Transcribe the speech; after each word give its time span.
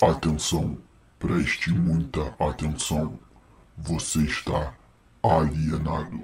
Atenção, 0.00 0.78
preste 1.18 1.72
muita 1.72 2.32
atenção. 2.38 3.18
Você 3.76 4.20
está 4.20 4.72
alienado. 5.20 6.22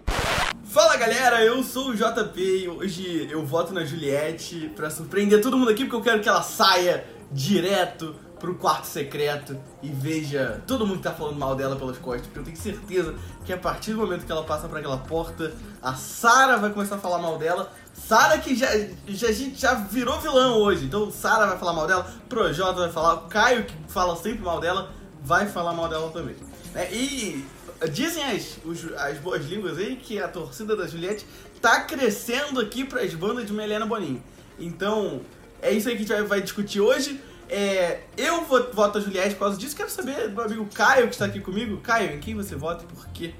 Fala 0.62 0.96
galera, 0.96 1.44
eu 1.44 1.60
sou 1.64 1.88
o 1.88 1.94
JP 1.96 2.40
e 2.40 2.68
hoje 2.68 3.28
eu 3.28 3.44
voto 3.44 3.74
na 3.74 3.84
Juliette 3.84 4.70
pra 4.76 4.90
surpreender 4.90 5.40
todo 5.40 5.58
mundo 5.58 5.72
aqui 5.72 5.84
porque 5.84 5.96
eu 5.96 6.02
quero 6.02 6.22
que 6.22 6.28
ela 6.28 6.42
saia 6.42 7.04
direto 7.32 8.14
pro 8.38 8.54
quarto 8.54 8.86
secreto 8.86 9.56
e 9.82 9.88
veja 9.88 10.62
todo 10.66 10.86
mundo 10.86 10.98
que 10.98 11.04
tá 11.04 11.12
falando 11.12 11.38
mal 11.38 11.54
dela 11.54 11.76
pelas 11.76 11.98
costas, 11.98 12.26
porque 12.26 12.38
eu 12.40 12.44
tenho 12.44 12.56
certeza 12.56 13.14
que 13.44 13.52
a 13.52 13.56
partir 13.56 13.92
do 13.92 13.98
momento 13.98 14.26
que 14.26 14.32
ela 14.32 14.44
passa 14.44 14.68
por 14.68 14.78
aquela 14.78 14.98
porta, 14.98 15.52
a 15.80 15.94
Sara 15.94 16.56
vai 16.56 16.70
começar 16.70 16.96
a 16.96 16.98
falar 16.98 17.18
mal 17.18 17.38
dela. 17.38 17.72
Sara 17.92 18.38
que 18.38 18.54
já, 18.54 18.68
já, 19.06 19.32
já 19.32 19.74
virou 19.74 20.20
vilão 20.20 20.58
hoje, 20.58 20.84
então 20.84 21.10
Sara 21.10 21.46
vai 21.46 21.58
falar 21.58 21.72
mal 21.72 21.86
dela, 21.86 22.12
Projota 22.28 22.80
vai 22.80 22.92
falar, 22.92 23.28
Caio 23.28 23.64
que 23.64 23.74
fala 23.88 24.16
sempre 24.16 24.44
mal 24.44 24.60
dela, 24.60 24.92
vai 25.22 25.46
falar 25.46 25.72
mal 25.72 25.88
dela 25.88 26.10
também. 26.10 26.36
É, 26.74 26.92
e 26.92 27.46
dizem 27.90 28.24
as, 28.24 28.58
os, 28.64 28.92
as 28.94 29.18
boas 29.18 29.44
línguas 29.46 29.78
aí 29.78 29.96
que 29.96 30.20
a 30.20 30.28
torcida 30.28 30.76
da 30.76 30.86
Juliette 30.86 31.26
tá 31.60 31.80
crescendo 31.80 32.60
aqui 32.60 32.84
para 32.84 33.00
as 33.00 33.14
bandas 33.14 33.46
de 33.46 33.52
Melena 33.52 33.86
Boninho. 33.86 34.22
Então, 34.58 35.22
é 35.62 35.72
isso 35.72 35.88
aí 35.88 35.96
que 35.96 36.02
a 36.02 36.06
gente 36.06 36.16
vai, 36.16 36.22
vai 36.22 36.42
discutir 36.42 36.80
hoje. 36.80 37.20
É, 37.48 38.00
eu 38.16 38.44
voto 38.44 38.98
a 38.98 39.00
Juliette 39.00 39.34
por 39.34 39.40
causa 39.40 39.58
disso. 39.58 39.76
Quero 39.76 39.90
saber 39.90 40.28
do 40.28 40.34
meu 40.34 40.44
amigo 40.44 40.66
Caio 40.72 41.06
que 41.06 41.14
está 41.14 41.26
aqui 41.26 41.40
comigo. 41.40 41.78
Caio, 41.78 42.14
em 42.14 42.20
quem 42.20 42.34
você 42.34 42.56
vota 42.56 42.84
e 42.84 42.86
por 42.86 43.06
quê? 43.08 43.34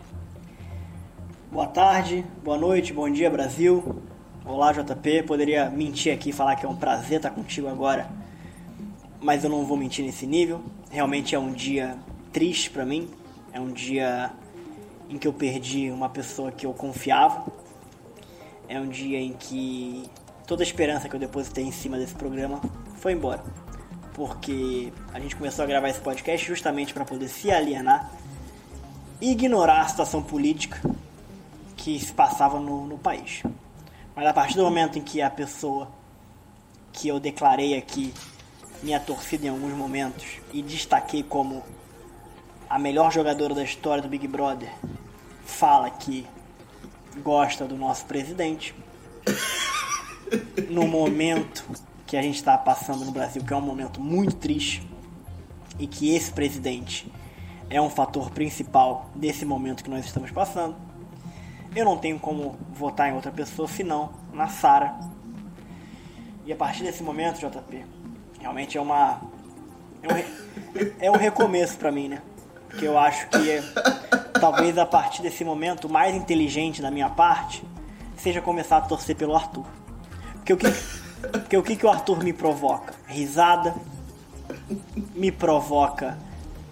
Boa 1.50 1.66
tarde, 1.66 2.24
boa 2.42 2.58
noite, 2.58 2.92
bom 2.92 3.08
dia 3.08 3.30
Brasil. 3.30 4.02
Olá 4.44 4.72
JP, 4.72 5.22
poderia 5.22 5.70
mentir 5.70 6.12
aqui 6.12 6.30
e 6.30 6.32
falar 6.32 6.56
que 6.56 6.66
é 6.66 6.68
um 6.68 6.76
prazer 6.76 7.18
estar 7.18 7.30
contigo 7.30 7.68
agora, 7.68 8.10
mas 9.22 9.44
eu 9.44 9.48
não 9.48 9.64
vou 9.64 9.76
mentir 9.76 10.04
nesse 10.04 10.26
nível. 10.26 10.62
Realmente 10.90 11.34
é 11.34 11.38
um 11.38 11.52
dia 11.52 11.96
triste 12.32 12.70
para 12.70 12.84
mim, 12.84 13.08
é 13.52 13.60
um 13.60 13.72
dia 13.72 14.32
em 15.08 15.16
que 15.16 15.28
eu 15.28 15.32
perdi 15.32 15.90
uma 15.90 16.08
pessoa 16.08 16.50
que 16.50 16.66
eu 16.66 16.74
confiava. 16.74 17.46
É 18.68 18.80
um 18.80 18.88
dia 18.88 19.18
em 19.18 19.32
que 19.32 20.10
toda 20.46 20.62
a 20.62 20.66
esperança 20.66 21.08
que 21.08 21.14
eu 21.14 21.20
depositei 21.20 21.64
em 21.64 21.72
cima 21.72 21.96
desse 21.98 22.14
programa 22.14 22.60
foi 22.96 23.12
embora. 23.12 23.63
Porque 24.14 24.92
a 25.12 25.20
gente 25.20 25.36
começou 25.36 25.64
a 25.64 25.66
gravar 25.66 25.88
esse 25.88 26.00
podcast 26.00 26.46
justamente 26.46 26.94
para 26.94 27.04
poder 27.04 27.28
se 27.28 27.50
alienar 27.50 28.10
ignorar 29.20 29.82
a 29.82 29.88
situação 29.88 30.22
política 30.22 30.80
que 31.76 31.98
se 31.98 32.12
passava 32.12 32.58
no, 32.60 32.86
no 32.86 32.98
país. 32.98 33.42
Mas 34.14 34.26
a 34.26 34.32
partir 34.32 34.56
do 34.56 34.62
momento 34.62 34.98
em 34.98 35.02
que 35.02 35.20
a 35.20 35.30
pessoa 35.30 35.88
que 36.92 37.08
eu 37.08 37.18
declarei 37.18 37.76
aqui 37.76 38.14
minha 38.82 39.00
torcida 39.00 39.46
em 39.46 39.48
alguns 39.48 39.72
momentos 39.72 40.24
e 40.52 40.62
destaquei 40.62 41.22
como 41.22 41.62
a 42.68 42.78
melhor 42.78 43.10
jogadora 43.10 43.54
da 43.54 43.64
história 43.64 44.02
do 44.02 44.08
Big 44.08 44.28
Brother 44.28 44.72
fala 45.44 45.90
que 45.90 46.26
gosta 47.22 47.64
do 47.66 47.76
nosso 47.76 48.04
presidente. 48.04 48.74
No 50.68 50.86
momento 50.86 51.64
que 52.14 52.18
a 52.18 52.22
gente 52.22 52.36
está 52.36 52.56
passando 52.56 53.04
no 53.04 53.10
Brasil, 53.10 53.42
que 53.42 53.52
é 53.52 53.56
um 53.56 53.60
momento 53.60 54.00
muito 54.00 54.36
triste, 54.36 54.88
e 55.78 55.86
que 55.86 56.14
esse 56.14 56.30
presidente 56.30 57.10
é 57.68 57.80
um 57.80 57.90
fator 57.90 58.30
principal 58.30 59.10
desse 59.14 59.44
momento 59.44 59.82
que 59.82 59.90
nós 59.90 60.04
estamos 60.04 60.30
passando 60.30 60.76
eu 61.74 61.84
não 61.84 61.96
tenho 61.96 62.18
como 62.20 62.56
votar 62.72 63.08
em 63.08 63.14
outra 63.14 63.32
pessoa 63.32 63.66
senão 63.66 64.10
na 64.32 64.46
Sara. 64.46 64.94
E 66.46 66.52
a 66.52 66.56
partir 66.56 66.84
desse 66.84 67.02
momento, 67.02 67.40
JP, 67.40 67.84
realmente 68.38 68.78
é 68.78 68.80
uma. 68.80 69.20
É 70.02 70.12
um, 70.12 70.92
é 71.00 71.10
um 71.10 71.16
recomeço 71.16 71.76
para 71.76 71.90
mim, 71.90 72.08
né? 72.08 72.22
Porque 72.68 72.86
eu 72.86 72.96
acho 72.96 73.28
que 73.28 73.60
talvez 74.38 74.78
a 74.78 74.86
partir 74.86 75.22
desse 75.22 75.44
momento 75.44 75.86
o 75.86 75.92
mais 75.92 76.14
inteligente 76.14 76.80
da 76.80 76.90
minha 76.90 77.08
parte 77.08 77.64
seja 78.16 78.40
começar 78.40 78.76
a 78.76 78.82
torcer 78.82 79.16
pelo 79.16 79.34
Arthur. 79.34 79.66
Porque 80.34 80.52
o 80.52 80.56
que, 80.56 80.66
porque 81.32 81.56
o, 81.56 81.62
que, 81.62 81.76
que 81.76 81.86
o 81.86 81.90
Arthur 81.90 82.22
me 82.22 82.32
provoca? 82.32 82.94
Risada, 83.06 83.74
me 85.14 85.30
provoca 85.30 86.18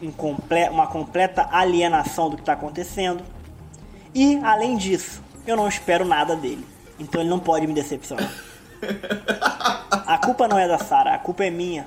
um 0.00 0.10
comple 0.10 0.68
uma 0.68 0.86
completa 0.86 1.48
alienação 1.50 2.28
do 2.28 2.36
que 2.36 2.42
está 2.42 2.54
acontecendo 2.54 3.22
e, 4.14 4.36
além 4.42 4.76
disso, 4.76 5.22
eu 5.46 5.56
não 5.56 5.68
espero 5.68 6.04
nada 6.04 6.36
dele. 6.36 6.66
Então 6.98 7.20
ele 7.20 7.30
não 7.30 7.38
pode 7.38 7.66
me 7.66 7.72
decepcionar. 7.72 8.30
A 10.06 10.18
culpa 10.18 10.46
não 10.46 10.58
é 10.58 10.68
da 10.68 10.78
Sara, 10.78 11.14
a 11.14 11.18
culpa 11.18 11.44
é 11.44 11.50
minha. 11.50 11.86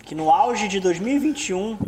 Que 0.00 0.14
no 0.14 0.30
auge 0.30 0.68
de 0.68 0.80
2021 0.80 1.78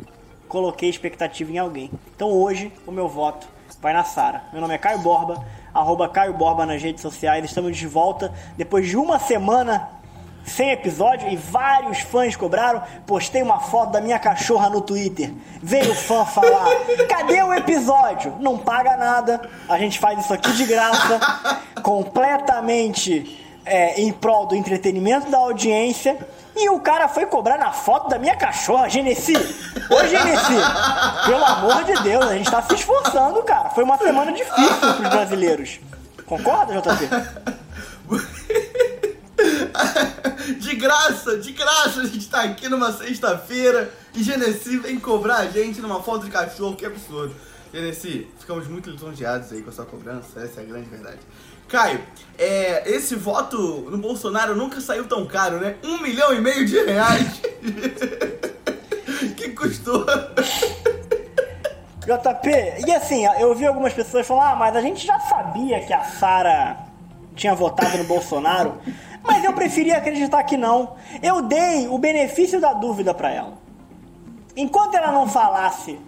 coloquei 0.48 0.88
expectativa 0.88 1.52
em 1.52 1.58
alguém. 1.58 1.90
Então 2.14 2.30
hoje 2.30 2.72
o 2.86 2.92
meu 2.92 3.08
voto 3.08 3.46
vai 3.80 3.92
na 3.92 4.04
Sara. 4.04 4.44
Meu 4.52 4.60
nome 4.60 4.74
é 4.74 4.78
Caio 4.78 4.98
Borba, 4.98 5.44
arroba 5.72 6.08
Caio 6.08 6.32
Borba 6.34 6.66
nas 6.66 6.82
redes 6.82 7.02
sociais. 7.02 7.44
Estamos 7.44 7.76
de 7.76 7.86
volta 7.86 8.32
depois 8.56 8.86
de 8.88 8.96
uma 8.96 9.18
semana 9.18 9.88
sem 10.46 10.70
episódio 10.70 11.28
e 11.28 11.36
vários 11.36 12.00
fãs 12.00 12.36
cobraram. 12.36 12.80
Postei 13.04 13.42
uma 13.42 13.58
foto 13.58 13.92
da 13.92 14.00
minha 14.00 14.18
cachorra 14.18 14.70
no 14.70 14.80
Twitter. 14.80 15.32
Veio 15.60 15.94
fã 15.94 16.24
falar: 16.24 16.66
cadê 17.08 17.42
o 17.42 17.52
episódio? 17.52 18.34
Não 18.40 18.56
paga 18.56 18.96
nada. 18.96 19.42
A 19.68 19.76
gente 19.76 19.98
faz 19.98 20.20
isso 20.20 20.32
aqui 20.32 20.52
de 20.52 20.64
graça, 20.64 21.18
completamente 21.82 23.44
é, 23.64 24.00
em 24.00 24.12
prol 24.12 24.46
do 24.46 24.54
entretenimento 24.54 25.28
da 25.30 25.38
audiência. 25.38 26.16
E 26.56 26.70
o 26.70 26.80
cara 26.80 27.06
foi 27.06 27.26
cobrar 27.26 27.58
na 27.58 27.70
foto 27.70 28.08
da 28.08 28.18
minha 28.18 28.34
cachorra, 28.34 28.88
Genesi. 28.88 29.34
Ô, 29.34 30.06
Genesi, 30.06 30.54
pelo 31.26 31.44
amor 31.44 31.84
de 31.84 32.02
Deus, 32.02 32.24
a 32.24 32.34
gente 32.34 32.50
tá 32.50 32.62
se 32.62 32.74
esforçando, 32.74 33.42
cara. 33.42 33.68
Foi 33.70 33.84
uma 33.84 33.98
semana 33.98 34.32
difícil 34.32 34.94
pros 34.96 35.10
brasileiros. 35.10 35.78
Concorda, 36.24 36.80
JP? 36.80 37.08
De 40.58 40.76
graça, 40.76 41.36
de 41.38 41.52
graça, 41.52 42.00
a 42.00 42.06
gente 42.06 42.28
tá 42.28 42.42
aqui 42.42 42.68
numa 42.68 42.92
sexta-feira 42.92 43.92
e 44.14 44.22
Genesi 44.22 44.78
vem 44.78 44.98
cobrar 44.98 45.38
a 45.38 45.46
gente 45.46 45.80
numa 45.80 46.02
foto 46.02 46.24
de 46.24 46.30
cachorro, 46.30 46.76
que 46.76 46.86
absurdo. 46.86 47.34
Genesi, 47.72 48.28
ficamos 48.38 48.66
muito 48.68 48.90
lisonjeados 48.90 49.52
aí 49.52 49.62
com 49.62 49.70
a 49.70 49.72
sua 49.72 49.84
cobrança, 49.84 50.40
essa 50.40 50.60
é 50.60 50.64
a 50.64 50.66
grande 50.66 50.88
verdade. 50.88 51.18
Caio, 51.68 52.00
é, 52.38 52.90
esse 52.90 53.14
voto 53.14 53.56
no 53.90 53.98
Bolsonaro 53.98 54.54
nunca 54.54 54.80
saiu 54.80 55.06
tão 55.06 55.26
caro, 55.26 55.58
né? 55.58 55.76
Um 55.82 56.00
milhão 56.00 56.32
e 56.32 56.40
meio 56.40 56.64
de 56.64 56.78
reais. 56.84 57.40
que 59.36 59.50
custou. 59.50 60.04
JP, 62.06 62.84
e 62.86 62.92
assim, 62.92 63.26
eu 63.40 63.48
ouvi 63.48 63.66
algumas 63.66 63.92
pessoas 63.92 64.26
falar, 64.26 64.52
ah, 64.52 64.56
mas 64.56 64.76
a 64.76 64.80
gente 64.80 65.04
já 65.04 65.18
sabia 65.18 65.80
que 65.80 65.92
a 65.92 66.04
Sara 66.04 66.76
tinha 67.34 67.54
votado 67.54 67.98
no 67.98 68.04
Bolsonaro. 68.04 68.80
Mas 69.22 69.42
eu 69.42 69.52
preferia 69.52 69.98
acreditar 69.98 70.44
que 70.44 70.56
não. 70.56 70.94
Eu 71.20 71.42
dei 71.42 71.88
o 71.88 71.98
benefício 71.98 72.60
da 72.60 72.72
dúvida 72.72 73.12
para 73.12 73.30
ela. 73.32 73.54
Enquanto 74.56 74.94
ela 74.94 75.10
não 75.10 75.28
falasse 75.28 75.98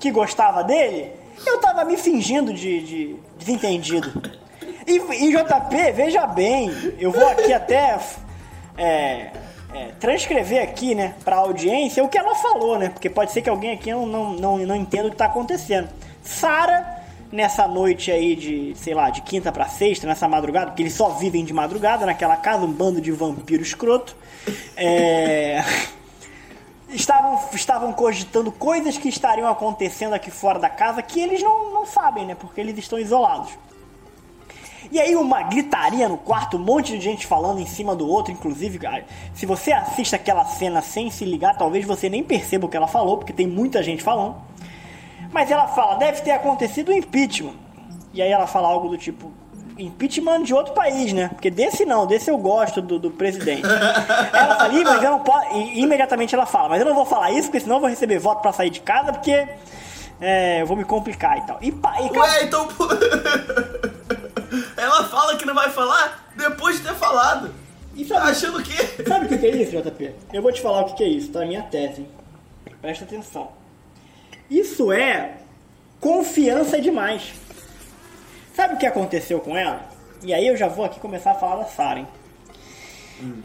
que 0.00 0.10
gostava 0.10 0.64
dele, 0.64 1.12
eu 1.46 1.60
tava 1.60 1.84
me 1.84 1.96
fingindo 1.96 2.52
de, 2.52 2.82
de 2.82 3.16
desentendido. 3.38 4.20
E, 4.90 4.96
e, 4.96 5.30
JP, 5.30 5.92
veja 5.92 6.26
bem, 6.26 6.68
eu 6.98 7.12
vou 7.12 7.28
aqui 7.28 7.52
até 7.52 7.96
é, 8.76 9.30
é, 9.72 9.92
transcrever 10.00 10.60
aqui, 10.60 10.96
né, 10.96 11.14
pra 11.24 11.36
audiência 11.36 12.02
o 12.02 12.08
que 12.08 12.18
ela 12.18 12.34
falou, 12.34 12.76
né? 12.76 12.88
Porque 12.88 13.08
pode 13.08 13.30
ser 13.30 13.40
que 13.40 13.48
alguém 13.48 13.70
aqui 13.70 13.92
não, 13.92 14.04
não, 14.04 14.32
não, 14.32 14.58
não 14.58 14.74
entenda 14.74 15.06
o 15.06 15.10
que 15.12 15.16
tá 15.16 15.26
acontecendo. 15.26 15.88
Sara 16.24 16.98
nessa 17.30 17.68
noite 17.68 18.10
aí 18.10 18.34
de, 18.34 18.74
sei 18.74 18.92
lá, 18.92 19.10
de 19.10 19.20
quinta 19.22 19.52
para 19.52 19.68
sexta, 19.68 20.08
nessa 20.08 20.26
madrugada, 20.26 20.72
porque 20.72 20.82
eles 20.82 20.94
só 20.94 21.10
vivem 21.10 21.44
de 21.44 21.52
madrugada 21.52 22.04
naquela 22.04 22.36
casa, 22.36 22.64
um 22.64 22.72
bando 22.72 23.00
de 23.00 23.12
vampiro 23.12 23.62
escroto. 23.62 24.16
É... 24.76 25.62
estavam, 26.90 27.38
estavam 27.52 27.92
cogitando 27.92 28.50
coisas 28.50 28.98
que 28.98 29.08
estariam 29.08 29.48
acontecendo 29.48 30.14
aqui 30.14 30.32
fora 30.32 30.58
da 30.58 30.68
casa 30.68 31.00
que 31.00 31.20
eles 31.20 31.40
não, 31.40 31.72
não 31.72 31.86
sabem, 31.86 32.26
né? 32.26 32.34
Porque 32.34 32.60
eles 32.60 32.76
estão 32.76 32.98
isolados. 32.98 33.52
E 34.90 34.98
aí 34.98 35.14
uma 35.14 35.42
gritaria 35.44 36.08
no 36.08 36.16
quarto, 36.16 36.56
um 36.56 36.60
monte 36.60 36.96
de 36.98 37.00
gente 37.00 37.26
falando 37.26 37.60
em 37.60 37.66
cima 37.66 37.94
do 37.94 38.08
outro, 38.08 38.32
inclusive, 38.32 38.80
se 39.34 39.46
você 39.46 39.72
assiste 39.72 40.16
aquela 40.16 40.44
cena 40.44 40.82
sem 40.82 41.10
se 41.10 41.24
ligar, 41.24 41.56
talvez 41.56 41.84
você 41.84 42.08
nem 42.08 42.24
perceba 42.24 42.66
o 42.66 42.68
que 42.68 42.76
ela 42.76 42.88
falou, 42.88 43.18
porque 43.18 43.32
tem 43.32 43.46
muita 43.46 43.82
gente 43.82 44.02
falando. 44.02 44.36
Mas 45.30 45.48
ela 45.50 45.68
fala, 45.68 45.94
deve 45.94 46.22
ter 46.22 46.32
acontecido 46.32 46.88
o 46.88 46.92
impeachment. 46.92 47.54
E 48.12 48.20
aí 48.20 48.32
ela 48.32 48.48
fala 48.48 48.66
algo 48.66 48.88
do 48.88 48.98
tipo, 48.98 49.30
impeachment 49.78 50.42
de 50.42 50.52
outro 50.52 50.74
país, 50.74 51.12
né? 51.12 51.28
Porque 51.28 51.50
desse 51.50 51.84
não, 51.84 52.04
desse 52.04 52.28
eu 52.28 52.36
gosto 52.36 52.82
do, 52.82 52.98
do 52.98 53.12
presidente. 53.12 53.62
ela 54.32 54.56
fala, 54.56 54.74
Ih, 54.74 54.82
mas 54.82 55.02
eu 55.04 55.10
não 55.12 55.20
posso. 55.20 55.54
E 55.54 55.80
imediatamente 55.82 56.34
ela 56.34 56.46
fala, 56.46 56.70
mas 56.70 56.80
eu 56.80 56.86
não 56.86 56.94
vou 56.94 57.04
falar 57.04 57.30
isso, 57.30 57.48
porque 57.48 57.60
senão 57.60 57.76
eu 57.76 57.80
vou 57.80 57.88
receber 57.88 58.18
voto 58.18 58.42
para 58.42 58.52
sair 58.52 58.70
de 58.70 58.80
casa, 58.80 59.12
porque 59.12 59.46
é, 60.20 60.62
eu 60.62 60.66
vou 60.66 60.76
me 60.76 60.84
complicar 60.84 61.38
e 61.38 61.42
tal. 61.42 61.58
E, 61.62 61.68
e 61.68 62.18
Ué, 62.18 62.42
então. 62.42 62.68
ela 64.80 65.04
fala 65.04 65.36
que 65.36 65.44
não 65.44 65.54
vai 65.54 65.70
falar 65.70 66.30
depois 66.36 66.78
de 66.78 66.88
ter 66.88 66.94
falado. 66.94 67.52
E 67.94 68.04
sabe, 68.04 68.30
Achando 68.30 68.58
o 68.58 68.62
quê? 68.62 69.04
sabe 69.06 69.26
o 69.26 69.38
que 69.38 69.46
é 69.46 69.56
isso, 69.56 69.72
JP? 69.72 70.14
Eu 70.32 70.42
vou 70.42 70.52
te 70.52 70.60
falar 70.60 70.82
o 70.82 70.94
que 70.94 71.02
é 71.02 71.08
isso, 71.08 71.30
tá? 71.32 71.44
Minha 71.44 71.62
tese. 71.62 72.06
Presta 72.80 73.04
atenção. 73.04 73.50
Isso 74.50 74.92
é 74.92 75.34
confiança 76.00 76.80
demais. 76.80 77.32
Sabe 78.54 78.74
o 78.74 78.78
que 78.78 78.86
aconteceu 78.86 79.40
com 79.40 79.56
ela? 79.56 79.82
E 80.22 80.32
aí 80.32 80.46
eu 80.46 80.56
já 80.56 80.68
vou 80.68 80.84
aqui 80.84 80.98
começar 81.00 81.32
a 81.32 81.34
falar 81.34 81.56
da 81.56 81.64
Sarah, 81.64 82.00
hein? 82.00 82.08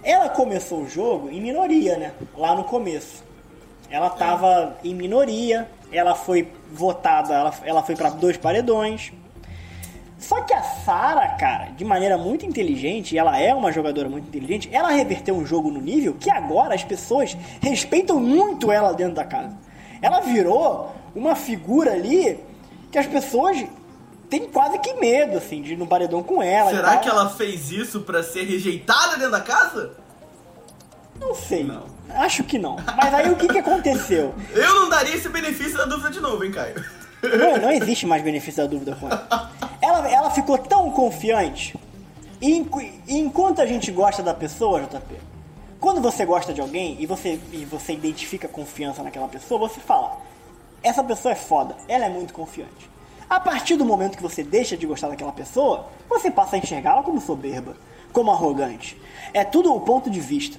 Ela 0.04 0.30
começou 0.30 0.84
o 0.84 0.90
jogo 0.90 1.30
em 1.30 1.42
minoria, 1.42 1.98
né? 1.98 2.14
Lá 2.36 2.56
no 2.56 2.64
começo. 2.64 3.24
Ela 3.90 4.10
tava 4.10 4.78
em 4.84 4.96
minoria, 4.96 5.70
ela 5.92 6.16
foi 6.16 6.52
votada, 6.72 7.34
ela, 7.34 7.54
ela 7.64 7.84
foi 7.84 7.96
para 7.96 8.10
dois 8.10 8.38
paredões. 8.38 9.12
Só 10.28 10.42
que 10.42 10.54
a 10.56 10.64
Sarah, 10.64 11.36
cara, 11.36 11.66
de 11.66 11.86
maneira 11.86 12.18
muito 12.18 12.48
inteligente, 12.48 13.14
e 13.14 13.18
ela 13.18 13.40
é 13.40 13.54
uma 13.54 13.72
jogadora 13.72 14.10
muito 14.10 14.28
inteligente, 14.28 14.68
ela 14.72 14.90
reverteu 14.90 15.36
um 15.36 15.46
jogo 15.46 15.70
no 15.70 15.80
nível 15.80 16.16
que 16.20 16.32
agora 16.32 16.74
as 16.74 16.84
pessoas 16.84 17.38
respeitam 17.62 18.20
muito 18.20 18.72
ela 18.72 18.92
dentro 18.92 19.14
da 19.14 19.24
casa. 19.24 19.56
Ela 20.02 20.22
virou 20.22 20.96
uma 21.14 21.36
figura 21.36 21.92
ali 21.92 22.40
que 22.92 22.98
as 22.98 23.06
pessoas 23.06 23.66
têm 24.28 24.48
quase 24.48 24.80
que 24.80 24.96
medo, 24.96 25.38
assim, 25.38 25.62
de 25.62 25.74
ir 25.74 25.78
no 25.78 25.86
paredão 25.86 26.24
com 26.24 26.42
ela. 26.42 26.72
Será 26.72 26.98
que 26.98 27.08
ela 27.08 27.30
fez 27.30 27.70
isso 27.70 28.02
pra 28.02 28.24
ser 28.24 28.46
rejeitada 28.46 29.18
dentro 29.18 29.32
da 29.32 29.42
casa? 29.42 29.92
Não 31.20 31.36
sei. 31.36 31.64
Não. 31.64 31.84
Acho 32.10 32.44
que 32.44 32.58
não. 32.58 32.78
Mas 32.98 33.14
aí 33.14 33.30
o 33.30 33.36
que, 33.36 33.48
que 33.48 33.60
aconteceu? 33.60 34.34
Eu 34.54 34.74
não 34.74 34.90
daria 34.90 35.14
esse 35.16 35.30
benefício 35.30 35.78
da 35.78 35.86
dúvida 35.86 36.10
de 36.10 36.20
novo, 36.20 36.44
hein, 36.44 36.52
Caio? 36.52 36.84
Não, 37.38 37.58
não 37.58 37.72
existe 37.72 38.06
mais 38.06 38.22
benefício 38.24 38.64
da 38.64 38.70
dúvida 38.70 38.96
com 38.96 39.08
ela. 39.08 39.52
Ela, 39.82 40.10
ela 40.10 40.30
ficou 40.32 40.58
tão 40.58 40.92
confiante. 40.92 41.76
E, 42.42 42.58
enqu- 42.58 42.92
enquanto 43.08 43.62
a 43.62 43.66
gente 43.66 43.92
gosta 43.92 44.22
da 44.22 44.34
pessoa, 44.34 44.82
JP, 44.82 45.16
quando 45.80 46.02
você 46.02 46.26
gosta 46.26 46.54
de 46.54 46.62
alguém 46.62 46.98
e 47.00 47.06
você, 47.06 47.40
e 47.52 47.66
você 47.66 47.94
identifica 47.94 48.48
confiança 48.48 49.04
naquela 49.04 49.28
pessoa, 49.28 49.60
você 49.70 49.80
fala: 49.80 50.18
essa 50.84 51.04
pessoa 51.04 51.32
é 51.32 51.36
foda, 51.36 51.76
ela 51.88 52.06
é 52.06 52.10
muito 52.10 52.34
confiante. 52.34 52.90
A 53.30 53.40
partir 53.40 53.76
do 53.76 53.86
momento 53.86 54.18
que 54.18 54.24
você 54.24 54.44
deixa 54.44 54.78
de 54.78 54.86
gostar 54.86 55.08
daquela 55.10 55.32
pessoa, 55.32 55.88
você 56.08 56.30
passa 56.30 56.56
a 56.56 56.60
enxergá-la 56.60 57.02
como 57.04 57.20
soberba, 57.20 57.76
como 58.14 58.32
arrogante. 58.32 59.00
É 59.34 59.44
tudo 59.44 59.74
o 59.74 59.82
ponto 59.82 60.10
de 60.10 60.20
vista. 60.20 60.58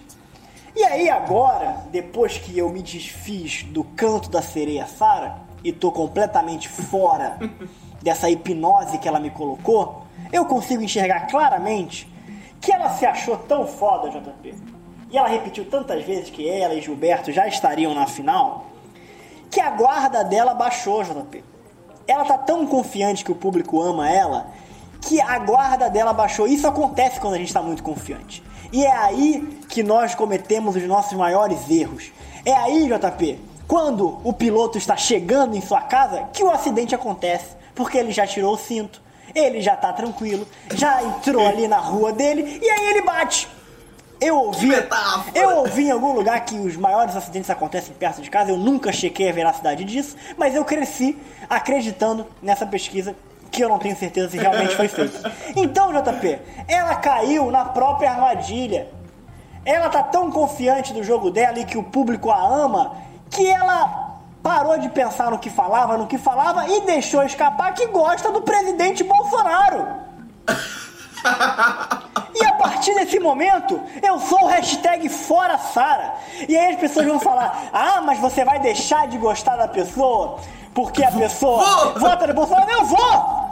E 0.75 0.83
aí 0.85 1.09
agora, 1.09 1.85
depois 1.91 2.37
que 2.39 2.59
eu 2.59 2.69
me 2.69 2.83
desfiz 2.83 3.63
do 3.63 3.83
canto 3.85 4.29
da 4.29 4.43
sereia 4.43 4.87
Sara 4.87 5.46
e 5.67 5.73
tô 5.73 5.91
completamente 5.91 6.69
fora 6.69 7.41
dessa 8.01 8.31
hipnose 8.31 8.99
que 8.99 9.09
ela 9.09 9.19
me 9.19 9.31
colocou, 9.31 10.07
eu 10.33 10.45
consigo 10.45 10.81
enxergar 10.81 11.27
claramente 11.27 12.09
que 12.61 12.71
ela 12.71 12.89
se 12.91 13.05
achou 13.05 13.37
tão 13.37 13.67
foda, 13.67 14.09
JP. 14.09 14.55
E 15.11 15.19
ela 15.19 15.27
repetiu 15.27 15.65
tantas 15.69 16.05
vezes 16.05 16.31
que 16.31 16.49
ela 16.49 16.73
e 16.73 16.81
Gilberto 16.81 17.33
já 17.33 17.49
estariam 17.49 17.93
na 17.93 18.07
final, 18.07 18.67
que 19.51 19.61
a 19.61 19.71
guarda 19.71 20.23
dela 20.23 20.55
baixou, 20.55 21.03
JP. 21.03 21.43
Ela 22.07 22.25
tá 22.25 22.39
tão 22.39 22.65
confiante 22.65 23.25
que 23.25 23.33
o 23.33 23.37
público 23.37 23.83
ama 23.83 24.09
ela, 24.09 24.47
que 25.01 25.21
a 25.21 25.37
guarda 25.41 25.91
dela 25.91 26.13
baixou. 26.13 26.47
Isso 26.47 26.69
acontece 26.69 27.19
quando 27.19 27.35
a 27.35 27.39
gente 27.39 27.53
tá 27.53 27.61
muito 27.61 27.83
confiante. 27.83 28.41
E 28.73 28.85
é 28.85 28.97
aí 28.97 29.59
que 29.69 29.83
nós 29.83 30.15
cometemos 30.15 30.77
os 30.77 30.85
nossos 30.85 31.15
maiores 31.15 31.69
erros. 31.69 32.13
É 32.45 32.53
aí, 32.53 32.87
JP, 32.87 33.41
quando 33.67 34.21
o 34.23 34.33
piloto 34.33 34.79
está 34.79 34.97
chegando 34.97 35.57
em 35.57 35.61
sua 35.61 35.81
casa, 35.83 36.29
que 36.33 36.43
o 36.43 36.51
acidente 36.51 36.95
acontece. 36.95 37.57
Porque 37.75 37.99
ele 37.99 38.13
já 38.13 38.27
tirou 38.27 38.55
o 38.55 38.59
cinto, 38.59 39.03
ele 39.35 39.61
já 39.61 39.77
tá 39.77 39.93
tranquilo, 39.93 40.47
já 40.75 41.03
entrou 41.03 41.47
ali 41.47 41.69
na 41.69 41.79
rua 41.79 42.13
dele, 42.13 42.59
e 42.63 42.71
aí 42.71 42.87
ele 42.87 43.03
bate. 43.03 43.49
Eu 44.19 44.37
ouvi, 44.37 44.71
eu 45.35 45.57
ouvi 45.59 45.89
em 45.89 45.91
algum 45.91 46.13
lugar 46.13 46.43
que 46.45 46.55
os 46.55 46.75
maiores 46.75 47.15
acidentes 47.15 47.51
acontecem 47.51 47.95
perto 47.95 48.23
de 48.23 48.31
casa. 48.31 48.51
Eu 48.51 48.57
nunca 48.57 48.91
chequei 48.91 49.29
a 49.29 49.33
veracidade 49.33 49.85
disso, 49.85 50.17
mas 50.39 50.55
eu 50.55 50.65
cresci 50.65 51.19
acreditando 51.51 52.27
nessa 52.41 52.65
pesquisa 52.65 53.15
que 53.51 53.63
eu 53.63 53.69
não 53.69 53.79
tenho 53.79 53.97
certeza 53.97 54.31
se 54.31 54.39
realmente 54.39 54.75
foi 54.75 54.89
feita. 54.89 55.33
Então, 55.55 55.93
JP, 55.93 56.39
ela 56.67 56.95
caiu 56.97 57.51
na 57.51 57.65
própria 57.65 58.11
armadilha. 58.11 58.89
Ela 59.65 59.89
tá 59.89 60.03
tão 60.03 60.31
confiante 60.31 60.95
do 60.95 61.03
jogo 61.03 61.31
dela 61.31 61.59
e 61.59 61.65
que 61.65 61.77
o 61.77 61.83
público 61.83 62.31
a 62.31 62.41
ama 62.41 62.97
que 63.31 63.47
ela 63.47 64.19
parou 64.43 64.79
de 64.79 64.89
pensar 64.89 65.31
no 65.31 65.39
que 65.39 65.51
falava, 65.51 65.97
no 65.99 66.07
que 66.07 66.19
falava 66.19 66.69
e 66.69 66.81
deixou 66.83 67.23
escapar 67.25 67.75
que 67.75 67.87
gosta 67.87 68.31
do 68.31 68.43
presidente 68.43 69.03
Bolsonaro. 69.03 69.87
E 72.35 72.45
a 72.45 72.53
partir 72.53 72.95
desse 72.95 73.19
momento, 73.19 73.81
eu 74.03 74.21
sou 74.21 74.45
o 74.45 74.47
hashtag 74.47 75.09
fora 75.09 75.59
Sara. 75.59 76.15
E 76.49 76.57
aí 76.57 76.75
as 76.75 76.81
pessoas 76.81 77.07
vão 77.07 77.19
falar: 77.19 77.69
Ah, 77.73 78.01
mas 78.01 78.19
você 78.19 78.45
vai 78.45 78.61
deixar 78.61 79.09
de 79.09 79.19
gostar 79.19 79.57
da 79.57 79.67
pessoa 79.67 80.39
porque 80.75 81.03
a 81.03 81.11
pessoa 81.11 81.65
Vou! 81.65 82.01
vota 82.01 82.27
no 82.27 82.35
Bolsonaro? 82.35 82.71
Eu 82.71 82.85
vou! 82.85 83.46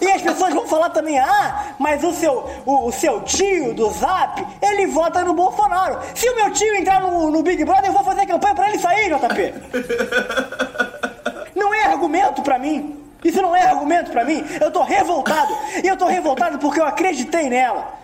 E 0.00 0.10
as 0.10 0.22
pessoas 0.22 0.52
vão 0.52 0.66
falar 0.66 0.90
também, 0.90 1.18
ah, 1.18 1.74
mas 1.78 2.02
o 2.04 2.12
seu, 2.12 2.48
o, 2.64 2.88
o 2.88 2.92
seu 2.92 3.22
tio 3.22 3.74
do 3.74 3.90
Zap, 3.90 4.44
ele 4.62 4.86
vota 4.86 5.24
no 5.24 5.34
Bolsonaro. 5.34 5.98
Se 6.14 6.28
o 6.28 6.36
meu 6.36 6.52
tio 6.52 6.74
entrar 6.74 7.00
no, 7.00 7.30
no 7.30 7.42
Big 7.42 7.64
Brother, 7.64 7.86
eu 7.86 7.92
vou 7.92 8.04
fazer 8.04 8.26
campanha 8.26 8.54
pra 8.54 8.68
ele 8.68 8.78
sair, 8.78 9.08
JP. 9.08 9.54
Não 11.54 11.72
é 11.72 11.84
argumento 11.86 12.42
pra 12.42 12.58
mim. 12.58 13.02
Isso 13.24 13.40
não 13.40 13.56
é 13.56 13.62
argumento 13.62 14.10
pra 14.10 14.24
mim. 14.24 14.44
Eu 14.60 14.70
tô 14.70 14.82
revoltado. 14.82 15.56
E 15.82 15.88
eu 15.88 15.96
tô 15.96 16.06
revoltado 16.06 16.58
porque 16.58 16.80
eu 16.80 16.84
acreditei 16.84 17.48
nela. 17.48 17.94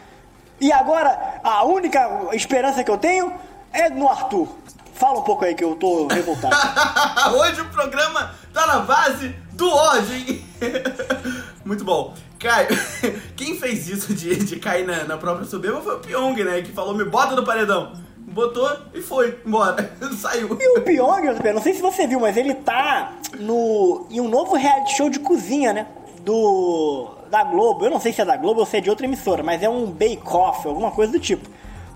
E 0.61 0.73
agora, 0.73 1.41
a 1.45 1.65
única 1.65 2.31
esperança 2.33 2.83
que 2.83 2.91
eu 2.91 2.99
tenho 2.99 3.33
é 3.73 3.89
no 3.91 4.09
Arthur. 4.09 4.49
Fala 4.95 5.19
um 5.19 5.23
pouco 5.23 5.45
aí 5.45 5.55
que 5.55 5.65
eu 5.65 5.75
tô 5.77 6.07
revoltado. 6.07 6.57
Hoje 7.37 7.61
o 7.61 7.69
programa 7.71 8.35
tá 8.53 8.67
na 8.67 8.79
base 8.81 9.35
do 9.63 9.71
ódio, 9.71 10.15
hein? 10.17 10.45
Muito 11.65 11.85
bom. 11.85 12.15
Caio, 12.39 12.69
quem 13.37 13.57
fez 13.57 13.89
isso 13.89 14.13
de, 14.13 14.35
de 14.35 14.57
cair 14.57 14.85
na, 14.85 15.05
na 15.05 15.17
própria 15.17 15.47
soberba 15.47 15.81
foi 15.81 15.95
o 15.95 16.01
Pyong, 16.01 16.45
né? 16.45 16.63
Que 16.63 16.73
falou, 16.73 16.95
me 16.95 17.05
bota 17.05 17.37
no 17.37 17.45
paredão. 17.45 17.93
Botou 18.19 18.69
e 18.93 19.01
foi, 19.01 19.39
embora. 19.47 19.93
Saiu. 20.19 20.59
E 20.61 20.79
o 20.79 20.83
Pyong, 20.83 21.35
JP, 21.35 21.53
não 21.53 21.63
sei 21.63 21.75
se 21.75 21.81
você 21.81 22.07
viu, 22.09 22.19
mas 22.19 22.37
ele 22.37 22.55
tá 22.55 23.13
no, 23.39 24.07
em 24.11 24.21
um 24.21 24.29
novo 24.29 24.57
reality 24.57 24.97
show 24.97 25.09
de 25.09 25.21
cozinha, 25.21 25.73
né? 25.73 25.87
Do. 26.23 27.19
Da 27.31 27.45
Globo. 27.45 27.87
Eu 27.87 27.91
não 27.91 28.01
sei 28.01 28.13
se 28.13 28.21
é 28.21 28.25
da 28.25 28.37
Globo 28.37 28.61
ou 28.61 28.67
se 28.67 28.77
é 28.77 28.81
de 28.81 28.91
outra 28.91 29.07
emissora, 29.07 29.43
mas 29.43 29.63
é 29.63 29.69
um 29.69 29.87
bake-off, 29.87 30.67
alguma 30.67 30.91
coisa 30.91 31.13
do 31.13 31.21
tipo. 31.21 31.49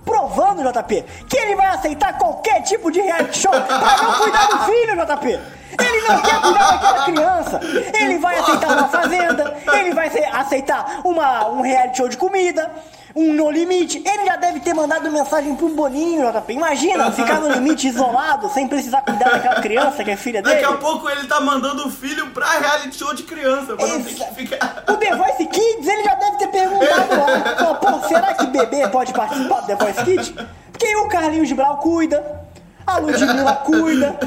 Provando, 0.05 0.63
JP, 0.63 1.05
que 1.29 1.37
ele 1.37 1.57
vai 1.57 1.67
aceitar 1.67 2.17
qualquer 2.17 2.63
tipo 2.63 2.91
de 2.91 3.01
reality 3.01 3.39
show 3.39 3.51
pra 3.51 4.03
não 4.03 4.19
cuidar 4.21 4.47
do 4.47 4.59
filho, 4.65 4.97
JP. 4.97 5.56
Ele 5.79 6.09
não 6.09 6.21
quer 6.23 6.41
cuidar 6.41 6.71
daquela 6.73 7.05
criança. 7.05 7.61
Ele 8.01 8.19
vai 8.19 8.39
aceitar 8.39 8.69
uma 8.69 8.89
fazenda, 8.89 9.57
ele 9.73 9.93
vai 9.93 10.11
aceitar 10.33 11.01
uma, 11.05 11.49
um 11.49 11.61
reality 11.63 11.97
show 11.97 12.09
de 12.09 12.17
comida, 12.17 12.71
um 13.15 13.33
no 13.33 13.51
limite. 13.51 14.03
Ele 14.07 14.27
já 14.27 14.37
deve 14.37 14.61
ter 14.61 14.75
mandado 14.75 15.11
mensagem 15.11 15.55
pro 15.57 15.69
Boninho, 15.71 16.31
JP. 16.31 16.53
Imagina 16.53 17.11
ficar 17.13 17.41
no 17.41 17.51
limite 17.51 17.89
isolado, 17.89 18.49
sem 18.51 18.69
precisar 18.69 19.01
cuidar 19.03 19.31
daquela 19.31 19.61
criança 19.61 20.05
que 20.05 20.11
é 20.11 20.17
filha 20.17 20.43
dele. 20.43 20.61
Daqui 20.61 20.75
a 20.75 20.77
pouco 20.77 21.09
ele 21.09 21.27
tá 21.27 21.41
mandando 21.41 21.89
o 21.89 21.91
filho 21.91 22.31
pra 22.31 22.47
reality 22.47 22.97
show 22.97 23.15
de 23.15 23.23
criança, 23.23 23.75
pra 23.75 23.87
não 23.87 24.03
ter 24.03 24.15
que 24.15 24.35
ficar. 24.35 24.85
O 24.89 24.93
The 24.95 25.17
Voice 25.17 25.47
Kids, 25.47 25.89
ele 25.89 26.05
já 26.05 26.15
deve 26.15 26.37
ter 26.37 26.49
perguntado 26.49 27.09
lá. 27.17 27.75
Pô, 27.75 28.09
será 28.09 28.35
que 28.35 28.47
bebê 28.47 28.87
pode 28.89 29.13
participar 29.13 29.61
do 29.61 29.67
The 29.67 29.77
Voice 29.77 30.05
Kids? 30.05 30.35
Porque 30.71 30.95
o 30.97 31.09
Carlinhos 31.09 31.51
Brau 31.53 31.79
cuida, 31.79 32.43
a 32.87 32.99
Ludmilla 32.99 33.55
cuida. 33.65 34.19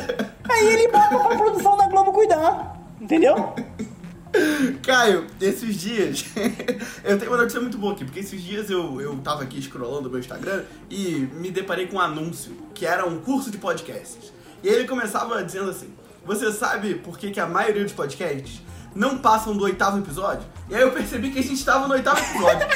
Aí 0.50 0.68
ele 0.68 0.88
bota 0.88 1.18
pra 1.20 1.38
produção 1.38 1.78
da 1.78 1.88
Globo 1.88 2.12
cuidar. 2.12 2.78
Entendeu? 3.00 3.56
Caio, 4.84 5.26
esses 5.42 5.76
dias, 5.76 6.26
eu 7.04 7.18
tenho 7.18 7.32
uma 7.32 7.38
notícia 7.38 7.60
muito 7.60 7.78
boa 7.78 7.94
aqui, 7.94 8.06
porque 8.06 8.20
esses 8.20 8.42
dias 8.42 8.70
eu, 8.70 9.02
eu 9.02 9.16
tava 9.18 9.42
aqui 9.42 9.60
scrollando 9.62 10.08
o 10.08 10.12
meu 10.12 10.20
Instagram 10.20 10.64
e 10.90 11.28
me 11.34 11.50
deparei 11.50 11.88
com 11.88 11.98
um 11.98 12.00
anúncio, 12.00 12.56
que 12.76 12.86
era 12.86 13.06
um 13.08 13.20
curso 13.20 13.50
de 13.50 13.58
podcasts. 13.58 14.32
E 14.62 14.68
ele 14.68 14.88
começava 14.88 15.44
dizendo 15.44 15.72
assim, 15.72 15.92
você 16.26 16.52
sabe 16.52 16.96
por 16.96 17.18
que, 17.18 17.32
que 17.32 17.40
a 17.40 17.48
maioria 17.48 17.84
dos 17.84 17.94
podcasts 17.94 18.62
não 18.94 19.18
passam 19.18 19.56
do 19.56 19.64
oitavo 19.64 19.98
episódio? 19.98 20.46
E 20.70 20.76
aí 20.76 20.82
eu 20.82 20.92
percebi 20.92 21.32
que 21.32 21.40
a 21.40 21.44
gente 21.44 21.64
tava 21.66 21.88
no 21.88 21.94
oitavo 21.96 22.20
episódio. 22.20 22.68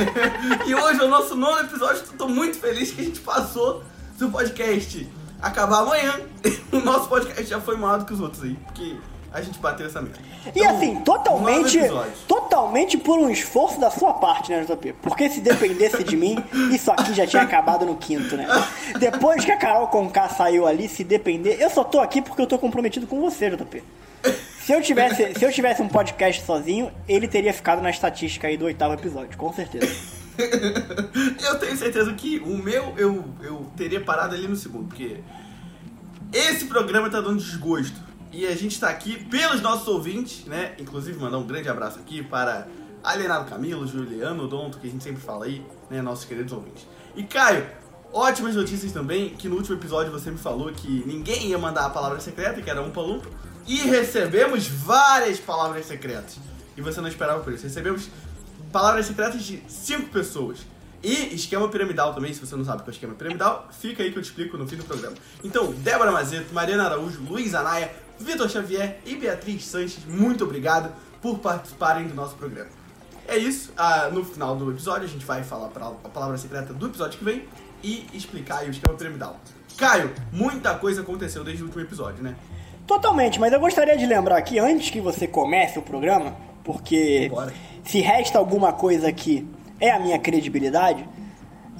e 0.66 0.74
hoje 0.74 1.00
é 1.00 1.04
o 1.04 1.08
nosso 1.08 1.34
nono 1.34 1.60
episódio, 1.60 2.02
tô 2.16 2.28
muito 2.28 2.58
feliz 2.58 2.92
que 2.92 3.02
a 3.02 3.04
gente 3.04 3.20
passou 3.20 3.82
do 4.18 4.30
podcast 4.30 5.06
acabar 5.44 5.80
amanhã. 5.80 6.20
o 6.72 6.80
nosso 6.80 7.08
podcast 7.08 7.44
já 7.44 7.60
foi 7.60 7.76
maior 7.76 7.98
do 7.98 8.04
que 8.04 8.12
os 8.12 8.20
outros 8.20 8.42
aí, 8.42 8.54
porque 8.66 8.96
a 9.32 9.42
gente 9.42 9.58
bateu 9.58 9.86
essa 9.86 10.00
meta. 10.00 10.18
E 10.46 10.60
Então, 10.60 10.76
assim, 10.76 10.92
nove 10.92 11.04
totalmente, 11.04 11.78
totalmente 12.26 12.98
por 12.98 13.18
um 13.18 13.28
esforço 13.28 13.78
da 13.80 13.90
sua 13.90 14.14
parte, 14.14 14.50
né, 14.50 14.64
JP? 14.64 14.94
Porque 15.02 15.28
se 15.28 15.40
dependesse 15.40 16.02
de 16.04 16.16
mim, 16.16 16.42
isso 16.72 16.90
aqui 16.90 17.12
já 17.12 17.26
tinha 17.26 17.42
acabado 17.42 17.84
no 17.84 17.96
quinto, 17.96 18.36
né? 18.36 18.46
Depois 18.98 19.44
que 19.44 19.52
a 19.52 19.56
Carol 19.56 19.88
Conká 19.88 20.28
saiu 20.28 20.66
ali, 20.66 20.88
se 20.88 21.04
depender, 21.04 21.60
eu 21.60 21.68
só 21.68 21.84
tô 21.84 22.00
aqui 22.00 22.22
porque 22.22 22.40
eu 22.40 22.46
tô 22.46 22.58
comprometido 22.58 23.06
com 23.06 23.20
você, 23.20 23.50
JP. 23.50 23.82
Se 24.64 24.72
eu 24.72 24.80
tivesse, 24.80 25.34
se 25.34 25.44
eu 25.44 25.52
tivesse 25.52 25.82
um 25.82 25.88
podcast 25.88 26.42
sozinho, 26.46 26.90
ele 27.06 27.28
teria 27.28 27.52
ficado 27.52 27.82
na 27.82 27.90
estatística 27.90 28.48
aí 28.48 28.56
do 28.56 28.64
oitavo 28.64 28.94
episódio, 28.94 29.36
com 29.36 29.52
certeza. 29.52 30.13
eu 31.46 31.58
tenho 31.58 31.76
certeza 31.76 32.12
que 32.14 32.38
o 32.40 32.56
meu 32.56 32.94
eu, 32.96 33.24
eu 33.42 33.70
teria 33.76 34.00
parado 34.00 34.34
ali 34.34 34.48
no 34.48 34.56
segundo, 34.56 34.88
porque 34.88 35.20
esse 36.32 36.66
programa 36.66 37.08
tá 37.08 37.20
dando 37.20 37.38
desgosto. 37.38 38.02
E 38.32 38.46
a 38.46 38.56
gente 38.56 38.80
tá 38.80 38.88
aqui 38.88 39.24
pelos 39.26 39.60
nossos 39.60 39.86
ouvintes, 39.86 40.44
né? 40.46 40.74
Inclusive 40.78 41.16
mandar 41.20 41.38
um 41.38 41.46
grande 41.46 41.68
abraço 41.68 42.00
aqui 42.00 42.20
para 42.20 42.66
Alienado 43.02 43.48
Camilo, 43.48 43.86
Juliano 43.86 44.48
Donto, 44.48 44.78
que 44.78 44.88
a 44.88 44.90
gente 44.90 45.04
sempre 45.04 45.22
fala 45.22 45.44
aí, 45.44 45.64
né? 45.88 46.02
Nossos 46.02 46.24
queridos 46.24 46.52
ouvintes. 46.52 46.84
E 47.14 47.22
Caio, 47.22 47.64
ótimas 48.12 48.56
notícias 48.56 48.90
também, 48.90 49.30
que 49.30 49.48
no 49.48 49.54
último 49.54 49.76
episódio 49.76 50.10
você 50.10 50.32
me 50.32 50.38
falou 50.38 50.72
que 50.72 51.04
ninguém 51.06 51.46
ia 51.46 51.58
mandar 51.58 51.86
a 51.86 51.90
palavra 51.90 52.18
secreta, 52.18 52.60
que 52.60 52.68
era 52.68 52.82
um 52.82 52.90
palumpa. 52.90 53.28
E 53.68 53.76
recebemos 53.76 54.66
várias 54.66 55.38
palavras 55.38 55.86
secretas. 55.86 56.36
E 56.76 56.82
você 56.82 57.00
não 57.00 57.08
esperava 57.08 57.40
por 57.40 57.52
isso. 57.52 57.62
Recebemos 57.62 58.08
palavras 58.74 59.06
secretas 59.06 59.40
de 59.44 59.62
cinco 59.68 60.08
pessoas. 60.08 60.66
E 61.00 61.32
esquema 61.32 61.68
piramidal 61.68 62.12
também, 62.12 62.34
se 62.34 62.44
você 62.44 62.56
não 62.56 62.64
sabe 62.64 62.80
o 62.80 62.84
que 62.84 62.90
é 62.90 62.92
esquema 62.92 63.14
piramidal, 63.14 63.68
fica 63.70 64.02
aí 64.02 64.10
que 64.10 64.18
eu 64.18 64.22
te 64.22 64.26
explico 64.26 64.56
no 64.56 64.66
fim 64.66 64.74
do 64.74 64.82
programa. 64.82 65.14
Então, 65.44 65.70
Débora 65.70 66.10
Mazeto, 66.10 66.52
Mariana 66.52 66.86
Araújo, 66.86 67.22
Luiz 67.22 67.54
Anaia, 67.54 67.92
Vitor 68.18 68.48
Xavier 68.48 68.98
e 69.06 69.14
Beatriz 69.14 69.64
Sanches, 69.64 70.04
muito 70.06 70.42
obrigado 70.42 70.92
por 71.22 71.38
participarem 71.38 72.08
do 72.08 72.14
nosso 72.14 72.34
programa. 72.34 72.68
É 73.28 73.36
isso, 73.36 73.72
ah, 73.76 74.10
no 74.12 74.24
final 74.24 74.56
do 74.56 74.68
episódio 74.72 75.04
a 75.04 75.08
gente 75.08 75.24
vai 75.24 75.44
falar 75.44 75.66
a 75.66 76.08
palavra 76.08 76.36
secreta 76.36 76.72
do 76.74 76.86
episódio 76.86 77.18
que 77.18 77.24
vem 77.24 77.44
e 77.80 78.06
explicar 78.12 78.58
aí 78.58 78.68
o 78.68 78.70
esquema 78.72 78.96
piramidal. 78.96 79.38
Caio, 79.76 80.12
muita 80.32 80.74
coisa 80.74 81.02
aconteceu 81.02 81.44
desde 81.44 81.62
o 81.62 81.66
último 81.66 81.84
episódio, 81.84 82.24
né? 82.24 82.34
Totalmente, 82.88 83.38
mas 83.38 83.52
eu 83.52 83.60
gostaria 83.60 83.96
de 83.96 84.06
lembrar 84.06 84.36
aqui, 84.36 84.58
antes 84.58 84.90
que 84.90 85.00
você 85.00 85.28
comece 85.28 85.78
o 85.78 85.82
programa, 85.82 86.36
porque 86.64 87.28
Bora. 87.30 87.52
Se 87.84 88.00
resta 88.00 88.38
alguma 88.38 88.72
coisa 88.72 89.08
aqui 89.08 89.46
é 89.80 89.90
a 89.90 89.98
minha 89.98 90.18
credibilidade. 90.18 91.06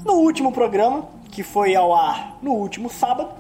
No 0.05 0.15
último 0.15 0.53
programa, 0.53 1.09
que 1.31 1.43
foi 1.43 1.75
ao 1.75 1.95
ar 1.95 2.39
no 2.43 2.53
último 2.53 2.91
sábado, 2.91 3.31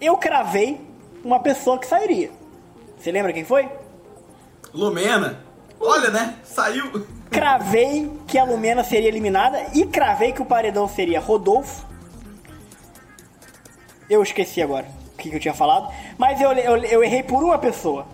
eu 0.00 0.16
cravei 0.16 0.80
uma 1.24 1.40
pessoa 1.40 1.78
que 1.78 1.86
sairia. 1.86 2.30
Você 2.98 3.10
lembra 3.10 3.32
quem 3.32 3.44
foi? 3.44 3.68
Lumena. 4.72 5.40
Olha, 5.80 6.10
né? 6.10 6.36
Saiu. 6.44 7.06
Cravei 7.30 8.10
que 8.26 8.38
a 8.38 8.44
Lumena 8.44 8.84
seria 8.84 9.08
eliminada 9.08 9.66
e 9.74 9.86
cravei 9.86 10.32
que 10.32 10.42
o 10.42 10.46
paredão 10.46 10.88
seria 10.88 11.20
Rodolfo. 11.20 11.86
Eu 14.08 14.22
esqueci 14.22 14.60
agora 14.62 14.86
o 15.14 15.16
que, 15.16 15.34
eu 15.34 15.40
tinha 15.40 15.54
falado. 15.54 15.92
Mas 16.18 16.40
eu, 16.40 16.52
eu, 16.52 16.76
eu 16.76 17.02
errei 17.02 17.22
por 17.22 17.42
uma 17.42 17.58
pessoa. 17.58 18.06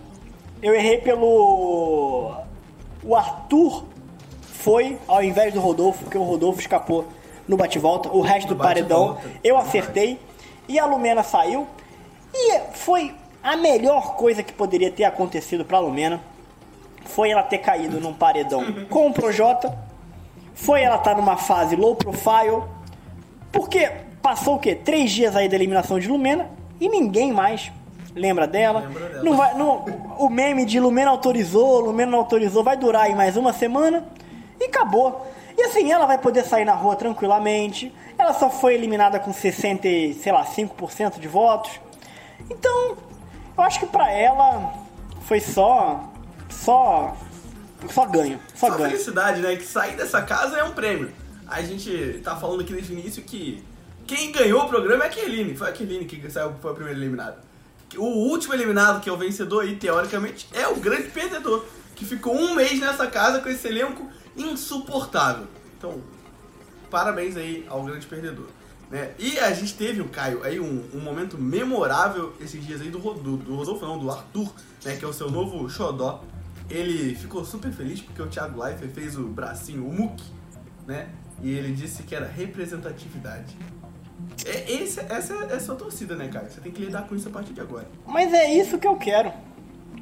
Eu 0.61 0.73
errei 0.73 0.99
pelo. 0.99 2.35
O 3.03 3.15
Arthur 3.15 3.85
foi 4.41 4.97
ao 5.07 5.23
invés 5.23 5.53
do 5.53 5.59
Rodolfo, 5.59 6.03
porque 6.03 6.17
o 6.17 6.23
Rodolfo 6.23 6.59
escapou 6.59 7.07
no 7.47 7.57
bate-volta. 7.57 8.09
O 8.09 8.21
resto 8.21 8.49
do 8.49 8.55
paredão 8.55 9.17
eu 9.43 9.57
acertei. 9.57 10.19
E 10.67 10.79
a 10.79 10.85
Lumena 10.85 11.23
saiu. 11.23 11.67
E 12.33 12.59
foi 12.73 13.13
a 13.43 13.57
melhor 13.57 14.15
coisa 14.15 14.43
que 14.43 14.53
poderia 14.53 14.91
ter 14.91 15.03
acontecido 15.03 15.65
pra 15.65 15.79
Lumena. 15.79 16.21
Foi 17.05 17.31
ela 17.31 17.43
ter 17.43 17.57
caído 17.57 17.99
num 17.99 18.13
paredão 18.13 18.63
com 18.89 19.07
o 19.07 19.13
Projota. 19.13 19.77
Foi 20.53 20.81
ela 20.81 20.97
estar 20.97 21.15
numa 21.15 21.37
fase 21.37 21.75
low 21.75 21.95
profile. 21.95 22.63
Porque 23.51 23.91
passou 24.21 24.55
o 24.55 24.59
quê? 24.59 24.75
Três 24.75 25.11
dias 25.11 25.35
aí 25.35 25.49
da 25.49 25.55
eliminação 25.55 25.99
de 25.99 26.07
Lumena 26.07 26.49
e 26.79 26.87
ninguém 26.87 27.33
mais 27.33 27.71
lembra 28.15 28.47
dela. 28.47 28.81
Dela. 28.81 29.23
Não 29.23 29.35
vai, 29.35 29.53
não, 29.57 29.85
o 30.19 30.29
meme 30.29 30.65
de 30.65 30.79
Lumena 30.79 31.11
autorizou, 31.11 31.79
Lumena 31.79 32.11
não 32.11 32.19
autorizou, 32.19 32.63
vai 32.63 32.77
durar 32.77 33.03
aí 33.03 33.15
mais 33.15 33.37
uma 33.37 33.53
semana 33.53 34.05
e 34.59 34.65
acabou. 34.65 35.27
E 35.57 35.63
assim, 35.63 35.91
ela 35.91 36.05
vai 36.05 36.17
poder 36.17 36.43
sair 36.43 36.65
na 36.65 36.73
rua 36.73 36.95
tranquilamente. 36.95 37.93
Ela 38.17 38.33
só 38.33 38.49
foi 38.49 38.75
eliminada 38.75 39.19
com 39.19 39.33
60, 39.33 39.87
e, 39.87 40.13
sei 40.13 40.31
lá, 40.31 40.45
5% 40.45 41.19
de 41.19 41.27
votos. 41.27 41.71
Então, 42.49 42.97
eu 43.57 43.63
acho 43.63 43.79
que 43.79 43.85
pra 43.85 44.11
ela 44.11 44.73
foi 45.21 45.39
só 45.39 46.09
só 46.49 47.15
só 47.89 48.05
ganho, 48.05 48.39
só, 48.53 48.67
Só 48.67 48.77
ganho. 48.77 48.91
felicidade, 48.91 49.41
né? 49.41 49.55
Que 49.55 49.65
sair 49.65 49.95
dessa 49.95 50.21
casa 50.21 50.57
é 50.57 50.63
um 50.63 50.71
prêmio. 50.71 51.11
A 51.47 51.61
gente 51.61 52.21
tá 52.23 52.35
falando 52.35 52.61
aqui 52.61 52.73
desde 52.73 52.93
o 52.93 52.99
início 52.99 53.23
que 53.23 53.63
quem 54.05 54.31
ganhou 54.31 54.63
o 54.63 54.67
programa 54.67 55.03
é 55.05 55.07
a 55.07 55.09
Keline. 55.09 55.55
Foi 55.55 55.69
a 55.69 55.71
Keline 55.71 56.05
que 56.05 56.29
saiu, 56.29 56.53
foi 56.61 56.71
a 56.71 56.73
primeira 56.73 56.97
eliminada. 56.99 57.50
O 57.97 58.29
último 58.29 58.53
eliminado, 58.53 59.01
que 59.01 59.09
é 59.09 59.11
o 59.11 59.17
vencedor 59.17 59.63
aí, 59.63 59.75
teoricamente, 59.75 60.47
é 60.53 60.67
o 60.67 60.75
grande 60.77 61.09
perdedor. 61.09 61.65
Que 61.95 62.05
ficou 62.05 62.35
um 62.35 62.55
mês 62.55 62.79
nessa 62.79 63.07
casa 63.07 63.39
com 63.39 63.49
esse 63.49 63.67
elenco 63.67 64.09
insuportável. 64.35 65.47
Então, 65.77 66.01
parabéns 66.89 67.35
aí 67.35 67.65
ao 67.69 67.83
grande 67.83 68.05
perdedor. 68.07 68.47
Né? 68.91 69.13
E 69.17 69.39
a 69.39 69.53
gente 69.53 69.73
teve, 69.75 70.01
o 70.01 70.09
Caio, 70.09 70.43
aí 70.43 70.59
um, 70.59 70.83
um 70.93 70.99
momento 70.99 71.37
memorável 71.37 72.33
esses 72.41 72.65
dias 72.65 72.81
aí 72.81 72.89
do, 72.89 72.99
do, 72.99 73.37
do 73.37 73.55
Rodolfo, 73.55 73.85
não, 73.85 73.97
do 73.97 74.11
Arthur, 74.11 74.53
né? 74.83 74.97
Que 74.97 75.05
é 75.05 75.07
o 75.07 75.13
seu 75.13 75.31
novo 75.31 75.69
xodó. 75.69 76.21
Ele 76.69 77.15
ficou 77.15 77.45
super 77.45 77.71
feliz 77.71 78.01
porque 78.01 78.21
o 78.21 78.27
Thiago 78.27 78.61
Leifert 78.61 78.91
fez 78.91 79.17
o 79.17 79.23
bracinho, 79.23 79.87
o 79.87 79.93
muque, 79.93 80.25
né? 80.85 81.09
E 81.41 81.51
ele 81.51 81.73
disse 81.73 82.03
que 82.03 82.13
era 82.13 82.27
representatividade. 82.27 83.55
É, 84.45 84.71
esse, 84.71 84.99
essa 84.99 85.33
é 85.49 85.55
a 85.55 85.59
sua 85.59 85.75
torcida, 85.75 86.15
né, 86.15 86.29
Caio? 86.31 86.49
Você 86.49 86.61
tem 86.61 86.71
que 86.71 86.81
lidar 86.83 87.03
com 87.07 87.15
isso 87.15 87.27
a 87.27 87.31
partir 87.31 87.53
de 87.53 87.61
agora. 87.61 87.87
Mas 88.05 88.33
é 88.33 88.51
isso 88.53 88.77
que 88.77 88.87
eu 88.87 88.95
quero. 88.95 89.31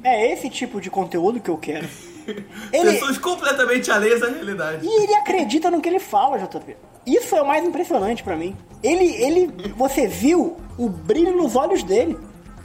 É 0.02 0.32
esse 0.32 0.48
tipo 0.48 0.80
de 0.80 0.90
conteúdo 0.90 1.40
que 1.40 1.50
eu 1.50 1.58
quero. 1.58 1.86
Ele, 2.72 2.92
Pessoas 2.92 3.18
completamente 3.18 3.90
alheias 3.90 4.22
à 4.22 4.28
realidade. 4.28 4.86
e 4.86 5.02
ele 5.02 5.14
acredita 5.14 5.70
no 5.70 5.80
que 5.80 5.88
ele 5.88 5.98
fala, 5.98 6.38
JP. 6.38 6.76
Isso 7.04 7.34
é 7.34 7.42
o 7.42 7.46
mais 7.46 7.64
impressionante 7.64 8.22
pra 8.22 8.36
mim. 8.36 8.54
Ele, 8.82 9.04
ele, 9.04 9.72
você 9.76 10.06
viu 10.06 10.56
o 10.78 10.88
brilho 10.88 11.36
nos 11.36 11.56
olhos 11.56 11.82
dele 11.82 12.16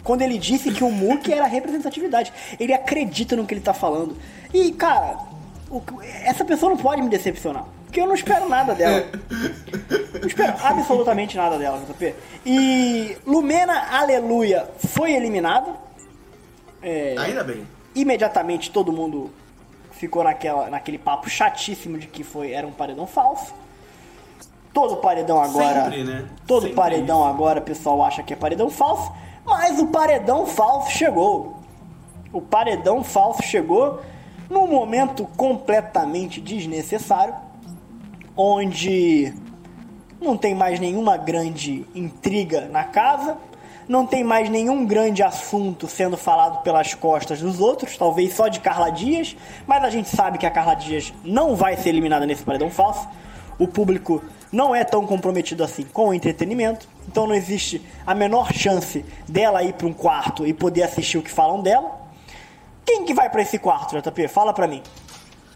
quando 0.04 0.22
ele 0.22 0.38
disse 0.38 0.72
que 0.72 0.84
o 0.84 0.92
Mook 0.92 1.32
era 1.34 1.46
representatividade. 1.48 2.32
Ele 2.60 2.74
acredita 2.74 3.36
no 3.36 3.46
que 3.46 3.56
ele 3.56 3.62
tá 3.62 3.74
falando. 3.74 4.16
E, 4.54 4.72
cara, 4.74 5.18
essa 6.24 6.46
pessoa 6.46 6.70
não 6.70 6.78
pode 6.78 7.02
me 7.02 7.10
decepcionar. 7.10 7.66
Porque 7.96 8.02
eu 8.04 8.08
não 8.08 8.16
espero 8.16 8.50
nada 8.50 8.76
dela. 8.76 9.06
Não 10.20 10.28
espero 10.28 10.54
absolutamente 10.62 11.38
nada 11.38 11.58
dela, 11.58 11.82
JP. 11.88 12.14
E 12.46 13.18
Lumena 13.26 13.88
Aleluia 13.90 14.68
foi 14.80 15.14
eliminada. 15.14 15.72
É, 16.82 17.16
Ainda 17.18 17.42
bem. 17.42 17.66
imediatamente 17.96 18.70
todo 18.70 18.92
mundo 18.92 19.32
ficou 19.92 20.26
naquela, 20.26 20.70
naquele 20.70 20.98
papo 20.98 21.30
chatíssimo 21.30 21.98
de 21.98 22.08
que 22.08 22.22
foi 22.22 22.52
era 22.52 22.68
um 22.68 22.72
paredão 22.74 23.08
falso. 23.08 23.54
Todo 24.74 24.98
paredão 24.98 25.42
agora. 25.42 25.84
Sempre, 25.86 26.04
né? 26.04 26.26
Todo 26.46 26.64
Sempre 26.64 26.76
paredão 26.76 27.22
isso. 27.22 27.30
agora 27.30 27.60
o 27.62 27.64
pessoal 27.64 28.04
acha 28.04 28.22
que 28.24 28.34
é 28.34 28.36
paredão 28.36 28.70
falso, 28.70 29.10
mas 29.46 29.80
o 29.80 29.88
paredão 29.88 30.46
falso 30.46 30.92
chegou. 30.92 31.62
O 32.34 32.42
paredão 32.42 33.06
falso 33.06 33.42
chegou 33.42 34.02
num 34.50 34.68
momento 34.68 35.26
completamente 35.38 36.42
desnecessário, 36.42 37.34
onde 38.36 39.34
não 40.22 40.36
tem 40.38 40.56
mais 40.56 40.80
nenhuma 40.80 41.18
grande 41.18 41.86
intriga 41.94 42.62
na 42.68 42.84
casa, 42.84 43.38
não 43.88 44.06
tem 44.06 44.24
mais 44.24 44.50
nenhum 44.50 44.86
grande 44.86 45.22
assunto 45.22 45.88
sendo 45.88 46.18
falado 46.18 46.64
pelas 46.64 46.94
costas 46.94 47.40
dos 47.40 47.60
outros, 47.60 47.96
talvez 47.98 48.34
só 48.34 48.48
de 48.48 48.60
Carla 48.60 48.90
Dias, 48.90 49.36
mas 49.68 49.84
a 49.84 49.90
gente 49.90 50.10
sabe 50.10 50.38
que 50.38 50.46
a 50.46 50.52
Carla 50.52 50.74
Dias 50.74 51.14
não 51.24 51.56
vai 51.56 51.78
ser 51.78 51.90
eliminada 51.90 52.26
nesse 52.26 52.44
paredão 52.44 52.70
falso. 52.70 53.08
O 53.60 53.68
público 53.68 54.24
não 54.52 54.76
é 54.76 54.84
tão 54.84 55.06
comprometido 55.06 55.64
assim 55.64 55.84
com 55.84 56.10
o 56.10 56.14
entretenimento, 56.14 56.88
então 57.08 57.28
não 57.28 57.36
existe 57.36 57.82
a 58.06 58.16
menor 58.16 58.52
chance 58.52 59.06
dela 59.28 59.64
ir 59.64 59.74
para 59.74 59.88
um 59.88 59.94
quarto 59.94 60.46
e 60.46 60.54
poder 60.54 60.84
assistir 60.84 61.18
o 61.18 61.22
que 61.22 61.32
falam 61.32 61.62
dela. 61.62 62.02
Quem 62.86 63.06
que 63.06 63.14
vai 63.14 63.30
para 63.30 63.42
esse 63.42 63.60
quarto, 63.60 64.00
JP? 64.00 64.28
Fala 64.28 64.54
pra 64.54 64.68
mim. 64.68 64.82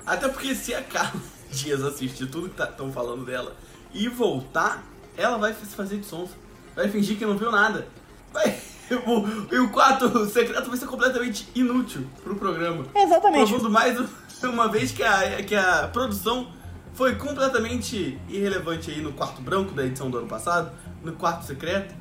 Até 0.05 0.27
porque 0.27 0.55
se 0.55 0.73
a 0.73 0.81
Carla 0.81 1.19
Dias 1.51 1.83
assistir 1.83 2.27
tudo 2.27 2.49
que 2.49 2.61
estão 2.61 2.91
falando 2.91 3.25
dela 3.25 3.55
e 3.93 4.07
voltar, 4.07 4.83
ela 5.17 5.37
vai 5.37 5.53
se 5.53 5.65
fazer 5.65 5.97
de 5.97 6.05
sonsa. 6.05 6.33
Vai 6.75 6.87
fingir 6.89 7.17
que 7.17 7.25
não 7.25 7.37
viu 7.37 7.51
nada. 7.51 7.87
Vai. 8.33 8.59
O, 8.89 9.53
e 9.53 9.59
o 9.59 9.69
quarto 9.69 10.25
secreto 10.25 10.67
vai 10.67 10.75
ser 10.75 10.87
completamente 10.87 11.47
inútil 11.53 12.07
pro 12.23 12.35
programa. 12.35 12.85
Exatamente. 12.95 13.51
Provando 13.51 13.69
mais 13.69 13.99
uma 14.41 14.67
vez 14.67 14.91
que 14.91 15.03
a, 15.03 15.43
que 15.43 15.55
a 15.55 15.87
produção 15.93 16.51
foi 16.93 17.13
completamente 17.15 18.19
irrelevante 18.27 18.89
aí 18.89 18.99
no 18.99 19.13
quarto 19.13 19.43
branco 19.43 19.73
da 19.73 19.85
edição 19.85 20.09
do 20.09 20.17
ano 20.17 20.27
passado, 20.27 20.71
no 21.03 21.13
quarto 21.13 21.45
secreto. 21.45 21.93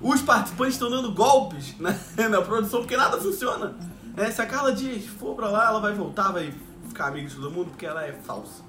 Os 0.00 0.22
participantes 0.22 0.74
estão 0.74 0.88
dando 0.88 1.12
golpes 1.12 1.76
na, 1.78 1.94
na 2.30 2.40
produção 2.40 2.80
porque 2.80 2.96
nada 2.96 3.18
funciona. 3.18 3.76
É, 4.16 4.30
se 4.30 4.40
a 4.40 4.46
Carla 4.46 4.72
Dias 4.72 5.04
for 5.04 5.34
pra 5.34 5.48
lá, 5.48 5.68
ela 5.68 5.80
vai 5.80 5.92
voltar, 5.92 6.32
vai 6.32 6.52
ficar 6.88 7.08
amiga 7.08 7.28
de 7.28 7.34
todo 7.34 7.50
mundo 7.50 7.68
porque 7.70 7.86
ela 7.86 8.04
é 8.04 8.12
falsa. 8.12 8.62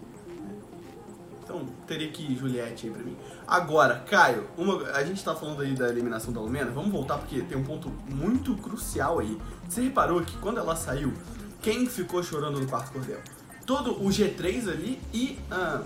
Então 1.53 1.67
teria 1.85 2.07
que 2.09 2.23
ir 2.23 2.35
Juliette 2.35 2.87
aí 2.87 2.91
pra 2.91 3.03
mim. 3.03 3.15
Agora, 3.47 4.03
Caio, 4.09 4.47
uma- 4.57 4.81
a 4.89 5.03
gente 5.03 5.23
tá 5.23 5.35
falando 5.35 5.61
aí 5.61 5.75
da 5.75 5.87
eliminação 5.87 6.33
da 6.33 6.41
Lumena, 6.41 6.71
vamos 6.71 6.91
voltar 6.91 7.17
porque 7.19 7.41
tem 7.41 7.55
um 7.55 7.63
ponto 7.63 7.91
muito 8.09 8.55
crucial 8.55 9.19
aí. 9.19 9.37
Você 9.69 9.81
reparou 9.81 10.21
que 10.23 10.35
quando 10.37 10.57
ela 10.57 10.75
saiu, 10.75 11.13
quem 11.61 11.85
ficou 11.85 12.23
chorando 12.23 12.59
no 12.59 12.65
quarto 12.67 12.91
cordel? 12.91 13.19
Todo 13.67 13.91
o 14.03 14.09
G3 14.09 14.67
ali 14.67 14.99
e 15.13 15.37
ah, 15.51 15.83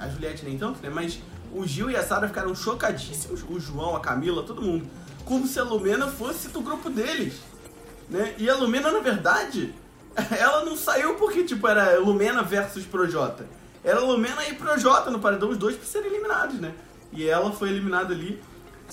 a 0.00 0.08
Juliette 0.08 0.44
nem 0.44 0.58
tanto, 0.58 0.82
né? 0.82 0.90
Mas 0.90 1.20
o 1.52 1.64
Gil 1.64 1.90
e 1.90 1.96
a 1.96 2.02
Sara 2.02 2.26
ficaram 2.26 2.52
chocadíssimos, 2.54 3.44
o 3.48 3.60
João, 3.60 3.94
a 3.94 4.00
Camila, 4.00 4.42
todo 4.42 4.60
mundo, 4.60 4.84
como 5.24 5.46
se 5.46 5.60
a 5.60 5.62
Lumena 5.62 6.08
fosse 6.08 6.48
do 6.48 6.60
grupo 6.60 6.90
deles, 6.90 7.34
né? 8.10 8.34
E 8.36 8.50
a 8.50 8.56
Lumena, 8.56 8.90
na 8.90 8.98
verdade, 8.98 9.72
ela 10.38 10.64
não 10.64 10.76
saiu 10.76 11.14
porque, 11.14 11.44
tipo, 11.44 11.66
era 11.68 11.98
Lumena 12.00 12.42
versus 12.42 12.84
Projota. 12.84 13.46
Era 13.84 14.00
Lumena 14.00 14.42
e 14.48 14.54
Projota 14.54 15.10
no 15.10 15.18
paredão, 15.18 15.50
os 15.50 15.58
dois 15.58 15.76
pra 15.76 15.84
serem 15.84 16.10
eliminados, 16.10 16.58
né? 16.58 16.72
E 17.12 17.28
ela 17.28 17.52
foi 17.52 17.68
eliminada 17.68 18.14
ali. 18.14 18.42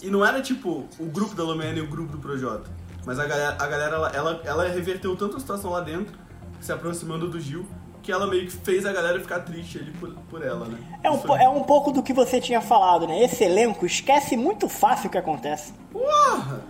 E 0.02 0.10
não 0.10 0.26
era, 0.26 0.42
tipo, 0.42 0.88
o 1.00 1.06
grupo 1.06 1.34
da 1.34 1.44
Lumena 1.44 1.80
e 1.80 1.82
o 1.82 1.88
grupo 1.88 2.12
do 2.12 2.18
Projota. 2.18 2.70
Mas 3.06 3.18
a 3.18 3.26
galera, 3.26 3.58
a 3.60 3.68
galera 3.68 3.96
ela, 3.96 4.10
ela, 4.10 4.42
ela 4.44 4.68
reverteu 4.68 5.16
tanto 5.16 5.38
a 5.38 5.40
situação 5.40 5.72
lá 5.72 5.82
dentro, 5.82 6.14
se 6.60 6.72
aproximando 6.72 7.28
do 7.28 7.40
Gil, 7.40 7.66
que 8.04 8.12
ela 8.12 8.28
meio 8.28 8.46
que 8.46 8.52
fez 8.52 8.86
a 8.86 8.92
galera 8.92 9.20
ficar 9.20 9.40
triste 9.40 9.80
ali 9.80 9.92
por, 9.92 10.10
por 10.30 10.44
ela, 10.44 10.66
né? 10.66 10.78
É 11.04 11.10
um, 11.10 11.16
Isso 11.16 11.36
é 11.36 11.50
um 11.50 11.64
pouco 11.64 11.92
do 11.92 12.04
que 12.04 12.14
você 12.14 12.40
tinha 12.40 12.62
falado, 12.62 13.08
né? 13.08 13.24
Esse 13.24 13.44
elenco 13.44 13.86
esquece 13.86 14.36
muito 14.36 14.68
fácil 14.68 15.08
o 15.08 15.12
que 15.12 15.18
acontece. 15.18 15.74
Porra! 15.92 16.62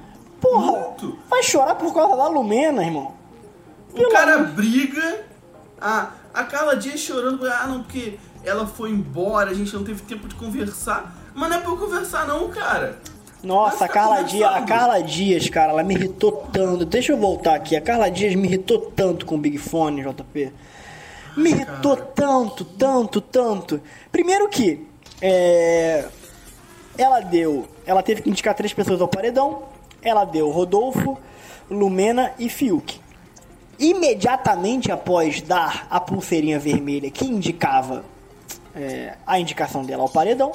Porra, 0.41 0.71
Muito. 0.71 1.19
vai 1.29 1.43
chorar 1.43 1.75
por 1.75 1.93
causa 1.93 2.17
da 2.17 2.27
Lumena, 2.27 2.83
irmão. 2.83 3.13
O 3.93 4.09
cara 4.09 4.39
briga, 4.39 5.23
a, 5.81 6.11
a 6.33 6.43
Carla 6.43 6.75
Dias 6.75 6.99
chorando, 6.99 7.45
ah 7.47 7.65
não, 7.67 7.83
porque 7.83 8.19
ela 8.43 8.67
foi 8.67 8.91
embora, 8.91 9.49
a 9.49 9.53
gente 9.53 9.73
não 9.73 9.83
teve 9.83 10.01
tempo 10.03 10.27
de 10.27 10.35
conversar. 10.35 11.17
Mas 11.33 11.49
não 11.49 11.57
é 11.57 11.59
pra 11.59 11.71
eu 11.71 11.77
conversar 11.77 12.27
não, 12.27 12.49
cara. 12.49 12.99
Nossa, 13.43 13.85
a 13.85 13.87
Carla 13.89 14.21
Dias, 14.23 14.53
a. 14.53 14.61
Carla 14.61 15.01
Dias, 15.01 15.49
cara, 15.49 15.71
ela 15.71 15.83
me 15.83 15.95
irritou 15.95 16.47
tanto. 16.53 16.85
Deixa 16.85 17.11
eu 17.11 17.17
voltar 17.17 17.55
aqui. 17.55 17.75
A 17.75 17.81
Carla 17.81 18.09
Dias 18.09 18.35
me 18.35 18.47
irritou 18.47 18.91
tanto 18.95 19.25
com 19.25 19.35
o 19.35 19.37
Big 19.37 19.57
Fone, 19.57 20.03
JP. 20.03 20.53
Me 21.35 21.49
irritou 21.49 21.95
tanto, 21.95 22.63
tanto, 22.63 23.19
tanto. 23.19 23.81
Primeiro 24.11 24.47
que 24.47 24.85
é, 25.21 26.05
ela 26.97 27.21
deu, 27.21 27.67
ela 27.85 28.03
teve 28.03 28.21
que 28.21 28.29
indicar 28.29 28.53
três 28.53 28.73
pessoas 28.73 29.01
ao 29.01 29.07
paredão. 29.07 29.63
Ela 30.03 30.23
deu 30.23 30.49
Rodolfo, 30.51 31.17
Lumena 31.69 32.33
e 32.37 32.47
Fiuk. 32.47 33.00
Imediatamente 33.81 34.91
após 34.91 35.41
dar 35.41 35.87
a 35.89 35.99
pulseirinha 35.99 36.59
vermelha 36.59 37.09
que 37.09 37.25
indicava 37.25 38.05
é, 38.75 39.15
a 39.25 39.39
indicação 39.39 39.83
dela 39.83 40.03
ao 40.03 40.09
paredão, 40.09 40.51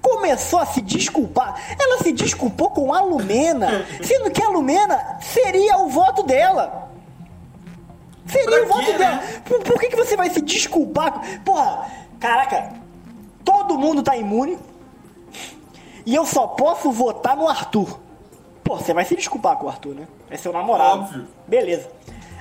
começou 0.00 0.60
a 0.60 0.66
se 0.66 0.80
desculpar. 0.80 1.60
Ela 1.78 1.98
se 1.98 2.12
desculpou 2.12 2.70
com 2.70 2.94
a 2.94 3.00
Lumena, 3.00 3.84
sendo 4.00 4.30
que 4.30 4.40
a 4.42 4.48
Lumena 4.48 5.18
seria 5.20 5.76
o 5.78 5.88
voto 5.88 6.22
dela. 6.22 6.88
Seria 8.26 8.58
Pra 8.58 8.64
o 8.64 8.68
voto 8.68 8.84
quê, 8.86 8.92
dela. 8.98 9.16
né? 9.16 9.42
Por, 9.44 9.60
por 9.64 9.80
que, 9.80 9.88
que 9.88 9.96
você 9.96 10.16
vai 10.16 10.30
se 10.30 10.40
desculpar? 10.40 11.40
Porra, 11.44 11.86
caraca, 12.20 12.72
todo 13.44 13.76
mundo 13.76 14.02
tá 14.04 14.16
imune 14.16 14.56
e 16.06 16.14
eu 16.14 16.24
só 16.24 16.46
posso 16.46 16.92
votar 16.92 17.36
no 17.36 17.48
Arthur. 17.48 17.98
Pô, 18.62 18.76
você 18.76 18.94
vai 18.94 19.04
se 19.04 19.16
desculpar 19.16 19.56
com 19.56 19.66
o 19.66 19.68
Arthur, 19.68 19.94
né? 19.96 20.06
É 20.30 20.36
seu 20.36 20.52
namorado. 20.52 21.02
Óbvio. 21.02 21.26
Beleza. 21.48 21.90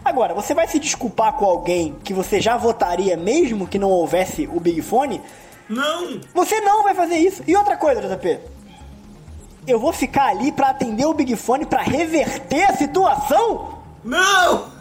Agora, 0.04 0.34
você 0.34 0.54
vai 0.54 0.68
se 0.68 0.80
desculpar 0.80 1.34
com 1.34 1.46
alguém 1.46 1.96
que 2.04 2.14
você 2.14 2.42
já 2.42 2.58
votaria 2.58 3.16
mesmo 3.16 3.68
que 3.68 3.78
não 3.78 3.90
houvesse 3.90 4.50
o 4.52 4.60
Big 4.60 4.82
Fone? 4.82 5.22
Não! 5.70 6.20
Você 6.34 6.60
não 6.62 6.84
vai 6.84 6.94
fazer 6.94 7.18
isso. 7.18 7.44
E 7.48 7.56
outra 7.56 7.78
coisa, 7.78 8.02
JP. 8.02 8.40
Eu 9.68 9.80
vou 9.80 9.94
ficar 9.94 10.26
ali 10.26 10.52
pra 10.52 10.70
atender 10.70 11.06
o 11.06 11.14
Big 11.14 11.36
Fone 11.36 11.66
pra 11.66 11.82
reverter 11.82 12.64
a 12.70 12.76
situação? 12.76 13.80
Não! 14.04 14.72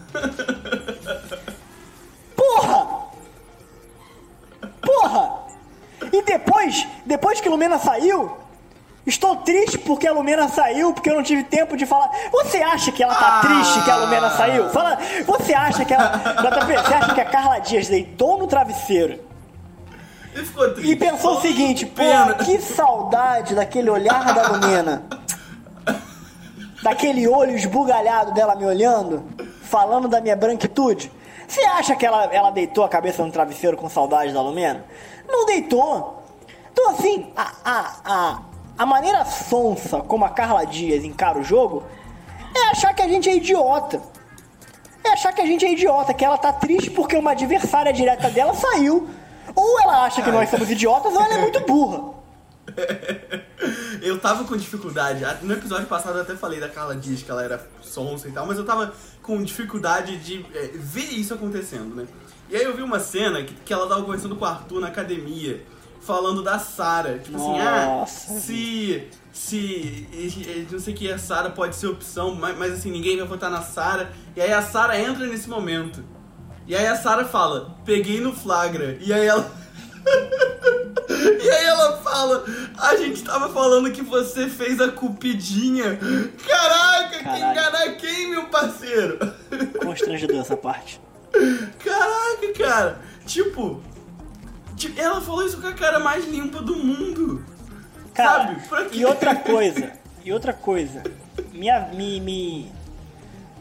Porra! 2.35 3.01
Porra! 4.81 5.41
E 6.13 6.23
depois, 6.23 6.89
depois 7.05 7.41
que 7.41 7.49
Lumena 7.49 7.79
saiu, 7.79 8.33
estou 9.11 9.37
triste 9.37 9.77
porque 9.79 10.07
a 10.07 10.13
Lumena 10.13 10.49
saiu, 10.49 10.93
porque 10.95 11.11
eu 11.11 11.15
não 11.15 11.23
tive 11.23 11.45
tempo 11.45 11.77
de 11.77 11.85
falar. 11.85 12.11
Você 12.33 12.59
acha 12.63 12.91
que 12.91 13.03
ela 13.03 13.15
tá 13.15 13.39
Ah. 13.39 13.41
triste 13.47 13.83
que 13.85 13.91
a 13.91 13.97
Lumena 13.97 14.31
saiu? 14.31 14.71
Fala, 14.71 14.99
você 15.27 15.53
acha 15.53 15.85
que 15.85 15.93
ela. 15.93 16.09
JP, 16.09 16.73
você 16.89 16.95
acha 16.95 17.15
que 17.15 17.21
a 17.21 17.25
Carla 17.27 17.59
Dias 17.59 17.89
deitou 17.89 18.39
no 18.39 18.47
travesseiro 18.47 19.21
triste. 20.33 20.91
e 20.91 20.97
pensou 20.97 21.37
o 21.37 21.41
seguinte, 21.41 21.85
pô, 21.85 22.03
que 22.45 22.61
saudade 22.61 23.55
daquele 23.55 23.91
olhar 23.91 24.33
da 24.33 24.49
Lumena. 24.49 25.03
Daquele 26.83 27.29
olho 27.29 27.55
esbugalhado 27.55 28.33
dela 28.33 28.55
me 28.57 28.65
olhando, 28.65 29.23
falando 29.65 30.09
da 30.09 30.21
minha 30.21 30.35
branquitude. 30.35 31.13
Você 31.47 31.61
acha 31.65 31.95
que 31.97 32.07
ela, 32.07 32.25
ela 32.33 32.51
deitou 32.51 32.85
a 32.85 32.89
cabeça 32.89 33.25
no 33.25 33.31
travesseiro 33.31 33.77
com 33.77 33.89
saudade 33.89 34.33
da 34.33 34.41
Lumena? 34.41 34.85
Não 35.29 35.45
deitou. 35.45 36.23
Então, 36.73 36.91
assim, 36.91 37.31
a, 37.37 37.53
a, 37.65 37.93
a, 38.05 38.39
a 38.81 38.87
maneira 38.87 39.27
sonsa 39.27 40.01
como 40.01 40.25
a 40.25 40.31
Carla 40.31 40.65
Dias 40.65 41.05
encara 41.05 41.39
o 41.39 41.45
jogo 41.45 41.85
é 42.57 42.71
achar 42.71 42.95
que 42.95 43.03
a 43.03 43.07
gente 43.07 43.29
é 43.29 43.37
idiota. 43.37 44.01
É 45.05 45.11
achar 45.11 45.35
que 45.35 45.43
a 45.43 45.45
gente 45.45 45.67
é 45.67 45.73
idiota, 45.73 46.15
que 46.15 46.25
ela 46.25 46.39
tá 46.39 46.51
triste 46.51 46.91
porque 46.91 47.15
uma 47.15 47.33
adversária 47.33 47.93
direta 47.93 48.31
dela 48.31 48.55
saiu. 48.55 49.07
Ou 49.55 49.81
ela 49.83 50.07
acha 50.07 50.23
que 50.23 50.31
nós 50.31 50.49
somos 50.49 50.71
idiotas, 50.71 51.13
ou 51.13 51.21
ela 51.21 51.35
é 51.35 51.39
muito 51.43 51.61
burra. 51.61 52.15
Eu 54.01 54.19
tava 54.19 54.45
com 54.45 54.57
dificuldade. 54.57 55.27
No 55.43 55.53
episódio 55.53 55.87
passado 55.87 56.17
eu 56.17 56.23
até 56.23 56.35
falei 56.35 56.59
da 56.59 56.69
Carla 56.69 56.97
Dias 56.97 57.23
que 57.23 57.31
ela 57.31 57.45
era 57.45 57.69
sonsa 57.83 58.29
e 58.29 58.33
tal, 58.33 58.47
mas 58.47 58.57
eu 58.57 58.65
tava 58.65 58.95
com 59.21 59.43
dificuldade 59.43 60.17
de 60.17 60.47
é, 60.55 60.71
ver 60.73 61.13
isso 61.13 61.35
acontecendo, 61.35 61.95
né? 61.95 62.07
E 62.49 62.57
aí 62.57 62.63
eu 62.63 62.75
vi 62.75 62.81
uma 62.81 62.99
cena 62.99 63.43
que, 63.43 63.53
que 63.53 63.73
ela 63.75 63.87
tava 63.87 64.03
conversando 64.03 64.37
com 64.37 64.45
o 64.47 64.49
Arthur 64.49 64.81
na 64.81 64.87
academia, 64.87 65.63
falando 66.01 66.43
da 66.43 66.59
Sara. 66.59 67.19
Tipo 67.19 67.37
assim, 67.37 67.59
ah, 67.61 67.87
Nossa. 67.87 68.41
se. 68.41 69.09
Se. 69.33 70.67
Não 70.71 70.79
sei 70.79 70.95
o 70.95 70.97
que 70.97 71.11
a 71.11 71.19
Sara 71.19 71.51
pode 71.51 71.77
ser 71.77 71.87
opção, 71.87 72.35
mas, 72.35 72.57
mas 72.59 72.73
assim, 72.75 72.91
ninguém 72.91 73.17
vai 73.17 73.27
votar 73.27 73.51
na 73.51 73.63
Sara. 73.63 74.13
E 74.35 74.41
aí 74.41 74.53
a 74.53 74.63
Sara 74.63 74.99
entra 74.99 75.27
nesse 75.27 75.49
momento. 75.49 76.05
E 76.67 76.75
aí 76.75 76.87
a 76.87 76.97
Sara 76.97 77.25
fala, 77.25 77.77
peguei 77.85 78.21
no 78.21 78.33
flagra. 78.33 78.99
E 79.01 79.13
aí 79.13 79.27
ela. 79.27 79.51
E 81.43 81.51
aí 81.51 81.65
ela 81.65 81.97
fala, 81.99 82.45
a 82.79 82.97
gente 82.97 83.23
tava 83.23 83.49
falando 83.49 83.91
que 83.91 84.01
você 84.01 84.49
fez 84.49 84.81
a 84.81 84.91
cupidinha. 84.91 85.99
Caraca, 86.47 87.19
que 87.19 87.25
Caralho. 87.25 87.51
enganar 87.51 87.97
quem, 87.97 88.31
meu 88.31 88.45
parceiro? 88.47 89.19
Constrangedor 89.83 90.41
essa 90.41 90.57
parte. 90.57 91.01
Caraca, 91.83 92.53
cara. 92.57 93.01
Tipo, 93.27 93.83
ti- 94.81 94.95
ela 94.99 95.21
falou 95.21 95.45
isso 95.47 95.61
com 95.61 95.67
a 95.69 95.73
cara 95.75 95.99
mais 96.01 96.27
limpa 96.27 96.61
do 96.63 96.75
mundo. 96.77 97.45
Cara, 98.15 98.59
Sabe? 98.69 98.97
E 98.97 99.05
outra 99.05 99.35
coisa, 99.37 99.93
e 100.25 100.33
outra 100.33 100.53
coisa, 100.53 101.03
me, 101.53 101.69
me, 101.95 102.21
me, 102.21 102.73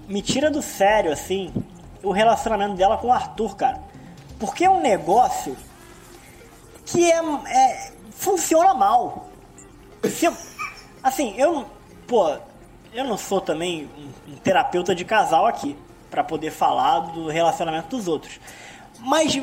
me 0.08 0.22
tira 0.22 0.50
do 0.50 0.62
sério, 0.62 1.12
assim, 1.12 1.54
o 2.04 2.12
relacionamento 2.12 2.76
dela 2.76 2.98
com 2.98 3.08
o 3.08 3.12
Arthur, 3.14 3.56
cara. 3.56 3.80
Porque 4.40 4.64
é 4.66 4.70
um 4.70 4.82
negócio 4.82 5.56
que 6.86 7.12
é, 7.12 7.20
é- 7.48 7.92
funciona 8.12 8.74
mal. 8.74 9.30
Eu- 10.22 10.36
assim, 11.04 11.36
eu 11.38 11.66
pô, 12.08 12.36
eu 12.94 13.04
não 13.04 13.18
sou 13.18 13.40
também 13.42 13.90
um, 14.28 14.34
um 14.34 14.36
terapeuta 14.38 14.96
de 14.96 15.06
casal 15.06 15.46
aqui 15.46 15.78
pra 16.10 16.24
poder 16.24 16.50
falar 16.52 17.00
do 17.12 17.28
relacionamento 17.28 17.96
dos 17.96 18.08
outros. 18.08 18.40
Mas 19.00 19.40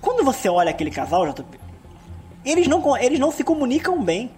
quando 0.00 0.24
você 0.24 0.48
olha 0.48 0.70
aquele 0.70 0.90
casal, 0.90 1.26
JP, 1.32 1.58
eles 2.44 2.66
não, 2.66 2.96
eles 2.96 3.18
não 3.18 3.30
se 3.30 3.44
comunicam 3.44 4.02
bem. 4.02 4.30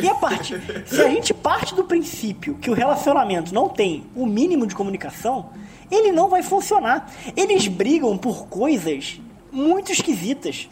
E 0.00 0.08
a 0.08 0.14
parte, 0.14 0.54
se 0.86 1.02
a 1.02 1.08
gente 1.08 1.34
parte 1.34 1.74
do 1.74 1.84
princípio 1.84 2.54
que 2.56 2.70
o 2.70 2.74
relacionamento 2.74 3.52
não 3.52 3.68
tem 3.68 4.06
o 4.14 4.26
mínimo 4.26 4.66
de 4.66 4.74
comunicação, 4.74 5.50
ele 5.90 6.12
não 6.12 6.28
vai 6.28 6.42
funcionar. 6.42 7.10
Eles 7.36 7.66
brigam 7.66 8.16
por 8.16 8.46
coisas 8.46 9.20
muito 9.50 9.90
esquisitas. 9.90 10.68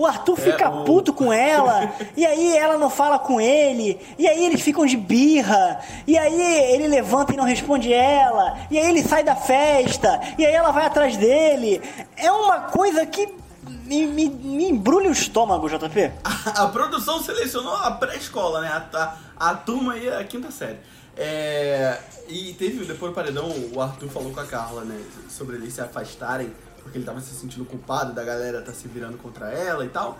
O 0.00 0.06
Arthur 0.06 0.38
É, 0.38 0.42
fica 0.42 0.70
o- 0.70 0.84
puto 0.84 1.12
com 1.12 1.30
ela, 1.32 1.92
e 2.16 2.24
aí 2.24 2.56
ela 2.56 2.78
não 2.78 2.88
fala 2.88 3.18
com 3.18 3.40
ele, 3.40 4.00
e 4.18 4.26
aí 4.26 4.44
eles 4.46 4.62
ficam 4.62 4.86
de 4.86 4.96
birra, 4.96 5.80
e 6.06 6.16
aí 6.16 6.40
ele 6.74 6.88
levanta 6.88 7.34
e 7.34 7.36
não 7.36 7.44
responde 7.44 7.92
ela, 7.92 8.56
e 8.70 8.78
aí 8.78 8.86
ele 8.88 9.02
sai 9.02 9.22
da 9.22 9.36
festa, 9.36 10.20
e 10.38 10.46
aí 10.46 10.54
ela 10.54 10.70
vai 10.70 10.86
atrás 10.86 11.16
dele. 11.16 11.82
É 12.16 12.30
uma 12.32 12.60
coisa 12.60 13.04
que 13.04 13.28
me, 13.84 14.06
me, 14.06 14.28
me 14.30 14.70
embrulha 14.70 15.08
o 15.10 15.12
estômago, 15.12 15.68
JP. 15.68 16.12
A, 16.24 16.62
a 16.62 16.68
produção 16.68 17.22
selecionou 17.22 17.74
a 17.74 17.90
pré-escola, 17.90 18.60
né? 18.62 18.68
A, 18.68 19.14
a, 19.38 19.50
a 19.50 19.54
turma 19.54 19.92
aí, 19.94 20.08
a 20.08 20.24
quinta 20.24 20.50
série. 20.50 20.78
É, 21.16 21.98
e 22.28 22.54
teve, 22.54 22.84
depois 22.86 23.12
do 23.12 23.14
paredão, 23.14 23.52
o 23.74 23.80
Arthur 23.82 24.08
falou 24.08 24.32
com 24.32 24.40
a 24.40 24.46
Carla, 24.46 24.84
né? 24.84 24.98
Sobre 25.28 25.56
eles 25.56 25.74
se 25.74 25.80
afastarem, 25.82 26.50
porque 26.82 26.98
ele 26.98 27.04
tava 27.04 27.20
se 27.20 27.34
sentindo 27.34 27.64
culpado 27.64 28.12
da 28.12 28.24
galera 28.24 28.60
tá 28.62 28.72
se 28.72 28.88
virando 28.88 29.18
contra 29.18 29.50
ela 29.50 29.84
e 29.84 29.88
tal. 29.88 30.18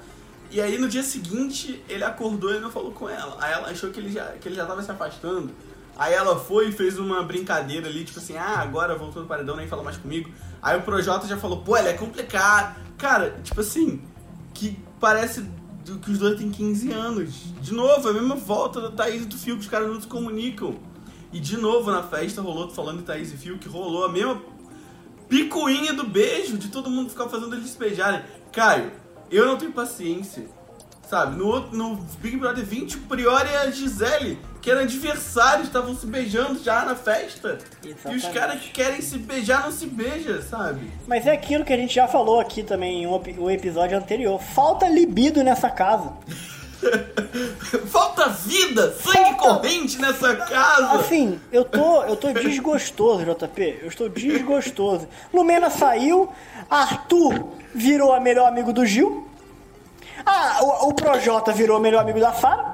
E 0.50 0.60
aí 0.60 0.78
no 0.78 0.88
dia 0.88 1.02
seguinte, 1.02 1.82
ele 1.88 2.02
acordou 2.02 2.54
e 2.54 2.60
não 2.60 2.70
falou 2.70 2.92
com 2.92 3.08
ela. 3.08 3.36
Aí 3.40 3.52
ela 3.52 3.68
achou 3.68 3.90
que 3.90 4.00
ele 4.00 4.10
já, 4.10 4.26
que 4.32 4.48
ele 4.48 4.56
já 4.56 4.66
tava 4.66 4.82
se 4.82 4.90
afastando. 4.90 5.50
Aí 5.96 6.14
ela 6.14 6.38
foi 6.38 6.68
e 6.68 6.72
fez 6.72 6.98
uma 6.98 7.22
brincadeira 7.22 7.86
ali, 7.86 8.04
tipo 8.04 8.18
assim, 8.18 8.36
ah, 8.36 8.58
agora 8.58 8.96
voltou 8.96 9.22
no 9.22 9.28
paredão, 9.28 9.54
nem 9.54 9.68
fala 9.68 9.82
mais 9.82 9.96
comigo. 9.96 10.30
Aí 10.62 10.76
o 10.78 10.82
Projota 10.82 11.26
já 11.26 11.36
falou, 11.36 11.62
pô, 11.62 11.76
ele 11.76 11.88
é 11.88 11.92
complicado. 11.92 12.80
Cara, 12.96 13.38
tipo 13.42 13.60
assim, 13.60 14.02
que 14.54 14.78
parece 14.98 15.44
que 16.02 16.10
os 16.10 16.18
dois 16.18 16.38
têm 16.38 16.50
15 16.50 16.92
anos. 16.92 17.34
De 17.60 17.72
novo, 17.72 18.08
a 18.08 18.12
mesma 18.12 18.34
volta 18.34 18.80
da 18.80 18.90
Thaís 18.90 19.22
e 19.22 19.26
do 19.26 19.36
Fio, 19.36 19.56
que 19.56 19.62
os 19.62 19.68
caras 19.68 19.88
não 19.88 20.00
se 20.00 20.06
comunicam. 20.06 20.76
E 21.32 21.38
de 21.38 21.56
novo 21.56 21.90
na 21.90 22.02
festa 22.02 22.42
rolou, 22.42 22.68
falando 22.70 22.98
de 22.98 23.04
Thaís 23.04 23.32
e 23.32 23.36
Fio, 23.36 23.58
que 23.58 23.68
rolou 23.68 24.04
a 24.04 24.08
mesma 24.08 24.40
picuinha 25.30 25.94
do 25.94 26.04
beijo, 26.06 26.58
de 26.58 26.68
todo 26.68 26.90
mundo 26.90 27.08
ficar 27.08 27.28
fazendo 27.28 27.54
eles 27.54 27.74
beijarem. 27.76 28.20
Caio, 28.52 28.90
eu 29.30 29.46
não 29.46 29.56
tenho 29.56 29.72
paciência. 29.72 30.44
Sabe, 31.08 31.36
no, 31.36 31.46
outro- 31.48 31.76
no 31.76 31.96
Big 32.20 32.36
Brother 32.36 32.64
20, 32.64 32.96
o 32.98 33.00
Prior 33.00 33.44
e 33.44 33.56
a 33.56 33.68
Gisele, 33.72 34.38
que 34.62 34.70
eram 34.70 34.82
adversários, 34.82 35.66
estavam 35.66 35.92
se 35.96 36.06
beijando 36.06 36.62
já 36.62 36.84
na 36.84 36.94
festa. 36.94 37.58
E 37.82 37.88
os 37.88 37.94
Exatamente. 37.96 38.30
caras 38.30 38.60
que 38.60 38.70
querem 38.70 39.00
se 39.00 39.18
beijar 39.18 39.64
não 39.64 39.72
se 39.72 39.86
beijam, 39.86 40.40
sabe? 40.40 40.88
Mas 41.08 41.26
é 41.26 41.32
aquilo 41.32 41.64
que 41.64 41.72
a 41.72 41.76
gente 41.76 41.92
já 41.92 42.06
falou 42.06 42.38
aqui 42.38 42.62
também 42.62 43.02
em 43.02 43.06
um, 43.08 43.20
um 43.40 43.50
episódio 43.50 43.98
anterior. 43.98 44.40
Falta 44.40 44.88
libido 44.88 45.42
nessa 45.42 45.68
casa. 45.68 46.12
Falta 47.88 48.28
vida, 48.28 48.92
sangue 48.92 49.16
Falta- 49.18 49.34
corrente 49.36 49.98
nessa 50.00 50.34
casa. 50.36 50.92
Assim, 50.92 51.40
eu 51.52 51.64
tô, 51.64 52.02
eu 52.04 52.16
tô 52.16 52.32
desgostoso, 52.32 53.24
JP. 53.24 53.78
Eu 53.82 53.88
estou 53.88 54.08
desgostoso. 54.08 55.06
Lumena 55.32 55.70
saiu, 55.70 56.32
Arthur 56.68 57.48
virou 57.74 58.12
a 58.12 58.20
melhor 58.20 58.48
amigo 58.48 58.72
do 58.72 58.84
Gil. 58.84 59.28
Ah, 60.24 60.58
o, 60.62 60.88
o 60.88 60.94
Projota 60.94 61.52
virou 61.52 61.78
o 61.78 61.80
melhor 61.80 62.00
amigo 62.02 62.20
da 62.20 62.32
Sara. 62.32 62.69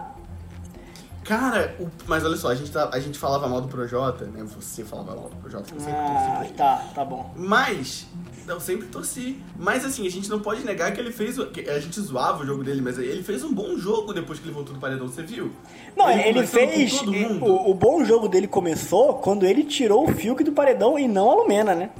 Cara, 1.26 1.74
o- 1.80 1.88
mas 2.06 2.24
olha 2.24 2.36
só, 2.36 2.48
a 2.50 2.54
gente, 2.54 2.70
tá- 2.70 2.88
a 2.92 3.00
gente 3.00 3.18
falava 3.18 3.48
mal 3.48 3.60
do 3.60 3.68
Projota, 3.68 4.24
né? 4.26 4.44
Você 4.58 4.84
falava 4.84 5.14
mal 5.16 5.28
do 5.28 5.36
Projota, 5.36 5.74
eu 5.74 5.80
sempre 5.80 5.96
torci 6.00 6.24
por 6.26 6.36
Ah, 6.36 6.44
ele. 6.44 6.54
tá, 6.54 6.84
tá 6.94 7.04
bom. 7.04 7.30
Mas, 7.36 8.06
eu 8.46 8.60
sempre 8.60 8.86
torci. 8.86 9.38
Mas 9.58 9.84
assim, 9.84 10.06
a 10.06 10.10
gente 10.10 10.30
não 10.30 10.38
pode 10.38 10.64
negar 10.64 10.92
que 10.92 11.00
ele 11.00 11.10
fez. 11.10 11.36
o- 11.38 11.46
que 11.46 11.68
A 11.68 11.80
gente 11.80 12.00
zoava 12.00 12.42
o 12.42 12.46
jogo 12.46 12.62
dele, 12.62 12.80
mas 12.80 12.96
ele 12.98 13.22
fez 13.24 13.42
um 13.42 13.52
bom 13.52 13.76
jogo 13.76 14.12
depois 14.12 14.38
que 14.38 14.46
ele 14.46 14.54
voltou 14.54 14.72
do 14.74 14.80
paredão, 14.80 15.08
você 15.08 15.22
viu? 15.22 15.50
Não, 15.96 16.08
ele, 16.10 16.42
com 16.42 16.46
fez. 16.46 17.02
O, 17.02 17.70
o 17.70 17.74
bom 17.74 18.04
jogo 18.04 18.28
dele 18.28 18.46
começou 18.46 19.14
quando 19.14 19.44
ele 19.44 19.64
tirou 19.64 20.08
o 20.08 20.12
Fiuk 20.14 20.44
do 20.44 20.52
paredão 20.52 20.96
e 20.98 21.08
não 21.08 21.30
a 21.30 21.34
Lumena, 21.42 21.74
né? 21.74 21.90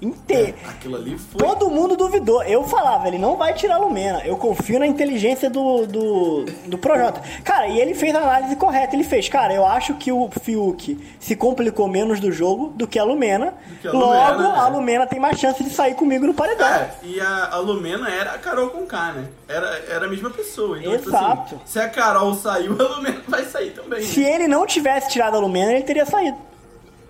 Inteiro. 0.00 0.56
Aquilo 0.68 0.96
ali 0.96 1.18
foi. 1.18 1.38
Todo 1.38 1.70
mundo 1.70 1.96
duvidou. 1.96 2.42
Eu 2.42 2.64
falava, 2.64 3.08
ele 3.08 3.18
não 3.18 3.36
vai 3.36 3.54
tirar 3.54 3.76
a 3.76 3.78
Lumena. 3.78 4.22
Eu 4.24 4.36
confio 4.36 4.78
na 4.78 4.86
inteligência 4.86 5.48
do, 5.48 5.86
do, 5.86 6.44
do 6.66 6.78
Projota. 6.78 7.22
Cara, 7.42 7.68
e 7.68 7.80
ele 7.80 7.94
fez 7.94 8.14
a 8.14 8.20
análise 8.20 8.56
correta. 8.56 8.94
Ele 8.94 9.04
fez, 9.04 9.28
cara, 9.28 9.54
eu 9.54 9.64
acho 9.64 9.94
que 9.94 10.12
o 10.12 10.28
Fiuk 10.42 10.98
se 11.18 11.34
complicou 11.36 11.88
menos 11.88 12.20
do 12.20 12.30
jogo 12.30 12.72
do 12.76 12.86
que 12.86 12.98
a 12.98 13.04
Lumena. 13.04 13.54
que 13.80 13.88
a 13.88 13.92
Logo, 13.92 14.06
Lumena, 14.06 14.52
né? 14.52 14.58
a 14.58 14.68
Lumena 14.68 15.06
tem 15.06 15.20
mais 15.20 15.38
chance 15.38 15.62
de 15.62 15.70
sair 15.70 15.94
comigo 15.94 16.26
no 16.26 16.34
paredão. 16.34 16.66
É, 16.66 16.90
e 17.02 17.20
a, 17.20 17.50
a 17.52 17.58
Lumena 17.58 18.08
era 18.08 18.32
a 18.32 18.38
Carol 18.38 18.70
com 18.70 18.86
K, 18.86 19.12
né? 19.12 19.28
Era, 19.48 19.84
era 19.88 20.06
a 20.06 20.08
mesma 20.08 20.30
pessoa. 20.30 20.78
Então, 20.78 20.96
tipo 20.96 21.08
Exato. 21.10 21.54
assim, 21.56 21.60
se 21.64 21.78
a 21.78 21.88
Carol 21.88 22.34
saiu, 22.34 22.72
a 22.80 22.96
Lumena 22.96 23.22
vai 23.26 23.44
sair 23.44 23.70
também. 23.70 24.02
Se 24.02 24.20
né? 24.20 24.34
ele 24.34 24.48
não 24.48 24.66
tivesse 24.66 25.10
tirado 25.10 25.36
a 25.36 25.40
Lumena, 25.40 25.72
ele 25.72 25.82
teria 25.82 26.04
saído. 26.06 26.36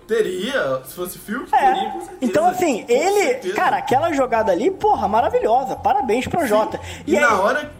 Teria, 0.07 0.81
se 0.85 0.93
fosse 0.93 1.17
Fiuk, 1.17 1.49
teria, 1.49 1.65
É. 1.67 1.89
com 1.91 1.99
certeza. 1.99 2.17
Então, 2.21 2.45
assim, 2.47 2.83
Com 2.83 2.91
ele. 2.91 3.23
certeza. 3.23 3.55
Cara, 3.55 3.77
aquela 3.77 4.11
jogada 4.13 4.51
ali, 4.51 4.69
porra, 4.69 5.07
maravilhosa. 5.07 5.75
Parabéns, 5.75 6.27
Projota. 6.27 6.79
E, 7.07 7.15
aí- 7.17 7.21
na 7.21 7.41
hora. 7.41 7.71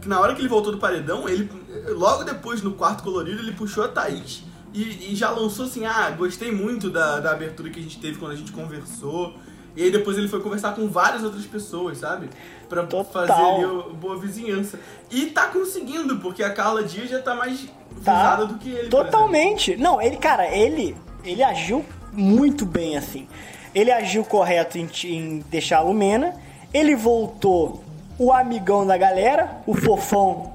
que 0.00 0.08
Na 0.08 0.20
hora 0.20 0.34
que 0.34 0.40
ele 0.40 0.48
voltou 0.48 0.70
do 0.70 0.78
paredão, 0.78 1.28
ele. 1.28 1.50
Logo 1.88 2.22
depois, 2.24 2.62
no 2.62 2.72
quarto 2.72 3.02
colorido, 3.02 3.40
ele 3.40 3.52
puxou 3.52 3.84
a 3.84 3.88
Thaís 3.88 4.42
e, 4.72 5.12
e 5.12 5.16
já 5.16 5.30
lançou 5.30 5.64
assim, 5.66 5.84
ah, 5.86 6.10
gostei 6.16 6.52
muito 6.52 6.88
da, 6.90 7.18
da 7.20 7.32
abertura 7.32 7.68
que 7.70 7.80
a 7.80 7.82
gente 7.82 7.98
teve 7.98 8.18
quando 8.18 8.32
a 8.32 8.36
gente 8.36 8.52
conversou. 8.52 9.34
E 9.76 9.82
aí 9.82 9.90
depois 9.90 10.16
ele 10.16 10.28
foi 10.28 10.40
conversar 10.40 10.72
com 10.76 10.86
várias 10.88 11.24
outras 11.24 11.44
pessoas, 11.46 11.98
sabe? 11.98 12.30
Pra 12.68 12.84
Total. 12.84 13.26
fazer 13.26 13.32
ali 13.32 13.64
o- 13.64 13.92
boa 13.94 14.16
vizinhança. 14.18 14.78
E 15.10 15.26
tá 15.26 15.46
conseguindo, 15.48 16.18
porque 16.20 16.44
a 16.44 16.50
Carla 16.52 16.84
Dias 16.84 17.10
já 17.10 17.20
tá 17.20 17.34
mais 17.34 17.60
Tá. 18.04 18.12
visada 18.12 18.46
do 18.46 18.54
que 18.58 18.70
ele. 18.70 18.88
Totalmente. 18.88 19.76
Não, 19.76 20.00
ele, 20.00 20.16
cara, 20.16 20.46
ele, 20.46 20.94
ele 21.24 21.42
agiu 21.42 21.84
muito 22.12 22.64
bem 22.66 22.96
assim. 22.96 23.28
Ele 23.74 23.90
agiu 23.90 24.24
correto 24.24 24.78
em, 24.78 24.88
em 25.04 25.38
deixar 25.50 25.78
a 25.78 25.80
Lumena. 25.82 26.34
Ele 26.72 26.94
voltou 26.94 27.82
o 28.18 28.32
amigão 28.32 28.86
da 28.86 28.96
galera, 28.96 29.58
o 29.66 29.74
fofão 29.74 30.52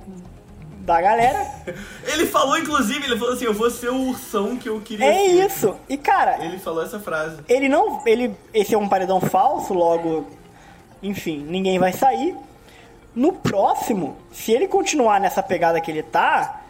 da 0.81 1.01
galera. 1.01 1.45
Ele 2.07 2.25
falou, 2.25 2.57
inclusive, 2.57 3.05
ele 3.05 3.17
falou 3.17 3.33
assim, 3.35 3.45
eu 3.45 3.53
vou 3.53 3.69
ser 3.69 3.89
o 3.89 4.07
ursão 4.07 4.57
que 4.57 4.67
eu 4.69 4.79
queria 4.81 5.05
É 5.05 5.13
ser. 5.17 5.45
isso. 5.45 5.75
E 5.87 5.97
cara, 5.97 6.43
Ele 6.43 6.57
falou 6.57 6.81
essa 6.83 6.99
frase. 6.99 7.41
ele 7.47 7.69
não, 7.69 8.01
ele, 8.07 8.33
esse 8.53 8.73
é 8.73 8.77
um 8.77 8.89
paredão 8.89 9.21
falso, 9.21 9.71
logo, 9.73 10.25
enfim, 11.03 11.45
ninguém 11.47 11.77
vai 11.77 11.91
sair. 11.93 12.35
No 13.13 13.33
próximo, 13.33 14.15
se 14.31 14.51
ele 14.51 14.67
continuar 14.67 15.19
nessa 15.19 15.43
pegada 15.43 15.79
que 15.79 15.91
ele 15.91 16.01
tá, 16.01 16.61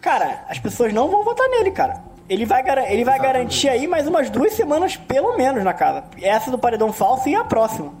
cara, 0.00 0.44
as 0.48 0.58
pessoas 0.58 0.94
não 0.94 1.08
vão 1.08 1.22
votar 1.24 1.46
nele, 1.48 1.72
cara. 1.72 2.00
Ele 2.28 2.44
vai, 2.44 2.62
gar- 2.62 2.78
ele 2.78 3.04
vai 3.04 3.14
Exatamente. 3.14 3.22
garantir 3.22 3.68
aí 3.68 3.86
mais 3.86 4.06
umas 4.08 4.28
duas 4.30 4.52
semanas, 4.54 4.96
pelo 4.96 5.36
menos, 5.36 5.62
na 5.62 5.72
casa. 5.72 6.04
Essa 6.20 6.50
do 6.50 6.58
paredão 6.58 6.92
falso 6.92 7.28
e 7.28 7.34
a 7.36 7.44
próxima. 7.44 7.92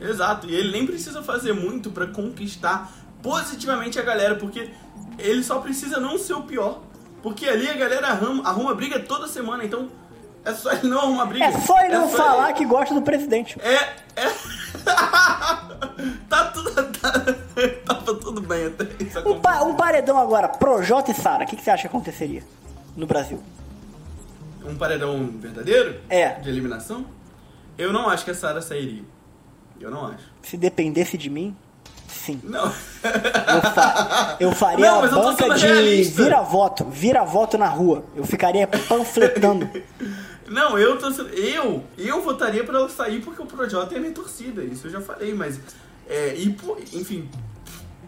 Exato, 0.00 0.46
e 0.48 0.54
ele 0.54 0.72
nem 0.72 0.86
precisa 0.86 1.22
fazer 1.22 1.52
muito 1.52 1.90
pra 1.90 2.06
conquistar 2.06 2.90
positivamente 3.22 3.98
a 3.98 4.02
galera, 4.02 4.34
porque 4.36 4.70
ele 5.18 5.42
só 5.42 5.58
precisa 5.60 5.98
não 6.00 6.18
ser 6.18 6.34
o 6.34 6.42
pior. 6.42 6.80
Porque 7.22 7.46
ali 7.48 7.68
a 7.68 7.74
galera 7.74 8.08
arruma, 8.08 8.46
arruma 8.48 8.74
briga 8.74 8.98
toda 9.00 9.26
semana, 9.28 9.64
então 9.64 9.88
é 10.44 10.52
só 10.52 10.72
ele 10.72 10.88
não 10.88 10.98
arrumar 10.98 11.24
briga. 11.26 11.44
É 11.46 11.52
só 11.52 11.78
ele 11.80 11.94
não 11.94 12.08
só 12.10 12.16
falar 12.16 12.52
que 12.52 12.64
gosta 12.66 12.94
do 12.94 13.00
presidente. 13.02 13.58
É, 13.62 13.74
é. 14.22 14.30
tá 16.28 16.44
tudo. 16.52 16.70
Tá, 17.04 17.94
tava 17.94 18.14
tudo 18.18 18.40
bem 18.40 18.66
até 18.66 18.84
isso 19.04 19.20
Um, 19.28 19.38
pa- 19.40 19.62
um 19.62 19.74
paredão 19.74 20.18
agora, 20.18 20.48
Projota 20.48 21.12
e 21.12 21.14
Sara, 21.14 21.44
o 21.44 21.46
que, 21.46 21.54
que 21.54 21.62
você 21.62 21.70
acha 21.70 21.82
que 21.82 21.86
aconteceria 21.86 22.42
no 22.96 23.06
Brasil? 23.06 23.42
Um 24.64 24.76
paredão 24.76 25.30
verdadeiro? 25.40 26.00
É. 26.08 26.30
De 26.40 26.48
eliminação? 26.48 27.04
Eu 27.76 27.92
não 27.92 28.08
acho 28.08 28.24
que 28.24 28.30
a 28.30 28.34
Sarah 28.34 28.62
sairia. 28.62 29.02
Eu 29.80 29.90
não 29.90 30.06
acho. 30.06 30.24
Se 30.42 30.56
dependesse 30.56 31.18
de 31.18 31.28
mim, 31.28 31.54
sim. 32.08 32.40
Não. 32.44 32.64
Eu, 32.64 32.72
fa- 33.74 34.36
eu 34.40 34.52
faria 34.52 34.86
Não, 34.86 34.98
a 34.98 35.02
mas 35.02 35.12
eu 35.12 35.18
tô 35.20 35.24
banca 35.24 35.54
de 35.54 35.66
realista. 35.66 36.22
vira-voto, 36.22 36.84
vira-voto 36.86 37.58
na 37.58 37.68
rua. 37.68 38.04
Eu 38.16 38.24
ficaria 38.24 38.66
panfletando. 38.66 39.68
Não, 40.48 40.78
eu 40.78 40.98
tô 40.98 41.10
sendo- 41.10 41.30
eu 41.30 41.82
eu 41.96 42.22
votaria 42.22 42.62
pra 42.64 42.78
ela 42.78 42.88
sair 42.88 43.20
porque 43.22 43.40
o 43.42 43.46
Projota 43.46 43.94
é 43.96 43.98
minha 43.98 44.12
torcida, 44.12 44.62
isso 44.62 44.86
eu 44.86 44.90
já 44.90 45.00
falei, 45.00 45.32
mas 45.32 45.58
é, 46.06 46.34
e 46.36 46.50
por- 46.50 46.78
enfim, 46.92 47.26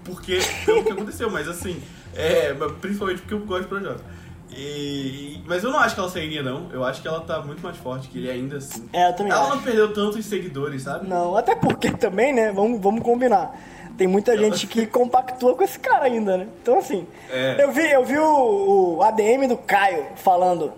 porque 0.05 0.39
pelo 0.67 0.85
que 0.85 0.93
aconteceu, 0.93 1.31
mas 1.31 1.49
assim, 1.49 1.83
é, 2.15 2.53
principalmente 2.79 3.23
porque 3.23 3.33
eu 3.35 3.41
gosto 3.41 3.63
do 3.63 3.69
Projota. 3.69 4.05
E, 4.51 5.41
mas 5.47 5.65
eu 5.65 5.71
não 5.71 5.79
acho 5.79 5.95
que 5.95 6.01
ela 6.01 6.09
sairia 6.11 6.43
não, 6.43 6.69
eu 6.73 6.85
acho 6.85 7.03
que 7.03 7.09
ela 7.09 7.21
tá 7.21 7.41
muito 7.41 7.63
mais 7.63 7.77
forte 7.77 8.09
que 8.09 8.19
ele 8.19 8.31
ainda 8.31 8.57
assim. 8.59 8.89
É, 8.93 9.09
eu 9.09 9.13
também 9.15 9.33
ela 9.33 9.43
acho. 9.43 9.57
não 9.57 9.63
perdeu 9.63 9.93
tantos 9.93 10.25
seguidores, 10.25 10.83
sabe? 10.83 11.09
Não, 11.09 11.37
até 11.37 11.55
porque 11.55 11.91
também, 11.97 12.33
né? 12.33 12.53
Vamos, 12.53 12.81
vamos 12.81 13.03
combinar. 13.03 13.59
Tem 13.99 14.07
muita 14.07 14.37
gente 14.37 14.67
que 14.67 14.87
compactua 14.87 15.55
com 15.57 15.65
esse 15.65 15.79
cara 15.79 16.05
ainda, 16.05 16.37
né? 16.37 16.49
Então, 16.63 16.79
assim, 16.79 17.07
É. 17.31 17.63
eu 17.65 17.73
vi, 17.73 17.91
eu 17.91 18.05
vi 18.05 18.19
o, 18.19 18.97
o 18.99 19.03
ADM 19.03 19.49
do 19.49 19.57
Caio 19.57 20.07
falando, 20.17 20.73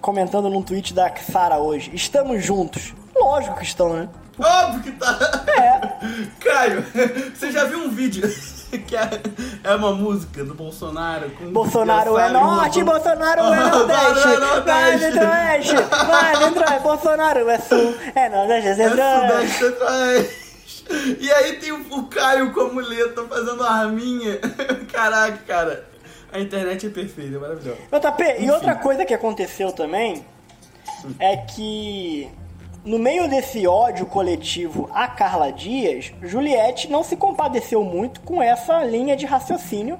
comentando 0.00 0.50
num 0.50 0.62
tweet 0.62 0.92
da 0.92 1.10
Sara 1.16 1.58
hoje. 1.58 1.90
Estamos 1.94 2.44
juntos. 2.44 2.94
Lógico 3.16 3.56
que 3.58 3.64
estão, 3.64 3.94
né? 3.94 4.08
Óbvio 4.38 4.82
que 4.82 4.92
tá. 4.92 5.18
É. 5.58 5.80
Caio, 6.40 6.84
você 7.34 7.50
já 7.50 7.64
viu 7.64 7.78
um 7.80 7.90
vídeo 7.90 8.22
que 8.86 8.96
é, 8.96 9.10
é 9.64 9.74
uma 9.74 9.92
música 9.92 10.44
do 10.44 10.54
Bolsonaro 10.54 11.30
com 11.30 11.52
Bolsonaro 11.52 12.18
é 12.18 12.30
norte, 12.30 12.78
mandou- 12.82 12.94
Bolsonaro 12.94 13.40
é 13.40 13.60
nordeste. 13.60 14.26
é 14.26 14.36
Vai 14.36 14.38
nordeste. 14.40 15.00
centro-oeste, 15.00 15.74
vai 16.06 16.36
centro-oeste. 16.36 16.82
Bolsonaro 16.82 17.48
é 17.50 17.58
sul, 17.58 17.94
é 18.14 18.28
nordeste, 18.28 18.68
é 18.68 18.70
É 18.70 18.74
centro-oeste. 18.74 19.28
Sudeste 19.58 19.58
Centro-Oeste. 19.64 20.50
E 21.20 21.30
aí 21.30 21.52
tem 21.56 21.70
o, 21.72 21.86
o 21.98 22.02
Caio 22.08 22.52
com 22.52 22.60
a 22.62 22.68
muleta 22.72 23.22
fazendo 23.28 23.62
arminha. 23.62 24.38
Caraca, 24.92 25.38
cara. 25.46 25.84
A 26.32 26.38
internet 26.40 26.86
é 26.86 26.90
perfeita, 26.90 27.36
é 27.36 27.38
maravilhosa. 27.40 27.78
JP, 27.92 28.36
e 28.44 28.50
outra 28.50 28.74
coisa 28.76 29.04
que 29.04 29.12
aconteceu 29.14 29.72
também 29.72 30.24
é 31.18 31.36
que 31.38 32.28
no 32.84 32.98
meio 32.98 33.28
desse 33.28 33.66
ódio 33.66 34.06
coletivo 34.06 34.88
a 34.94 35.06
Carla 35.06 35.52
Dias, 35.52 36.12
Juliette 36.22 36.90
não 36.90 37.02
se 37.02 37.14
compadeceu 37.14 37.84
muito 37.84 38.20
com 38.22 38.42
essa 38.42 38.82
linha 38.84 39.16
de 39.16 39.26
raciocínio 39.26 39.98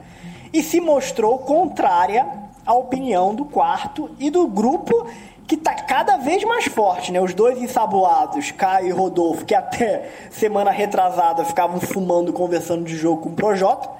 e 0.52 0.62
se 0.62 0.80
mostrou 0.80 1.38
contrária 1.40 2.26
à 2.64 2.74
opinião 2.74 3.34
do 3.34 3.44
quarto 3.44 4.10
e 4.18 4.30
do 4.30 4.46
grupo 4.46 5.06
que 5.46 5.56
tá 5.56 5.74
cada 5.74 6.16
vez 6.16 6.44
mais 6.44 6.66
forte, 6.66 7.10
né? 7.10 7.20
Os 7.20 7.34
dois 7.34 7.60
ensaboados, 7.60 8.52
Caio 8.52 8.86
e 8.86 8.90
Rodolfo, 8.92 9.44
que 9.44 9.54
até 9.54 10.08
semana 10.30 10.70
retrasada 10.70 11.44
ficavam 11.44 11.80
fumando, 11.80 12.32
conversando 12.32 12.84
de 12.84 12.96
jogo 12.96 13.22
com 13.22 13.28
o 13.30 13.32
Projota. 13.32 13.90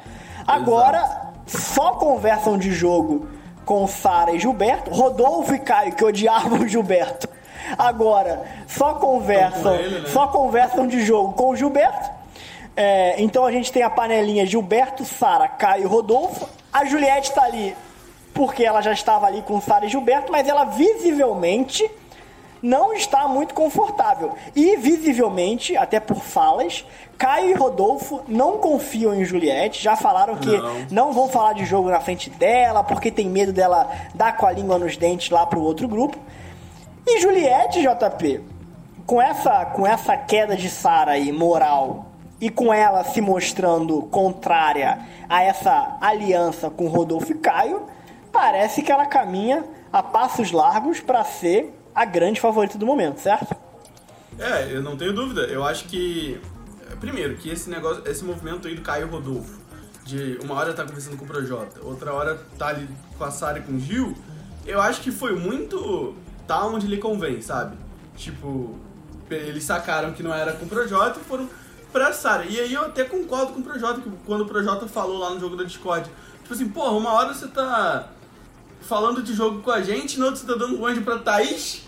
Agora 0.47 1.33
só 1.47 1.93
conversam 1.93 2.57
de 2.57 2.71
jogo 2.71 3.27
com 3.65 3.87
Sara 3.87 4.33
e 4.33 4.39
Gilberto. 4.39 4.91
Rodolfo 4.91 5.53
e 5.53 5.59
Caio, 5.59 5.93
que 5.93 6.05
odiavam 6.05 6.61
o 6.61 6.69
Gilberto. 6.69 7.29
Agora 7.79 8.45
só 8.67 8.95
conversam, 8.95 9.75
ele, 9.75 10.01
né? 10.01 10.09
só 10.09 10.27
conversam 10.29 10.87
de 10.87 11.05
jogo 11.05 11.33
com 11.33 11.51
o 11.51 11.57
Gilberto. 11.57 12.11
É, 12.77 13.21
então 13.21 13.45
a 13.45 13.53
gente 13.53 13.73
tem 13.73 13.83
a 13.83 13.91
panelinha 13.91 14.47
Gilberto, 14.47 15.05
Sara, 15.05 15.49
Caio 15.49 15.85
e 15.85 15.87
Rodolfo. 15.87 16.49
A 16.73 16.85
Juliette 16.85 17.33
tá 17.33 17.43
ali 17.43 17.75
porque 18.33 18.65
ela 18.65 18.81
já 18.81 18.93
estava 18.93 19.27
ali 19.27 19.43
com 19.43 19.61
Sara 19.61 19.87
e 19.87 19.89
Gilberto, 19.89 20.31
mas 20.31 20.49
ela 20.49 20.65
visivelmente 20.65 21.91
não 22.63 22.93
está 22.93 23.27
muito 23.27 23.55
confortável. 23.55 24.35
E 24.55 24.77
visivelmente, 24.77 25.77
até 25.77 25.99
por 25.99 26.19
falas, 26.19 26.85
Caio 27.17 27.51
e 27.51 27.55
Rodolfo 27.55 28.23
não 28.29 28.59
confiam 28.59 29.15
em 29.15 29.25
Juliette, 29.25 29.83
já 29.83 29.97
falaram 29.97 30.37
que 30.37 30.57
Não. 30.57 30.87
não 30.91 31.13
vão 31.13 31.29
falar 31.29 31.55
de 31.55 31.65
jogo 31.65 31.91
na 31.91 32.01
frente 32.01 32.31
dela, 32.31 32.85
porque 32.85 33.11
tem 33.11 33.29
medo 33.29 33.53
dela 33.53 33.91
dar 34.15 34.37
com 34.37 34.47
a 34.47 34.53
língua 34.53 34.79
nos 34.79 34.97
dentes 34.97 35.31
lá 35.31 35.45
pro 35.47 35.61
outro 35.63 35.89
grupo. 35.89 36.19
E 37.07 37.21
Juliette, 37.21 37.81
JP, 37.81 38.41
com 39.07 39.21
essa, 39.21 39.65
com 39.67 39.87
essa 39.87 40.17
queda 40.17 40.57
de 40.57 40.69
Sara 40.69 41.13
aí, 41.13 41.33
moral, 41.33 42.13
e 42.41 42.49
com 42.49 42.73
ela 42.73 43.05
se 43.05 43.21
mostrando 43.21 44.03
contrária 44.03 44.99
a 45.29 45.43
essa 45.43 45.99
aliança 46.01 46.71
com 46.71 46.89
Rodolfo 46.89 47.33
e 47.33 47.35
Caio, 47.35 47.87
parece 48.33 48.83
que 48.83 48.91
ela 48.91 49.07
caminha 49.07 49.65
a 49.93 50.03
passos 50.03 50.53
largos 50.53 51.01
para 51.01 51.23
ser 51.25 51.75
a 51.95 52.05
grande 52.05 52.41
favorita 52.41 52.79
do 52.79 52.87
momento, 52.87 53.19
certo? 53.19 53.55
É, 54.39 54.73
eu 54.73 54.83
não 54.83 54.97
tenho 54.97 55.13
dúvida. 55.13 55.43
Eu 55.43 55.65
acho 55.65 55.85
que. 55.85 56.41
Primeiro, 56.99 57.37
que 57.37 57.51
esse 57.51 57.69
negócio, 57.69 58.03
esse 58.07 58.25
movimento 58.25 58.67
aí 58.69 58.75
do 58.75 58.83
Caio 58.83 59.09
Rodolfo, 59.09 59.61
de 60.05 60.39
uma 60.43 60.55
hora 60.55 60.73
tá 60.73 60.85
conversando 60.85 61.17
com 61.17 61.25
o 61.25 61.29
Projota, 61.29 61.81
outra 61.83 62.13
hora 62.13 62.39
tá 62.59 62.69
ali 62.69 62.89
com 63.17 63.25
a 63.25 63.31
Sara 63.31 63.59
e 63.59 63.63
com 63.63 63.73
o 63.73 63.79
Gil, 63.79 64.15
eu 64.67 64.81
acho 64.81 65.01
que 65.01 65.11
foi 65.11 65.35
muito 65.35 66.15
tá 66.51 66.67
onde 66.67 66.89
lhe 66.89 66.97
convém, 66.99 67.41
sabe? 67.41 67.77
Tipo, 68.17 68.77
eles 69.31 69.63
sacaram 69.63 70.13
que 70.13 70.21
não 70.21 70.35
era 70.35 70.53
com 70.55 70.65
o 70.67 70.69
Projota 70.69 71.21
e 71.21 71.23
foram 71.23 71.49
pra 71.93 72.13
Sara. 72.13 72.45
E 72.45 72.59
aí 72.59 72.75
eu 72.75 72.83
até 72.87 73.05
concordo 73.05 73.53
com 73.53 73.61
o 73.61 73.63
Projota, 73.63 74.01
que 74.01 74.11
quando 74.27 74.41
o 74.41 74.47
Projota 74.47 74.89
falou 74.89 75.17
lá 75.19 75.31
no 75.31 75.39
jogo 75.39 75.57
da 75.57 75.63
Discord, 75.63 76.11
tipo 76.43 76.53
assim, 76.53 76.69
porra, 76.69 76.91
uma 76.91 77.13
hora 77.13 77.33
você 77.33 77.47
tá 77.47 78.09
falando 78.81 79.23
de 79.23 79.33
jogo 79.33 79.63
com 79.63 79.71
a 79.71 79.81
gente, 79.81 80.19
na 80.19 80.27
outra 80.27 80.41
você 80.41 80.47
tá 80.47 80.55
dando 80.55 80.81
um 80.81 80.85
anjo 80.85 81.03
pra 81.03 81.19
Thaís. 81.19 81.83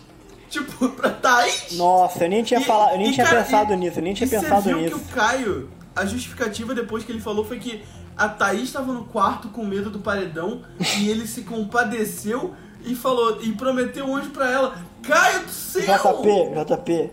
Tipo, 0.48 0.90
pra 0.94 1.11
Thaís. 1.11 1.72
Nossa, 1.72 2.22
eu 2.25 2.31
nem 2.31 2.44
tinha 2.44 2.61
E- 2.61 2.64
falado, 2.64 2.92
eu 2.92 2.98
nem 2.98 3.11
e, 3.11 3.14
tinha 3.14 3.27
cara, 3.27 3.42
pensado 3.42 3.72
e- 3.72 3.77
nisso, 3.77 3.98
eu 3.98 4.03
nem 4.05 4.14
tinha 4.14 4.29
pensado 4.31 4.62
você 4.62 4.68
viu 4.68 4.79
nisso. 4.79 4.94
que 4.98 5.03
o 5.11 5.14
Caio, 5.14 5.70
a 5.96 6.07
justificativa 6.07 6.72
depois 6.72 7.03
que 7.05 7.11
ele 7.11 7.20
falou 7.20 7.44
foi 7.44 7.59
que 7.59 7.83
a 8.16 8.29
Thaís 8.29 8.62
estava 8.64 8.92
no 8.92 9.05
quarto 9.07 9.48
com 9.48 9.64
medo 9.64 9.90
do 9.90 9.98
paredão 9.98 10.62
e 11.01 11.09
ele 11.09 11.27
se 11.27 11.42
compadeceu 11.42 12.55
e 12.85 12.95
falou 12.95 13.40
e 13.42 13.53
prometeu 13.53 14.05
um 14.07 14.16
anjo 14.16 14.31
pra 14.31 14.51
ela. 14.51 14.75
Caio 15.03 15.40
do 15.45 15.51
céu! 15.51 15.83
JP, 15.83 16.75
JP, 16.77 17.11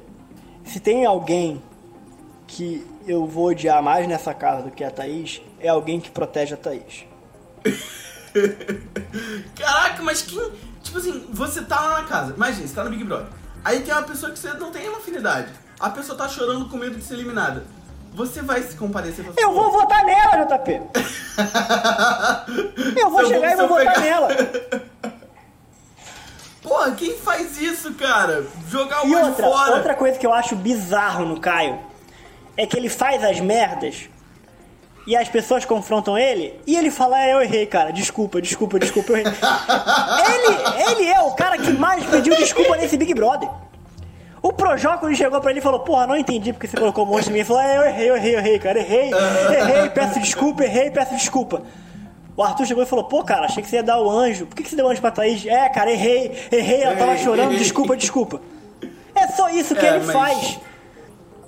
se 0.65 0.79
tem 0.79 1.05
alguém 1.05 1.62
que 2.47 2.86
eu 3.08 3.25
vou 3.25 3.47
odiar 3.47 3.82
mais 3.82 4.08
nessa 4.08 4.34
casa 4.34 4.63
do 4.63 4.71
que 4.71 4.84
a 4.84 4.91
Thaís, 4.91 5.41
é 5.60 5.67
alguém 5.69 5.99
que 5.99 6.10
protege 6.12 6.53
a 6.53 6.58
Thaís. 6.58 7.05
Caraca, 9.55 10.03
mas 10.03 10.21
quem. 10.21 10.51
Tipo 10.84 10.97
assim, 10.97 11.25
você 11.32 11.62
tá 11.63 11.79
lá 11.79 12.01
na 12.01 12.08
casa, 12.08 12.34
imagina, 12.36 12.67
você 12.67 12.73
tá 12.73 12.84
no 12.84 12.89
Big 12.89 13.03
Brother. 13.03 13.27
Aí 13.63 13.82
tem 13.82 13.93
uma 13.93 14.03
pessoa 14.03 14.32
que 14.32 14.39
você 14.39 14.53
não 14.53 14.71
tem 14.71 14.88
uma 14.88 14.99
afinidade. 14.99 15.51
A 15.79 15.89
pessoa 15.89 16.17
tá 16.17 16.27
chorando 16.27 16.67
com 16.69 16.77
medo 16.77 16.95
de 16.95 17.03
ser 17.03 17.15
eliminada. 17.15 17.63
Você 18.13 18.41
vai 18.41 18.62
se 18.63 18.75
compadecer 18.75 19.23
e 19.23 19.27
falar 19.32 19.36
Eu 19.39 19.53
vou 19.53 19.71
votar 19.71 20.03
nela, 20.03 20.45
JP. 20.45 20.82
Eu 22.99 23.10
vou 23.10 23.25
chegar 23.27 23.51
e 23.51 23.55
vou- 23.55 23.67
votar 23.67 23.93
pegar- 23.93 24.01
nela. 24.01 24.29
Porra, 26.61 26.91
quem 26.91 27.17
faz 27.17 27.59
isso, 27.59 27.93
cara? 27.93 28.45
Jogar 28.67 29.05
o 29.05 29.13
outra, 29.13 29.47
fora. 29.47 29.75
outra 29.75 29.95
coisa 29.95 30.19
que 30.19 30.25
eu 30.25 30.33
acho 30.33 30.55
bizarro 30.55 31.25
no 31.25 31.39
Caio 31.39 31.79
é 32.57 32.65
que 32.65 32.75
ele 32.75 32.89
faz 32.89 33.23
as 33.23 33.39
merdas 33.39 34.09
e 35.07 35.15
as 35.15 35.29
pessoas 35.29 35.63
confrontam 35.63 36.17
ele 36.17 36.59
e 36.67 36.75
ele 36.75 36.91
fala, 36.91 37.23
é, 37.23 37.33
eu 37.33 37.41
errei, 37.41 37.65
cara, 37.65 37.91
desculpa, 37.91 38.41
desculpa, 38.41 38.77
desculpa, 38.77 39.13
eu 39.13 39.17
errei. 39.17 39.33
ele, 40.83 40.91
ele 40.91 41.09
é 41.09 41.21
o 41.21 41.31
cara 41.31 41.57
que 41.57 41.71
mais 41.71 42.05
pediu 42.05 42.35
desculpa 42.35 42.75
nesse 42.75 42.97
Big 42.97 43.13
Brother. 43.13 43.49
O 44.41 44.53
Projó, 44.53 44.97
quando 44.97 45.15
chegou 45.15 45.39
pra 45.41 45.51
ele, 45.51 45.61
falou, 45.61 45.79
porra, 45.79 46.07
não 46.07 46.15
entendi 46.15 46.53
porque 46.53 46.67
você 46.67 46.77
colocou 46.77 47.05
um 47.05 47.07
monte 47.07 47.25
de 47.25 47.31
mim. 47.31 47.39
Ele 47.39 47.45
falou, 47.45 47.61
é, 47.61 47.77
eu 47.77 47.83
errei, 47.83 48.09
eu 48.09 48.15
errei, 48.15 48.35
eu 48.35 48.39
errei, 48.39 48.59
cara, 48.59 48.79
errei, 48.79 49.11
errei, 49.11 49.89
peço 49.89 50.19
desculpa, 50.19 50.63
errei, 50.63 50.91
peço 50.91 51.15
desculpa. 51.15 51.63
O 52.39 52.43
Arthur 52.43 52.65
chegou 52.65 52.82
e 52.82 52.86
falou, 52.86 53.04
pô, 53.04 53.21
cara, 53.21 53.47
achei 53.47 53.62
que 53.62 53.67
você 53.67 53.75
ia 53.75 53.84
dar 53.84 53.99
o 53.99 54.10
anjo. 54.10 54.45
Por 54.45 54.56
que, 54.56 54.63
que 54.63 54.69
você 54.69 54.75
deu 54.78 54.86
o 54.86 54.89
anjo 54.89 55.02
pra 55.02 55.12
Thaís? 55.12 55.45
É, 55.45 55.67
cara, 55.67 55.91
errei, 55.91 56.47
errei, 56.49 56.84
ela 56.84 56.95
tava 56.95 57.17
chorando, 57.17 57.58
desculpa, 57.58 57.97
desculpa. 57.97 58.39
É 59.13 59.28
só 59.28 59.49
isso 59.49 59.75
que 59.75 59.86
É, 59.86 59.95
ele 59.97 60.06
mas- 60.06 60.13
faz. 60.15 60.60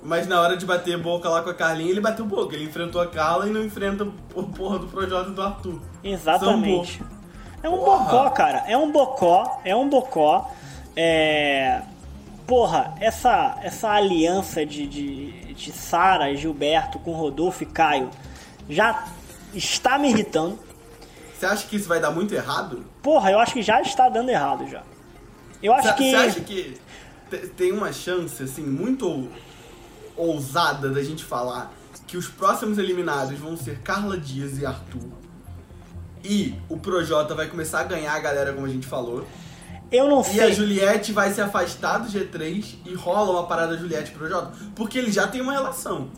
Mas 0.02 0.26
na 0.26 0.38
hora 0.38 0.54
de 0.54 0.66
bater 0.66 0.98
boca 0.98 1.30
lá 1.30 1.40
com 1.40 1.48
a 1.48 1.54
Carlinha, 1.54 1.90
ele 1.90 2.00
bateu 2.02 2.26
boca. 2.26 2.54
Ele 2.54 2.64
enfrentou 2.66 3.00
a 3.00 3.06
Carla 3.06 3.46
e 3.46 3.50
não 3.50 3.64
enfrenta 3.64 4.04
o 4.34 4.42
porra 4.42 4.80
do 4.80 4.86
Projota 4.88 5.30
do 5.30 5.40
Arthur. 5.40 5.80
Exatamente. 6.04 7.02
É 7.62 7.68
um 7.70 7.78
Porra. 7.78 8.04
bocó, 8.04 8.28
cara. 8.30 8.64
É 8.68 8.76
um 8.76 8.92
bocó, 8.92 9.60
é 9.64 9.74
um 9.74 9.88
bocó. 9.88 10.50
É. 10.94 11.80
Porra, 12.46 12.94
essa, 13.00 13.56
essa 13.62 13.88
aliança 13.92 14.66
de, 14.66 14.86
de, 14.86 15.54
de 15.54 15.72
Sara, 15.72 16.34
Gilberto 16.36 16.98
com 16.98 17.12
Rodolfo 17.12 17.62
e 17.62 17.66
Caio 17.66 18.10
já 18.68 19.04
está 19.54 19.96
me 19.96 20.10
irritando. 20.10 20.58
Você 21.42 21.46
acha 21.46 21.66
que 21.66 21.74
isso 21.74 21.88
vai 21.88 21.98
dar 21.98 22.12
muito 22.12 22.32
errado? 22.32 22.84
Porra, 23.02 23.32
eu 23.32 23.40
acho 23.40 23.52
que 23.52 23.62
já 23.62 23.80
está 23.82 24.08
dando 24.08 24.28
errado 24.30 24.64
já. 24.68 24.84
Eu 25.60 25.72
acho 25.74 25.88
Você 25.88 25.94
que. 25.94 26.10
você 26.10 26.16
acha 26.16 26.40
que 26.40 26.76
te- 27.28 27.48
tem 27.48 27.72
uma 27.72 27.92
chance, 27.92 28.40
assim, 28.44 28.62
muito 28.62 29.08
ou- 29.08 29.28
ousada 30.16 30.88
da 30.88 31.02
gente 31.02 31.24
falar 31.24 31.72
que 32.06 32.16
os 32.16 32.28
próximos 32.28 32.78
eliminados 32.78 33.36
vão 33.40 33.56
ser 33.56 33.80
Carla 33.80 34.16
Dias 34.16 34.56
e 34.60 34.64
Arthur? 34.64 35.08
E 36.22 36.54
o 36.68 36.76
Projota 36.76 37.34
vai 37.34 37.48
começar 37.48 37.80
a 37.80 37.84
ganhar 37.84 38.12
a 38.14 38.20
galera, 38.20 38.52
como 38.52 38.64
a 38.64 38.70
gente 38.70 38.86
falou. 38.86 39.26
Eu 39.90 40.06
não 40.08 40.18
E 40.18 40.40
a 40.40 40.44
sei. 40.44 40.52
Juliette 40.52 41.10
vai 41.12 41.32
se 41.32 41.40
afastar 41.40 41.98
do 41.98 42.08
G3 42.08 42.76
e 42.86 42.94
rola 42.94 43.32
uma 43.32 43.46
parada 43.48 43.76
Juliette 43.76 44.12
e 44.12 44.14
Projota. 44.14 44.52
Porque 44.76 44.96
eles 44.96 45.12
já 45.12 45.26
têm 45.26 45.40
uma 45.40 45.50
relação 45.54 46.08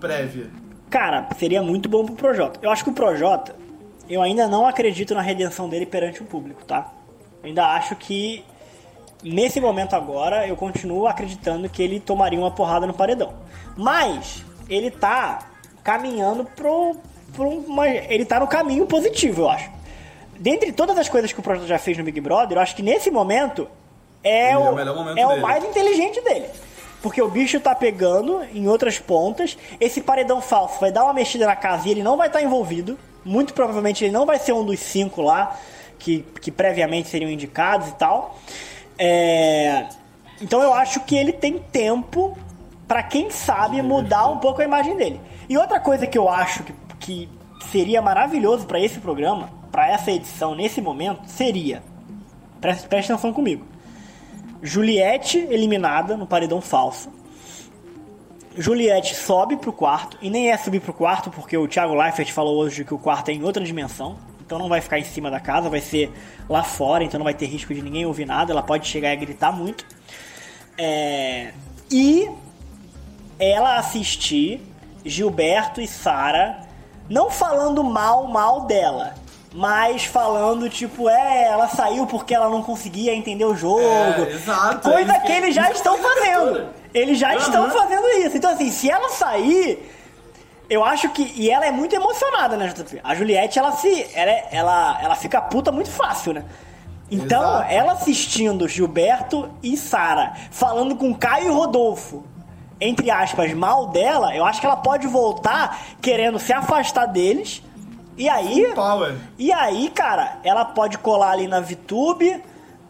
prévia. 0.00 0.48
Cara, 0.88 1.28
seria 1.38 1.62
muito 1.62 1.86
bom 1.86 2.06
pro 2.06 2.14
Projota. 2.14 2.58
Eu 2.62 2.70
acho 2.70 2.82
que 2.82 2.88
o 2.88 2.94
Projota, 2.94 3.62
eu 4.08 4.22
ainda 4.22 4.46
não 4.46 4.66
acredito 4.66 5.14
na 5.14 5.20
redenção 5.20 5.68
dele 5.68 5.86
perante 5.86 6.22
o 6.22 6.26
público, 6.26 6.64
tá? 6.64 6.92
Eu 7.42 7.48
ainda 7.48 7.66
acho 7.74 7.96
que, 7.96 8.44
nesse 9.22 9.60
momento 9.60 9.94
agora, 9.94 10.46
eu 10.46 10.56
continuo 10.56 11.06
acreditando 11.06 11.68
que 11.68 11.82
ele 11.82 12.00
tomaria 12.00 12.38
uma 12.38 12.50
porrada 12.50 12.86
no 12.86 12.94
paredão. 12.94 13.34
Mas, 13.76 14.44
ele 14.68 14.90
tá 14.90 15.50
caminhando 15.82 16.44
pro. 16.44 16.96
pro 17.34 17.48
uma, 17.48 17.88
ele 17.88 18.24
tá 18.24 18.40
no 18.40 18.46
caminho 18.46 18.86
positivo, 18.86 19.42
eu 19.42 19.48
acho. 19.50 19.70
Dentre 20.38 20.72
todas 20.72 20.98
as 20.98 21.08
coisas 21.08 21.32
que 21.32 21.40
o 21.40 21.42
Projota 21.42 21.66
já 21.66 21.78
fez 21.78 21.96
no 21.96 22.04
Big 22.04 22.20
Brother, 22.20 22.58
eu 22.58 22.62
acho 22.62 22.74
que 22.74 22.82
nesse 22.82 23.10
momento 23.10 23.68
é, 24.22 24.52
Ele 24.52 24.52
é 24.52 24.58
o, 24.58 24.62
o 24.62 24.96
momento 24.96 25.18
é 25.18 25.26
o 25.26 25.40
mais 25.40 25.62
inteligente 25.62 26.20
dele. 26.22 26.46
Porque 27.02 27.20
o 27.20 27.28
bicho 27.28 27.60
tá 27.60 27.74
pegando 27.74 28.42
em 28.54 28.66
outras 28.66 28.98
pontas. 28.98 29.58
Esse 29.78 30.00
paredão 30.00 30.40
falso 30.40 30.80
vai 30.80 30.90
dar 30.90 31.04
uma 31.04 31.12
mexida 31.12 31.44
na 31.44 31.54
casa 31.54 31.86
e 31.86 31.90
ele 31.90 32.02
não 32.02 32.16
vai 32.16 32.28
estar 32.28 32.42
envolvido. 32.42 32.98
Muito 33.24 33.54
provavelmente 33.54 34.04
ele 34.04 34.12
não 34.12 34.26
vai 34.26 34.38
ser 34.38 34.52
um 34.52 34.64
dos 34.64 34.80
cinco 34.80 35.22
lá 35.22 35.56
que, 35.98 36.24
que 36.40 36.50
previamente 36.50 37.08
seriam 37.08 37.30
indicados 37.30 37.88
e 37.88 37.92
tal. 37.92 38.38
É, 38.98 39.86
Então 40.40 40.62
eu 40.62 40.74
acho 40.74 41.00
que 41.00 41.16
ele 41.16 41.32
tem 41.32 41.58
tempo 41.58 42.36
pra 42.86 43.02
quem 43.02 43.30
sabe 43.30 43.80
mudar 43.82 44.28
um 44.28 44.38
pouco 44.38 44.60
a 44.60 44.64
imagem 44.64 44.96
dele. 44.96 45.20
E 45.48 45.56
outra 45.56 45.80
coisa 45.80 46.06
que 46.06 46.18
eu 46.18 46.28
acho 46.28 46.62
que, 46.64 46.74
que 47.00 47.28
seria 47.70 48.02
maravilhoso 48.02 48.66
pra 48.66 48.78
esse 48.80 49.00
programa, 49.00 49.48
pra 49.72 49.88
essa 49.88 50.10
edição 50.10 50.54
nesse 50.54 50.80
momento, 50.80 51.22
seria. 51.26 51.82
Preste, 52.60 52.86
preste 52.88 53.12
atenção 53.12 53.32
comigo. 53.32 53.64
Juliette 54.62 55.38
eliminada 55.38 56.16
no 56.16 56.26
paredão 56.26 56.60
falso. 56.60 57.10
Juliette 58.56 59.14
sobe 59.14 59.56
pro 59.56 59.72
quarto, 59.72 60.16
e 60.22 60.30
nem 60.30 60.50
é 60.50 60.56
subir 60.56 60.80
pro 60.80 60.92
quarto, 60.92 61.30
porque 61.30 61.56
o 61.56 61.66
Thiago 61.66 61.94
Leifert 61.94 62.32
falou 62.32 62.56
hoje 62.56 62.84
que 62.84 62.94
o 62.94 62.98
quarto 62.98 63.30
é 63.30 63.32
em 63.32 63.42
outra 63.42 63.64
dimensão. 63.64 64.16
Então 64.44 64.58
não 64.58 64.68
vai 64.68 64.80
ficar 64.80 64.98
em 64.98 65.04
cima 65.04 65.30
da 65.30 65.40
casa, 65.40 65.70
vai 65.70 65.80
ser 65.80 66.12
lá 66.48 66.62
fora, 66.62 67.02
então 67.02 67.18
não 67.18 67.24
vai 67.24 67.32
ter 67.34 67.46
risco 67.46 67.74
de 67.74 67.80
ninguém 67.80 68.04
ouvir 68.04 68.26
nada. 68.26 68.52
Ela 68.52 68.62
pode 68.62 68.86
chegar 68.86 69.12
e 69.12 69.16
gritar 69.16 69.50
muito. 69.50 69.86
É, 70.76 71.52
E 71.90 72.28
ela 73.38 73.78
assistir 73.78 74.60
Gilberto 75.04 75.80
e 75.80 75.88
Sara 75.88 76.60
não 77.08 77.30
falando 77.30 77.82
mal, 77.82 78.26
mal 78.26 78.62
dela, 78.62 79.14
mas 79.52 80.04
falando 80.04 80.68
tipo, 80.68 81.08
é, 81.08 81.44
ela 81.44 81.68
saiu 81.68 82.06
porque 82.06 82.34
ela 82.34 82.48
não 82.48 82.62
conseguia 82.62 83.14
entender 83.14 83.44
o 83.44 83.54
jogo. 83.54 83.80
É, 83.80 84.30
exato. 84.30 84.90
Coisa 84.90 85.12
Eles 85.12 85.22
que 85.22 85.32
eles 85.32 85.54
já 85.54 85.70
estão 85.70 85.96
é 85.96 85.98
uma 85.98 86.08
fazendo. 86.08 86.83
Eles 86.94 87.18
já 87.18 87.30
Aham. 87.30 87.38
estão 87.38 87.70
fazendo 87.70 88.06
isso. 88.24 88.36
Então, 88.36 88.52
assim, 88.52 88.70
se 88.70 88.88
ela 88.88 89.08
sair, 89.10 89.90
eu 90.70 90.84
acho 90.84 91.08
que. 91.10 91.32
E 91.36 91.50
ela 91.50 91.66
é 91.66 91.70
muito 91.72 91.94
emocionada, 91.94 92.56
né, 92.56 92.68
JP? 92.68 93.00
A 93.02 93.14
Juliette, 93.14 93.58
ela 93.58 93.72
se. 93.72 94.06
Ela, 94.14 94.30
é- 94.30 94.48
ela, 94.52 94.98
ela 95.02 95.14
fica 95.16 95.40
puta 95.42 95.72
muito 95.72 95.90
fácil, 95.90 96.32
né? 96.34 96.44
Então, 97.10 97.42
Exato. 97.42 97.70
ela 97.72 97.92
assistindo 97.92 98.66
Gilberto 98.66 99.50
e 99.62 99.76
Sara 99.76 100.32
falando 100.50 100.96
com 100.96 101.14
Caio 101.14 101.48
e 101.48 101.50
Rodolfo. 101.50 102.24
entre 102.80 103.10
aspas, 103.10 103.52
mal 103.54 103.86
dela, 103.88 104.34
eu 104.34 104.44
acho 104.44 104.60
que 104.60 104.66
ela 104.66 104.76
pode 104.76 105.06
voltar 105.06 105.80
querendo 106.02 106.38
se 106.38 106.52
afastar 106.52 107.06
deles. 107.06 107.62
E 108.16 108.28
aí. 108.28 108.66
E 109.38 109.52
aí, 109.52 109.90
cara, 109.90 110.38
ela 110.44 110.64
pode 110.64 110.98
colar 110.98 111.30
ali 111.30 111.46
na 111.48 111.60
VTube, 111.60 112.42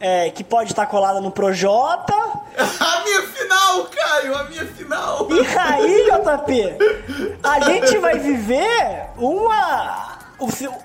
é, 0.05 0.29
que 0.31 0.45
pode 0.45 0.71
estar 0.71 0.85
colada 0.85 1.19
no 1.19 1.31
Projota. 1.31 2.13
A 2.59 3.03
minha 3.05 3.23
final, 3.23 3.85
Caio, 3.87 4.37
a 4.37 4.45
minha 4.45 4.67
final. 4.67 5.27
E 5.31 5.41
aí, 5.59 6.05
JP, 6.05 7.39
a 7.43 7.61
gente 7.61 7.99
vai 7.99 8.19
viver 8.19 9.07
uma. 9.17 10.19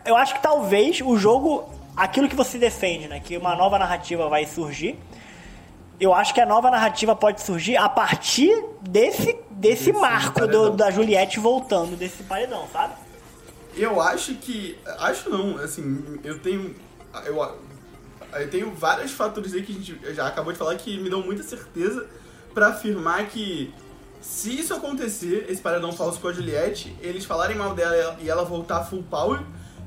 Eu 0.06 0.16
acho 0.16 0.36
que 0.36 0.42
talvez 0.42 1.02
o 1.02 1.18
jogo, 1.18 1.70
aquilo 1.96 2.28
que 2.30 2.36
você 2.36 2.58
defende, 2.58 3.08
né? 3.08 3.20
Que 3.20 3.38
uma 3.38 3.56
nova 3.56 3.78
narrativa 3.78 4.28
vai 4.30 4.46
surgir. 4.46 4.98
Eu 6.00 6.14
acho 6.14 6.34
que 6.34 6.40
a 6.40 6.46
nova 6.46 6.72
narrativa 6.72 7.14
pode 7.16 7.42
surgir 7.42 7.76
a 7.76 7.90
partir 7.90 8.52
desse, 8.82 9.38
desse, 9.52 9.92
Desse 9.92 9.94
marco 9.94 10.48
do- 10.48 10.70
da 10.72 10.90
Juliette 10.90 11.40
voltando 11.40 11.98
desse 11.98 12.24
paredão, 12.24 12.66
sabe? 12.72 12.94
Eu 13.76 14.02
acho 14.02 14.34
que. 14.36 14.80
Acho 15.00 15.30
não, 15.30 15.58
assim, 15.58 16.20
eu 16.24 16.40
tenho. 16.40 16.74
Eu, 17.26 17.36
eu 18.34 18.50
tenho 18.50 18.72
vários 18.72 19.12
fatores 19.12 19.54
aí 19.54 19.64
que 19.64 19.72
a 19.72 19.76
gente 19.76 20.16
já 20.16 20.28
acabou 20.28 20.52
de 20.52 20.60
falar 20.60 20.76
que 20.76 21.00
me 21.00 21.10
dão 21.10 21.22
muita 21.22 21.44
certeza 21.44 22.08
pra 22.54 22.68
afirmar 22.68 23.28
que 23.28 23.74
se 24.22 24.60
isso 24.60 24.74
acontecer, 24.74 25.46
esse 25.50 25.62
paredão 25.62 25.94
falso 25.94 26.20
com 26.20 26.28
a 26.28 26.34
Juliette, 26.34 26.96
eles 27.02 27.26
falarem 27.26 27.56
mal 27.56 27.74
dela 27.74 28.18
e 28.22 28.30
ela 28.30 28.44
voltar 28.44 28.84
full 28.84 29.04
power, 29.04 29.42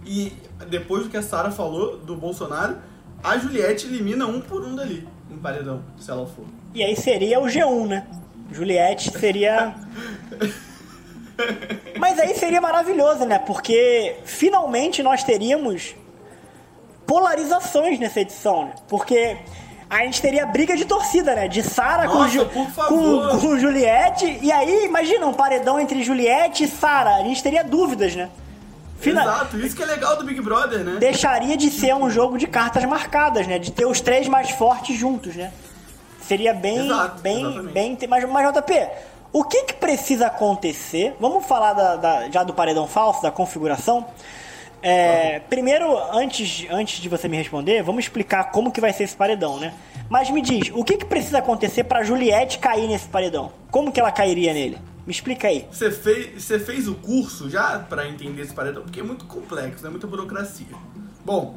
e 0.06 0.32
depois 0.68 1.04
do 1.04 1.10
que 1.10 1.16
a 1.16 1.22
Sarah 1.22 1.50
falou 1.50 1.98
do 1.98 2.16
Bolsonaro, 2.16 2.78
a 3.22 3.38
Juliette 3.38 3.86
elimina 3.86 4.26
um 4.26 4.40
por 4.40 4.64
um 4.64 4.74
dali, 4.74 5.06
em 5.30 5.36
paredão, 5.36 5.82
se 5.98 6.10
ela 6.10 6.26
for. 6.26 6.44
E 6.74 6.82
aí 6.82 6.96
seria 6.96 7.38
o 7.40 7.44
G1, 7.44 7.86
né? 7.86 8.06
Juliette 8.50 9.16
seria. 9.18 9.74
Mas 11.98 12.18
aí 12.18 12.34
seria 12.34 12.60
maravilhoso, 12.60 13.24
né? 13.24 13.38
Porque 13.38 14.16
finalmente 14.24 15.02
nós 15.02 15.22
teríamos 15.22 15.94
polarizações 17.16 17.98
nessa 17.98 18.20
edição, 18.20 18.64
né? 18.64 18.72
Porque 18.88 19.36
a 19.90 19.98
gente 20.04 20.22
teria 20.22 20.46
briga 20.46 20.74
de 20.74 20.86
torcida, 20.86 21.34
né? 21.34 21.46
De 21.46 21.62
Sara 21.62 22.08
com, 22.08 22.26
Ju- 22.26 22.46
com, 22.46 23.38
com 23.38 23.58
Juliette. 23.58 24.38
E 24.40 24.50
aí, 24.50 24.86
imagina, 24.86 25.26
um 25.26 25.34
paredão 25.34 25.78
entre 25.78 26.02
Juliette 26.02 26.64
e 26.64 26.68
Sara. 26.68 27.16
A 27.16 27.22
gente 27.22 27.42
teria 27.42 27.62
dúvidas, 27.62 28.16
né? 28.16 28.30
Fina- 28.98 29.20
Exato, 29.24 29.58
isso 29.58 29.76
que 29.76 29.82
é 29.82 29.86
legal 29.86 30.16
do 30.16 30.24
Big 30.24 30.40
Brother, 30.40 30.78
né? 30.78 30.96
deixaria 31.00 31.54
de 31.54 31.70
ser 31.70 31.94
um 31.94 32.08
jogo 32.08 32.38
de 32.38 32.46
cartas 32.46 32.82
marcadas, 32.86 33.46
né? 33.46 33.58
De 33.58 33.70
ter 33.72 33.84
os 33.84 34.00
três 34.00 34.26
mais 34.26 34.48
fortes 34.50 34.96
juntos, 34.96 35.36
né? 35.36 35.52
Seria 36.26 36.54
bem, 36.54 36.86
Exato, 36.86 37.20
bem, 37.20 37.42
exatamente. 37.44 37.72
bem. 37.74 38.08
Mas, 38.08 38.24
mas 38.26 38.54
JP, 38.54 38.88
o 39.34 39.44
que 39.44 39.64
que 39.64 39.74
precisa 39.74 40.28
acontecer? 40.28 41.14
Vamos 41.20 41.44
falar 41.44 41.74
da, 41.74 41.96
da- 41.96 42.30
já 42.30 42.42
do 42.42 42.54
paredão 42.54 42.86
falso, 42.86 43.20
da 43.20 43.30
configuração. 43.30 44.06
É, 44.82 45.38
primeiro, 45.40 45.96
antes, 46.12 46.66
antes 46.70 47.00
de 47.00 47.08
você 47.08 47.28
me 47.28 47.36
responder, 47.36 47.82
vamos 47.82 48.04
explicar 48.04 48.50
como 48.50 48.72
que 48.72 48.80
vai 48.80 48.92
ser 48.92 49.04
esse 49.04 49.16
paredão, 49.16 49.58
né? 49.60 49.72
Mas 50.08 50.28
me 50.28 50.42
diz, 50.42 50.70
o 50.74 50.82
que 50.84 50.96
que 50.96 51.04
precisa 51.04 51.38
acontecer 51.38 51.84
pra 51.84 52.02
Juliette 52.02 52.58
cair 52.58 52.88
nesse 52.88 53.06
paredão? 53.08 53.52
Como 53.70 53.92
que 53.92 54.00
ela 54.00 54.10
cairia 54.10 54.52
nele? 54.52 54.78
Me 55.06 55.12
explica 55.12 55.48
aí. 55.48 55.66
Você 55.70 55.90
fez, 55.90 56.42
você 56.42 56.58
fez 56.58 56.88
o 56.88 56.94
curso 56.94 57.48
já 57.48 57.78
pra 57.78 58.08
entender 58.08 58.42
esse 58.42 58.52
paredão? 58.52 58.82
Porque 58.82 59.00
é 59.00 59.02
muito 59.02 59.24
complexo, 59.24 59.86
é 59.86 59.90
muita 59.90 60.06
burocracia. 60.06 60.66
Bom, 61.24 61.54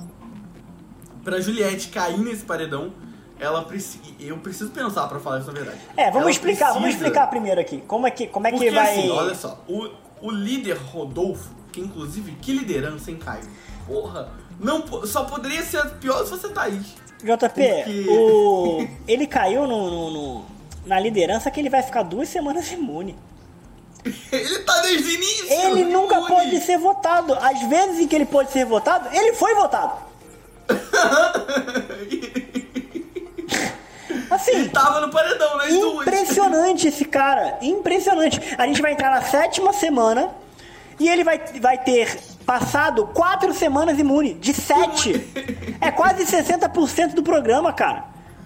pra 1.23 1.39
Juliette 1.41 1.89
cair 1.89 2.17
nesse 2.19 2.43
paredão, 2.45 2.93
ela 3.39 3.63
precisa. 3.63 4.03
Eu 4.19 4.37
preciso 4.37 4.69
pensar 4.71 5.07
pra 5.07 5.19
falar 5.19 5.39
isso 5.39 5.47
na 5.47 5.53
verdade. 5.53 5.77
É, 5.97 6.05
vamos 6.05 6.21
Ela 6.21 6.31
explicar, 6.31 6.67
vamos 6.67 6.81
precisa- 6.83 7.03
explicar 7.05 7.27
primeiro 7.27 7.59
aqui. 7.59 7.83
Como 7.87 8.07
é 8.07 8.11
que, 8.11 8.27
como 8.27 8.47
é 8.47 8.51
que 8.51 8.57
Porque 8.57 8.71
vai. 8.71 8.97
assim, 8.99 9.09
olha 9.09 9.35
só, 9.35 9.63
o, 9.67 9.89
o 10.21 10.31
líder 10.31 10.77
Rodolfo, 10.77 11.49
que 11.75 11.81
inclusive, 11.81 12.31
que 12.41 12.53
liderança, 12.53 13.11
hein, 13.11 13.17
Caio? 13.17 13.43
Porra, 13.85 14.29
não, 14.59 14.85
só 15.05 15.25
poderia 15.25 15.61
ser 15.61 15.85
pior 15.95 16.23
se 16.23 16.29
fosse 16.29 16.45
a 16.45 16.49
Thaís. 16.49 16.95
JP, 17.21 17.37
Porque- 17.37 18.05
o... 18.09 18.87
ele 19.07 19.27
caiu 19.27 19.67
no, 19.67 19.89
no- 19.91 20.11
no- 20.11 20.45
na 20.85 20.97
liderança 20.99 21.51
que 21.51 21.59
ele 21.59 21.69
vai 21.69 21.83
ficar 21.83 22.03
duas 22.03 22.29
semanas 22.29 22.71
imune. 22.71 23.15
Ele 24.31 24.59
tá 24.59 24.81
desde 24.81 25.09
o 25.09 25.11
início! 25.11 25.51
Ele 25.51 25.83
nunca 25.85 26.15
imune. 26.15 26.27
pode 26.29 26.59
ser 26.61 26.77
votado. 26.77 27.33
Às 27.33 27.61
vezes 27.63 27.99
em 27.99 28.07
que 28.07 28.15
ele 28.15 28.25
pode 28.25 28.51
ser 28.51 28.63
votado, 28.65 29.09
ele 29.13 29.33
foi 29.33 29.53
votado. 29.55 29.93
Assim, 34.29 34.51
Ele 34.51 34.69
tava 34.69 35.01
no 35.01 35.09
paredão 35.11 35.57
duas. 35.69 36.07
impressionante 36.07 36.87
esse 36.87 37.05
cara. 37.05 37.57
Impressionante. 37.61 38.39
A 38.57 38.65
gente 38.67 38.81
vai 38.81 38.91
entrar 38.93 39.09
na 39.11 39.21
sétima 39.21 39.71
semana 39.73 40.29
e 40.99 41.07
ele 41.09 41.23
vai, 41.23 41.39
vai 41.59 41.77
ter 41.83 42.17
passado 42.45 43.07
quatro 43.07 43.53
semanas 43.53 43.97
imune. 43.99 44.33
De 44.35 44.53
sete. 44.53 45.13
É 45.81 45.91
quase 45.91 46.23
60% 46.25 47.13
do 47.13 47.23
programa, 47.23 47.73
cara. 47.73 48.05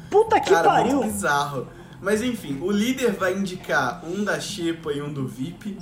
Puta 0.09 0.39
que 0.39 0.49
Cara, 0.49 0.63
pariu. 0.67 0.97
muito 0.97 1.11
bizarro. 1.13 1.67
Mas 2.01 2.21
enfim, 2.21 2.57
o 2.61 2.71
líder 2.71 3.11
vai 3.11 3.33
indicar 3.35 4.03
um 4.05 4.23
da 4.23 4.39
Xepa 4.39 4.91
e 4.93 5.01
um 5.01 5.11
do 5.11 5.27
VIP. 5.27 5.77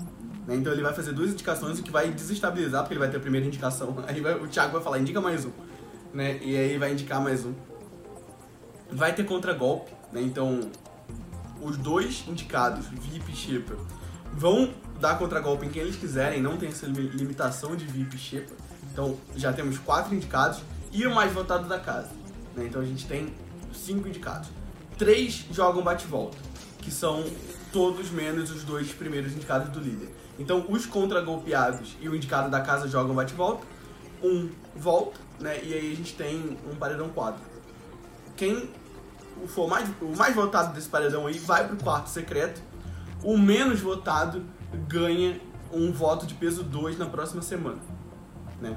né? 0.48 0.56
Então 0.56 0.74
ele 0.74 0.82
vai 0.82 0.94
fazer 0.94 1.14
duas 1.14 1.30
indicações, 1.32 1.80
o 1.80 1.84
que 1.84 1.92
vai 1.92 2.10
desestabilizar, 2.10 2.82
porque 2.82 2.94
ele 2.94 3.00
vai 3.00 3.10
ter 3.10 3.18
a 3.18 3.20
primeira 3.20 3.46
indicação. 3.46 3.96
Aí 4.08 4.20
vai- 4.20 4.34
o 4.36 4.48
Thiago 4.48 4.74
vai 4.74 4.82
falar, 4.82 5.00
indica 5.00 5.22
mais 5.22 5.46
um. 5.46 5.52
Né? 6.14 6.40
E 6.42 6.58
aí 6.58 6.78
vai 6.78 6.92
indicar 6.94 7.22
mais 7.22 7.46
um. 7.46 7.54
Vai 8.92 9.14
ter 9.14 9.24
contragolpe, 9.26 9.92
né? 10.12 10.22
Então 10.22 10.62
os 11.62 11.78
dois 11.78 12.24
indicados, 12.28 12.88
VIP 12.88 13.32
e 13.32 13.36
Xepa, 13.36 13.76
vão 14.34 14.70
dar 15.00 15.18
contragolpe 15.18 15.66
em 15.66 15.70
quem 15.70 15.82
eles 15.84 15.96
quiserem, 15.96 16.42
não 16.42 16.58
tem 16.58 16.70
essa 16.70 16.86
limi- 16.86 17.10
limitação 17.10 17.76
de 17.76 17.86
VIP 17.86 18.16
e 18.16 18.20
Xepa. 18.20 18.54
Então 18.92 19.18
já 19.36 19.54
temos 19.54 19.78
quatro 19.78 20.14
indicados 20.16 20.60
e 20.92 21.06
o 21.06 21.14
mais 21.14 21.32
votado 21.32 21.68
da 21.68 21.80
casa. 21.80 22.10
né? 22.56 22.66
Então 22.66 22.82
a 22.82 22.86
gente 22.86 23.06
tem 23.06 23.34
cinco 23.74 24.08
indicados. 24.08 24.50
Três 24.98 25.46
jogam 25.52 25.84
bate-volta, 25.84 26.38
que 26.80 26.90
são 26.90 27.24
todos 27.72 28.10
menos 28.10 28.50
os 28.50 28.64
dois 28.64 28.92
primeiros 28.92 29.34
indicados 29.34 29.70
do 29.70 29.80
líder. 29.80 30.10
Então 30.40 30.66
os 30.70 30.86
contragolpeados 30.86 31.96
e 32.02 32.10
o 32.10 32.16
indicado 32.16 32.50
da 32.50 32.62
casa 32.62 32.88
jogam 32.88 33.14
bate-volta, 33.14 33.66
um 34.24 34.50
volta, 34.76 35.20
né? 35.40 35.60
E 35.64 35.74
aí 35.74 35.92
a 35.92 35.96
gente 35.96 36.14
tem 36.16 36.58
um 36.72 36.76
paredão 36.76 37.10
quadro. 37.10 37.42
Quem 38.36 38.70
for 39.48 39.68
mais, 39.68 39.88
o 40.02 40.16
mais 40.16 40.34
votado 40.36 40.74
desse 40.74 40.90
paredão 40.90 41.28
aí 41.28 41.38
vai 41.38 41.68
pro 41.68 41.78
quarto 41.78 42.08
secreto. 42.10 42.62
O 43.24 43.38
menos 43.38 43.80
votado 43.80 44.44
ganha 44.88 45.40
um 45.72 45.92
voto 45.92 46.26
de 46.26 46.34
peso 46.34 46.64
2 46.64 46.98
na 46.98 47.06
próxima 47.06 47.42
semana, 47.42 47.78
né? 48.62 48.76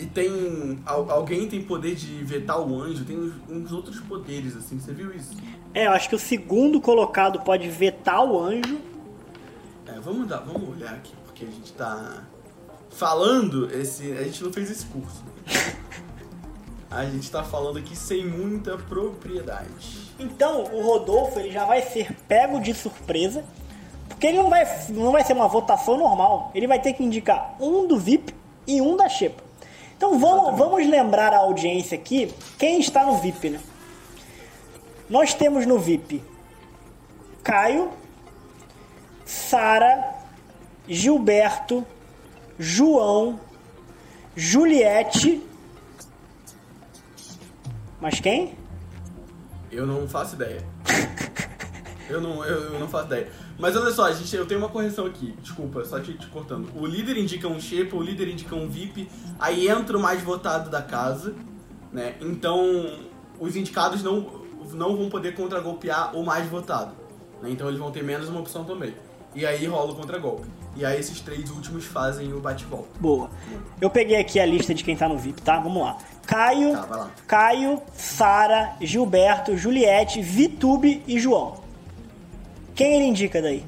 E 0.00 0.06
tem. 0.06 0.80
al- 0.84 1.08
Alguém 1.10 1.46
tem 1.48 1.62
poder 1.62 1.94
de 1.94 2.24
vetar 2.24 2.60
o 2.60 2.80
anjo, 2.82 3.04
tem 3.04 3.16
uns, 3.16 3.32
uns 3.48 3.72
outros 3.72 4.00
poderes, 4.00 4.56
assim, 4.56 4.78
você 4.78 4.92
viu 4.92 5.14
isso? 5.14 5.36
É, 5.72 5.86
eu 5.86 5.92
acho 5.92 6.08
que 6.08 6.16
o 6.16 6.18
segundo 6.18 6.80
colocado 6.80 7.40
pode 7.42 7.68
vetar 7.68 8.24
o 8.24 8.38
anjo. 8.40 8.78
É, 9.86 10.00
vamos 10.00 10.26
dar, 10.26 10.38
vamos 10.38 10.68
olhar 10.68 10.92
aqui, 10.94 11.12
porque 11.24 11.44
a 11.44 11.48
gente 11.48 11.72
tá 11.74 12.24
falando 12.90 13.70
esse. 13.72 14.10
A 14.12 14.22
gente 14.24 14.42
não 14.42 14.52
fez 14.52 14.68
esse 14.70 14.86
curso. 14.86 15.22
A 16.90 17.04
gente 17.06 17.28
tá 17.30 17.42
falando 17.42 17.78
aqui 17.78 17.96
sem 17.96 18.24
muita 18.26 18.76
propriedade. 18.76 20.12
Então, 20.18 20.62
o 20.64 20.82
Rodolfo 20.82 21.38
ele 21.40 21.50
já 21.50 21.64
vai 21.64 21.82
ser 21.82 22.12
pego 22.28 22.60
de 22.60 22.72
surpresa, 22.72 23.44
porque 24.08 24.26
ele 24.26 24.38
não 24.38 24.50
vai, 24.50 24.64
não 24.90 25.12
vai 25.12 25.24
ser 25.24 25.32
uma 25.32 25.48
votação 25.48 25.96
normal. 25.96 26.50
Ele 26.54 26.66
vai 26.66 26.80
ter 26.80 26.92
que 26.92 27.02
indicar 27.02 27.54
um 27.60 27.86
do 27.86 27.98
VIP 27.98 28.34
e 28.66 28.80
um 28.80 28.96
da 28.96 29.08
Xepa. 29.08 29.42
Então 29.96 30.18
vamos, 30.18 30.58
vamos 30.58 30.86
lembrar 30.86 31.32
a 31.32 31.38
audiência 31.38 31.96
aqui 31.96 32.32
quem 32.58 32.80
está 32.80 33.04
no 33.04 33.18
VIP, 33.18 33.50
né? 33.50 33.60
Nós 35.08 35.34
temos 35.34 35.66
no 35.66 35.78
VIP 35.78 36.22
Caio, 37.42 37.90
Sara, 39.24 40.14
Gilberto, 40.88 41.86
João, 42.58 43.38
Juliette. 44.34 45.42
Mas 48.00 48.20
quem? 48.20 48.56
Eu 49.70 49.86
não 49.86 50.08
faço 50.08 50.34
ideia. 50.34 50.62
Eu 52.06 52.20
não, 52.20 52.44
eu, 52.44 52.74
eu 52.74 52.78
não 52.78 52.86
faço 52.86 53.06
ideia. 53.06 53.32
Mas 53.58 53.76
olha 53.76 53.92
só, 53.92 54.04
a 54.06 54.12
gente, 54.12 54.34
eu 54.34 54.46
tenho 54.46 54.60
uma 54.60 54.68
correção 54.68 55.06
aqui. 55.06 55.34
Desculpa, 55.40 55.84
só 55.84 56.00
te, 56.00 56.14
te 56.14 56.26
cortando. 56.26 56.68
O 56.76 56.86
líder 56.86 57.16
indica 57.16 57.46
um 57.46 57.60
Shepa, 57.60 57.96
o 57.96 58.02
líder 58.02 58.28
indica 58.28 58.54
um 58.54 58.68
VIP, 58.68 59.08
aí 59.38 59.68
entra 59.68 59.96
o 59.96 60.00
mais 60.00 60.22
votado 60.22 60.70
da 60.70 60.82
casa, 60.82 61.34
né? 61.92 62.16
Então, 62.20 62.86
os 63.38 63.54
indicados 63.56 64.02
não, 64.02 64.26
não 64.72 64.96
vão 64.96 65.08
poder 65.08 65.34
contragolpear 65.34 66.16
o 66.16 66.24
mais 66.24 66.46
votado. 66.48 66.92
Né? 67.40 67.50
Então 67.50 67.68
eles 67.68 67.78
vão 67.78 67.90
ter 67.90 68.02
menos 68.02 68.28
uma 68.28 68.40
opção 68.40 68.64
também. 68.64 68.94
E 69.34 69.44
aí 69.44 69.66
rola 69.66 69.92
o 69.92 69.94
contragolpe. 69.96 70.46
E 70.76 70.84
aí 70.84 70.98
esses 70.98 71.20
três 71.20 71.50
últimos 71.50 71.84
fazem 71.84 72.32
o 72.32 72.40
bate-volta. 72.40 72.88
Boa. 72.98 73.30
Eu 73.80 73.90
peguei 73.90 74.16
aqui 74.16 74.40
a 74.40 74.46
lista 74.46 74.74
de 74.74 74.82
quem 74.82 74.96
tá 74.96 75.08
no 75.08 75.16
VIP, 75.18 75.42
tá? 75.42 75.58
Vamos 75.60 75.82
lá. 75.82 75.98
Caio, 76.26 76.72
Tá. 76.72 77.10
Caio, 77.26 77.82
Sara, 77.94 78.76
Gilberto, 78.80 79.56
Juliette, 79.56 80.20
Vitube 80.22 81.02
e 81.06 81.18
João. 81.20 81.63
Quem 82.74 82.94
ele 82.94 83.04
indica 83.04 83.40
daí? 83.40 83.64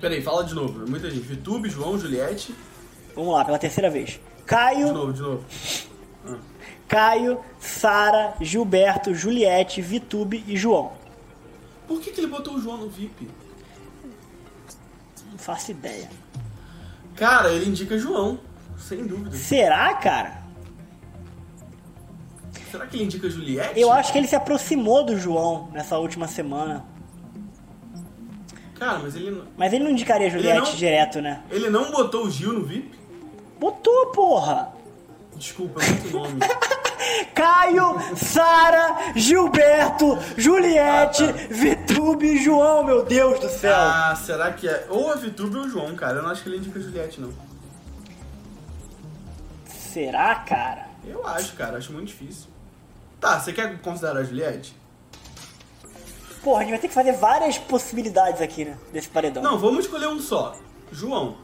Peraí, 0.00 0.22
fala 0.22 0.44
de 0.44 0.54
novo. 0.54 0.88
Muita 0.88 1.10
gente. 1.10 1.26
Vitube, 1.26 1.68
João, 1.68 1.98
Juliette. 1.98 2.54
Vamos 3.14 3.34
lá, 3.34 3.44
pela 3.44 3.58
terceira 3.58 3.90
vez. 3.90 4.10
De 4.10 4.20
Caio, 4.46 4.92
novo, 4.92 5.12
de 5.12 5.20
novo. 5.20 5.44
Caio, 6.88 7.40
Sara, 7.60 8.34
Gilberto, 8.40 9.14
Juliette, 9.14 9.82
Vitube 9.82 10.42
e 10.46 10.56
João. 10.56 10.92
Por 11.86 12.00
que, 12.00 12.10
que 12.10 12.20
ele 12.20 12.28
botou 12.28 12.54
o 12.54 12.60
João 12.60 12.78
no 12.78 12.88
VIP? 12.88 13.28
Não 15.30 15.38
faço 15.38 15.70
ideia. 15.70 16.08
Cara, 17.14 17.52
ele 17.52 17.68
indica 17.68 17.98
João. 17.98 18.40
Sem 18.78 19.06
dúvida. 19.06 19.36
Será, 19.36 19.92
cara? 19.94 20.40
Será 22.70 22.86
que 22.86 22.96
ele 22.96 23.04
indica 23.04 23.28
Juliette? 23.28 23.78
Eu 23.78 23.92
acho 23.92 24.10
que 24.12 24.18
ele 24.18 24.26
se 24.26 24.36
aproximou 24.36 25.04
do 25.04 25.18
João 25.18 25.68
nessa 25.72 25.98
última 25.98 26.26
semana. 26.26 26.84
Cara, 28.80 28.98
mas 28.98 29.14
ele, 29.14 29.30
não- 29.30 29.44
Mas 29.56 29.72
ele 29.72 29.84
não 29.84 29.90
indicaria 29.92 30.28
Juliette 30.30 30.70
não- 30.70 30.76
direto, 30.76 31.20
né? 31.20 31.42
ele 31.50 31.70
não 31.70 31.92
botou 31.92 32.24
o 32.26 32.30
Gil 32.30 32.52
no 32.54 32.64
VIP? 32.64 32.98
Botou, 33.60 34.06
porra! 34.06 34.72
Desculpa, 35.36 35.80
é 35.84 35.86
muito 35.88 36.10
nome. 36.10 36.40
Caio, 37.34 37.96
Sara, 38.16 39.12
Gilberto, 39.16 40.18
Juliette, 40.36 41.24
Ah, 41.24 41.32
tá. 41.32 41.38
Vitube 41.50 42.26
e 42.26 42.42
João, 42.42 42.82
meu 42.84 43.04
Deus 43.04 43.38
do 43.40 43.48
céu. 43.48 43.74
ah, 43.74 44.14
será 44.16 44.52
que 44.52 44.66
é? 44.68 44.86
Ou 44.90 45.10
a 45.12 45.14
Vitube 45.16 45.56
ou 45.56 45.64
o 45.64 45.68
João, 45.68 45.94
cara. 45.94 46.18
Eu 46.18 46.22
não 46.22 46.30
acho 46.30 46.42
que 46.42 46.48
ele 46.48 46.56
indica 46.58 46.80
Juliette, 46.80 47.20
não. 47.20 47.30
Será, 49.66 50.34
cara? 50.36 50.86
Eu 51.06 51.26
acho, 51.26 51.54
cara. 51.54 51.78
Acho 51.78 51.92
muito 51.92 52.08
difícil. 52.08 52.48
Tá, 53.20 53.38
você 53.38 53.52
quer 53.52 53.78
considerar 53.80 54.20
a 54.20 54.24
Juliette? 54.24 54.74
Porra, 56.42 56.58
a 56.58 56.62
gente 56.62 56.70
vai 56.70 56.78
ter 56.78 56.88
que 56.88 56.94
fazer 56.94 57.12
várias 57.12 57.58
possibilidades 57.58 58.40
aqui, 58.40 58.64
né? 58.64 58.76
Desse 58.92 59.08
paredão. 59.08 59.42
Não, 59.42 59.58
vamos 59.58 59.84
escolher 59.84 60.08
um 60.08 60.18
só. 60.18 60.56
João. 60.90 61.36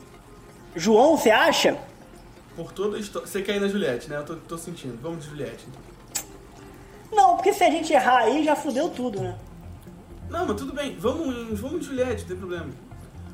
João, 0.75 1.17
você 1.17 1.31
acha? 1.31 1.79
Por 2.57 2.73
toda 2.73 2.97
a 2.97 3.01
história. 3.01 3.29
Você 3.29 3.43
quer 3.43 3.57
ir 3.57 3.61
na 3.61 3.69
Juliette, 3.69 4.09
né? 4.09 4.17
Eu 4.17 4.25
tô, 4.25 4.37
tô 4.37 4.59
sentindo. 4.59 4.99
Vamos 5.03 5.25
de 5.25 5.31
Juliette, 5.31 5.67
então. 5.69 5.83
Não, 7.13 7.37
porque 7.37 7.53
se 7.53 7.63
a 7.63 7.71
gente 7.71 7.93
errar 7.93 8.23
aí, 8.23 8.43
já 8.45 8.57
fudeu 8.57 8.89
tudo, 8.89 9.21
né? 9.21 9.39
Não, 10.31 10.47
mas 10.47 10.57
tudo 10.57 10.73
bem. 10.73 10.97
Vamos, 10.99 11.59
vamos 11.61 11.81
de 11.81 11.87
Juliette, 11.87 12.23
não 12.23 12.29
tem 12.29 12.37
problema. 12.37 12.67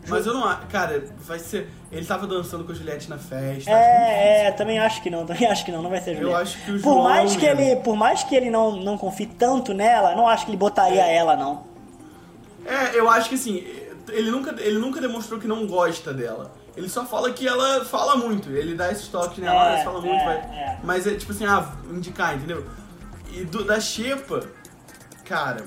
Mas 0.09 0.27
eu 0.27 0.35
não 0.35 0.45
acho. 0.45 0.67
Cara, 0.67 1.05
vai 1.21 1.39
ser. 1.39 1.69
Ele 1.91 2.05
tava 2.05 2.27
dançando 2.27 2.65
com 2.65 2.73
a 2.73 2.75
Juliette 2.75 3.09
na 3.09 3.19
festa. 3.19 3.71
É, 3.71 4.47
é, 4.47 4.51
também 4.51 4.79
acho 4.79 5.01
que 5.03 5.09
não, 5.11 5.25
também 5.27 5.47
acho 5.47 5.65
que 5.65 5.71
não, 5.71 5.81
não 5.83 5.91
vai 5.91 6.01
ser 6.01 6.17
Juliette. 6.17 6.43
acho 6.43 6.65
que 6.65 6.71
o 6.73 6.81
por 6.81 6.93
João 6.95 7.03
mais 7.05 7.37
que 7.37 7.47
mesmo. 7.47 7.61
ele, 7.61 7.77
por 7.77 7.97
mais 7.97 8.23
que 8.25 8.35
ele 8.35 8.51
não, 8.51 8.77
não 8.77 8.99
confie 8.99 9.27
tanto 9.27 9.73
nela, 9.73 10.15
não 10.17 10.27
acho 10.27 10.45
que 10.45 10.51
ele 10.51 10.59
botaria 10.59 11.07
ela, 11.07 11.37
não. 11.37 11.65
É, 12.67 12.99
eu 12.99 13.09
acho 13.09 13.29
que 13.29 13.35
assim, 13.37 13.65
ele 14.09 14.31
nunca, 14.31 14.55
ele 14.61 14.79
nunca 14.79 15.01
demonstrou 15.01 15.39
que 15.39 15.47
não 15.47 15.67
gosta 15.67 16.13
dela. 16.13 16.53
Ele 16.77 16.89
só 16.89 17.05
fala 17.05 17.31
que 17.33 17.47
ela 17.47 17.85
fala 17.85 18.17
muito. 18.17 18.51
Ele 18.51 18.75
dá 18.75 18.91
esse 18.91 19.09
toque 19.11 19.41
nela, 19.41 19.79
É, 19.79 19.85
fala 19.85 20.01
muito, 20.01 20.15
é, 20.21 20.25
vai. 20.25 20.37
é. 20.37 20.79
Mas 20.83 21.07
é 21.07 21.15
tipo 21.15 21.31
assim, 21.33 21.45
ah, 21.45 21.71
indicar, 21.91 22.35
entendeu? 22.35 22.67
E 23.31 23.45
do- 23.45 23.63
da 23.65 23.79
Xepa, 23.79 24.41
cara. 25.25 25.65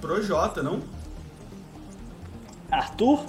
Projota, 0.00 0.62
não? 0.62 0.80
Arthur? 2.70 3.20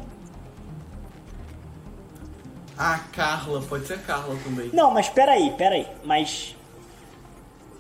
Ah, 2.78 3.00
Carla, 3.12 3.62
pode 3.62 3.86
ser 3.86 4.00
Carla 4.02 4.36
também. 4.44 4.70
Não, 4.74 4.92
mas 4.92 5.08
peraí, 5.10 5.52
peraí. 5.58 5.88
Mas. 6.04 6.56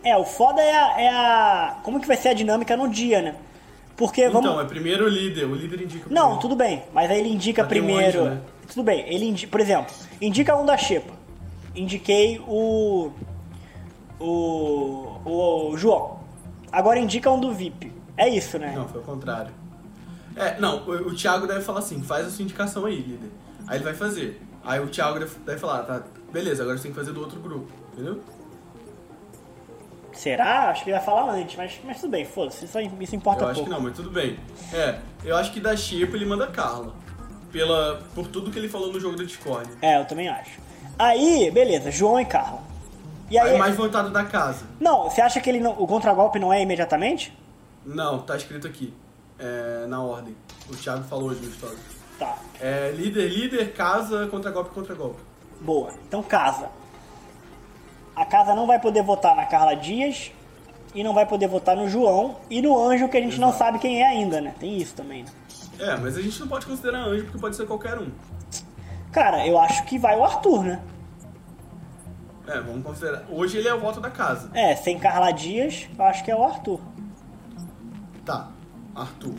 É, 0.03 0.16
o 0.18 0.24
foda 0.26 0.62
é 0.62 0.72
a, 0.76 1.01
é 1.01 1.07
a. 1.09 1.78
Como 1.84 1.99
que 1.99 2.07
vai 2.07 2.18
ser 2.18 2.30
a 2.30 2.34
dinâmica 2.34 2.76
no 2.78 2.88
dia, 2.88 3.22
né? 3.22 3.36
Porque 3.95 4.28
vamos. 4.30 4.49
Então, 4.49 4.62
é 4.62 4.66
primeiro 4.66 5.05
o 5.05 5.09
líder, 5.09 5.45
o 5.45 5.55
líder 5.55 5.82
indica 5.82 6.05
Não, 6.09 6.22
primeiro. 6.22 6.41
tudo 6.41 6.55
bem, 6.55 6.84
mas 6.93 7.09
aí 7.09 7.20
ele 7.20 7.30
indica 7.30 7.64
um 7.64 7.68
primeiro. 7.68 8.26
né? 8.26 8.41
Tudo 8.68 8.84
bem, 8.84 9.03
ele 9.07 9.26
indi... 9.26 9.47
por 9.47 9.59
exemplo, 9.59 9.93
indica 10.22 10.55
um 10.55 10.66
da 10.66 10.78
Xepa. 10.78 11.14
Indiquei 11.76 12.39
o. 12.47 13.12
O. 14.20 15.20
O 15.26 15.78
João. 15.78 16.20
Agora 16.72 16.99
indica 16.99 17.30
um 17.30 17.39
do 17.39 17.51
VIP. 17.53 17.91
É 18.18 18.28
isso, 18.30 18.57
né? 18.57 18.74
Não, 18.76 18.88
foi 18.88 19.01
o 19.01 19.03
contrário. 19.03 19.51
É, 20.36 20.59
não, 20.59 20.84
o, 20.86 21.09
o 21.09 21.15
Thiago 21.15 21.47
deve 21.47 21.61
falar 21.61 21.79
assim, 21.79 22.01
faz 22.01 22.27
a 22.27 22.29
sua 22.29 22.43
indicação 22.43 22.86
aí, 22.86 22.97
líder. 22.97 23.29
Aí 23.67 23.77
ele 23.77 23.84
vai 23.84 23.93
fazer. 23.93 24.41
Aí 24.63 24.79
o 24.79 24.88
Thiago 24.88 25.19
deve, 25.19 25.59
falar, 25.59 25.84
tá, 25.84 26.03
beleza, 26.32 26.63
agora 26.63 26.77
você 26.77 26.84
tem 26.84 26.91
que 26.91 26.97
fazer 26.97 27.11
do 27.11 27.19
outro 27.19 27.39
grupo, 27.39 27.71
entendeu? 27.93 28.21
Será? 30.13 30.69
Acho 30.69 30.84
que 30.84 30.89
ele 30.89 30.97
vai 30.97 31.05
falar 31.05 31.32
antes, 31.34 31.55
mas, 31.55 31.79
mas 31.84 31.99
tudo 31.99 32.11
bem, 32.11 32.25
foda-se, 32.25 32.65
isso, 32.65 32.77
isso 32.99 33.15
importa 33.15 33.43
Eu 33.43 33.47
acho 33.47 33.55
pouco. 33.55 33.69
que 33.69 33.75
não, 33.75 33.82
mas 33.82 33.95
tudo 33.95 34.09
bem. 34.11 34.38
É, 34.73 34.99
eu 35.23 35.36
acho 35.36 35.51
que 35.51 35.59
da 35.59 35.75
Xepa 35.75 36.15
ele 36.15 36.25
manda 36.25 36.47
Carla. 36.47 36.93
Pela, 37.51 38.01
por 38.15 38.27
tudo 38.27 38.49
que 38.49 38.57
ele 38.57 38.69
falou 38.69 38.93
no 38.93 38.99
jogo 38.99 39.17
da 39.17 39.23
Discord. 39.23 39.69
É, 39.82 39.99
eu 39.99 40.05
também 40.05 40.29
acho. 40.29 40.59
Aí, 40.97 41.51
beleza, 41.51 41.91
João 41.91 42.19
e 42.19 42.25
Carla. 42.25 42.61
E 43.29 43.38
aí. 43.38 43.51
Aí 43.51 43.57
mais 43.57 43.75
votado 43.75 44.09
da 44.09 44.23
casa. 44.23 44.65
Não, 44.79 45.09
você 45.09 45.21
acha 45.21 45.41
que 45.41 45.49
ele 45.49 45.59
não, 45.59 45.71
o 45.71 45.88
contragolpe 45.88 46.38
não 46.39 46.53
é 46.53 46.61
imediatamente? 46.61 47.36
Não, 47.86 48.19
tá 48.19 48.38
escrito 48.38 48.67
aqui. 48.67 48.93
É, 49.42 49.86
na 49.88 50.02
ordem. 50.02 50.36
O 50.70 50.76
Thiago 50.76 51.04
falou 51.06 51.30
hoje 51.30 51.42
no 51.42 51.50
story. 51.50 51.78
Tá, 52.20 52.38
É 52.60 52.92
líder, 52.92 53.28
líder, 53.30 53.74
casa, 53.74 54.28
contra 54.28 54.52
golpe, 54.52 54.70
contra 54.70 54.94
golpe. 54.94 55.20
boa. 55.60 55.92
Então 56.08 56.22
casa. 56.22 56.70
A 58.16 58.24
casa 58.26 58.54
não 58.54 58.68
vai 58.68 58.80
poder 58.80 59.02
votar 59.02 59.36
na 59.36 59.46
Carla 59.48 59.74
Dias 59.76 60.32
e 60.94 61.04
não 61.04 61.14
vai 61.14 61.26
poder 61.26 61.48
votar 61.48 61.76
no 61.76 61.89
João 61.89 62.38
e 62.50 62.62
no 62.62 62.78
Anjo 62.80 63.10
que 63.10 63.18
a 63.18 63.22
gente 63.22 63.39
não 63.39 63.48
Exato. 63.50 63.64
sabe 63.64 63.80
quem 63.80 64.02
é 64.04 64.08
ainda, 64.08 64.39
né? 64.42 64.54
Tem 64.60 64.78
isso 64.78 64.94
também, 64.94 65.24
né? 65.24 65.30
É, 65.80 65.96
mas 65.98 66.16
a 66.18 66.22
gente 66.22 66.39
não 66.39 66.48
pode 66.48 66.66
considerar 66.68 67.00
anjo 67.00 67.24
porque 67.24 67.39
pode 67.39 67.56
ser 67.56 67.66
qualquer 67.66 67.98
um. 67.98 68.12
Cara, 69.12 69.48
eu 69.48 69.58
acho 69.58 69.84
que 69.86 69.98
vai 69.98 70.16
o 70.16 70.24
Arthur, 70.24 70.64
né? 70.64 70.84
É, 72.48 72.60
vamos 72.60 72.84
considerar. 72.84 73.24
Hoje 73.30 73.58
ele 73.58 73.68
é 73.68 73.74
o 73.74 73.80
voto 73.80 74.00
da 74.00 74.12
casa. 74.12 74.52
É, 74.54 74.76
sem 74.76 75.00
Carla 75.00 75.32
Dias, 75.32 75.88
eu 75.98 76.06
acho 76.06 76.24
que 76.24 76.30
é 76.30 76.36
o 76.36 76.44
Arthur. 76.44 76.80
Tá, 78.26 78.52
Arthur. 78.96 79.36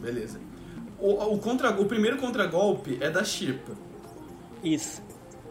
Beleza. 0.00 0.40
O, 0.98 1.34
o, 1.34 1.38
contra, 1.38 1.70
o 1.70 1.84
primeiro 1.84 2.16
contragolpe 2.18 2.98
é 3.00 3.10
da 3.10 3.24
Chipa. 3.24 3.72
Isso. 4.62 5.02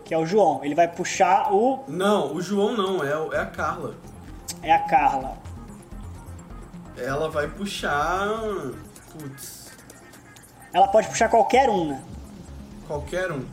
Que 0.03 0.13
é 0.13 0.17
o 0.17 0.25
João. 0.25 0.63
Ele 0.63 0.75
vai 0.75 0.87
puxar 0.87 1.53
o. 1.53 1.83
Não, 1.87 2.33
o 2.33 2.41
João 2.41 2.75
não, 2.75 3.03
é, 3.03 3.35
é 3.35 3.39
a 3.39 3.45
Carla. 3.45 3.95
É 4.61 4.73
a 4.73 4.79
Carla. 4.79 5.37
Ela 6.97 7.29
vai 7.29 7.47
puxar. 7.47 8.29
Putz, 9.11 9.71
Ela 10.73 10.87
pode 10.87 11.07
puxar 11.07 11.29
qualquer 11.29 11.69
um, 11.69 11.89
né? 11.89 12.03
qualquer 12.87 13.31
um. 13.31 13.45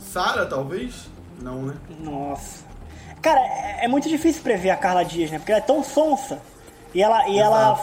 Sara, 0.00 0.46
talvez? 0.46 1.08
Não, 1.40 1.62
né? 1.62 1.74
Nossa. 2.00 2.64
Cara, 3.20 3.40
é, 3.40 3.84
é 3.84 3.88
muito 3.88 4.08
difícil 4.08 4.42
prever 4.42 4.70
a 4.70 4.76
Carla 4.76 5.04
Dias, 5.04 5.30
né? 5.30 5.38
Porque 5.38 5.52
ela 5.52 5.60
é 5.60 5.64
tão 5.64 5.82
sonsa. 5.82 6.40
E 6.94 7.02
ela, 7.02 7.28
e 7.28 7.38
ela. 7.38 7.78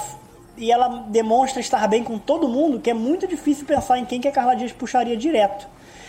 E 0.58 0.72
ela 0.72 1.06
demonstra 1.08 1.60
estar 1.60 1.88
bem 1.88 2.04
com 2.04 2.18
todo 2.18 2.48
mundo 2.48 2.80
que 2.80 2.90
é 2.90 2.94
muito 2.94 3.28
difícil 3.28 3.66
pensar 3.66 3.98
em 4.00 4.06
quem 4.06 4.22
que 4.22 4.28
a 4.28 4.32
Carla 4.32 4.56
Dias 4.56 4.72
puxaria 4.72 5.18
direto. 5.18 5.68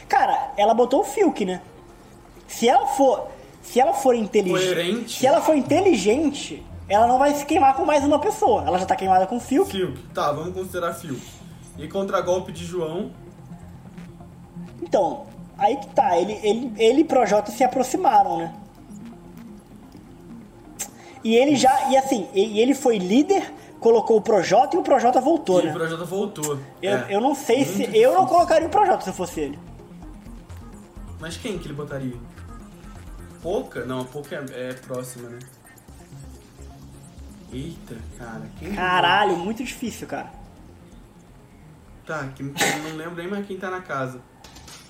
Cara, 0.09 0.53
ela 0.57 0.73
botou 0.73 1.01
o 1.01 1.05
Fiuk, 1.05 1.45
né? 1.45 1.61
Se 2.47 2.69
ela 2.69 2.87
for, 2.87 3.29
se 3.63 3.81
ela 3.81 3.93
for 3.93 4.15
inteligente, 4.15 5.19
se 5.19 5.27
ela 5.27 5.41
for 5.41 5.57
inteligente, 5.57 6.65
ela 6.89 7.07
não 7.07 7.19
vai 7.19 7.35
se 7.35 7.45
queimar 7.45 7.75
com 7.75 7.85
mais 7.85 8.05
uma 8.05 8.19
pessoa. 8.19 8.63
Ela 8.65 8.79
já 8.79 8.87
tá 8.87 8.95
queimada 8.95 9.27
com 9.27 9.37
o 9.37 9.41
Fiuk. 9.41 9.71
Fiuk. 9.71 9.99
Tá, 10.15 10.31
vamos 10.31 10.55
considerar 10.55 10.95
Fiuk. 10.95 11.21
E 11.77 11.89
contragolpe 11.89 12.53
de 12.53 12.65
João. 12.65 13.11
Então, 14.81 15.27
aí 15.59 15.77
que 15.77 15.89
tá, 15.89 16.17
ele, 16.17 16.39
ele, 16.43 16.73
ele 16.79 17.01
e 17.01 17.05
Projota 17.05 17.51
se 17.51 17.65
aproximaram, 17.65 18.39
né? 18.39 18.55
E 21.25 21.35
ele 21.35 21.57
já, 21.57 21.91
e 21.91 21.97
assim, 21.97 22.29
e 22.33 22.61
ele 22.61 22.73
foi 22.73 22.99
líder, 22.99 23.53
colocou 23.81 24.17
o 24.17 24.21
Projota 24.23 24.77
e 24.77 24.79
o 24.79 24.83
Projota 24.83 25.21
voltou, 25.21 25.61
E 25.61 25.65
né? 25.67 25.71
o 25.71 25.75
Projota 25.75 26.05
voltou. 26.05 26.59
Eu, 26.83 26.97
É. 26.97 27.07
eu 27.11 27.21
não 27.21 27.35
sei 27.35 27.65
se. 27.65 27.79
Muito 27.79 27.95
Eu 27.95 28.11
não 28.13 28.21
difícil. 28.21 28.27
colocaria 28.37 28.67
o 28.69 28.71
Projota 28.71 29.03
se 29.05 29.11
eu 29.11 29.15
fosse 29.15 29.41
ele. 29.41 29.59
Mas 31.21 31.37
quem 31.37 31.59
que 31.59 31.67
ele 31.67 31.75
botaria? 31.75 32.17
Pouca? 33.43 33.85
Não, 33.85 34.01
a 34.01 34.05
Pouca 34.05 34.35
é, 34.53 34.71
é 34.71 34.73
próxima, 34.75 35.29
né? 35.29 35.39
Eita, 37.53 37.97
cara. 38.19 38.43
Quem 38.59 38.71
que- 38.71 38.77
Caralho, 38.77 39.37
muito 39.37 39.63
difícil, 39.63 40.07
cara. 40.07 40.31
Tá, 42.05 42.29
que 42.35 42.43
não 42.43 42.53
lembro 42.97 43.17
nem 43.17 43.29
mais 43.29 43.47
quem 43.47 43.57
tá 43.57 43.71
na 43.71 43.81
casa. 43.81 44.21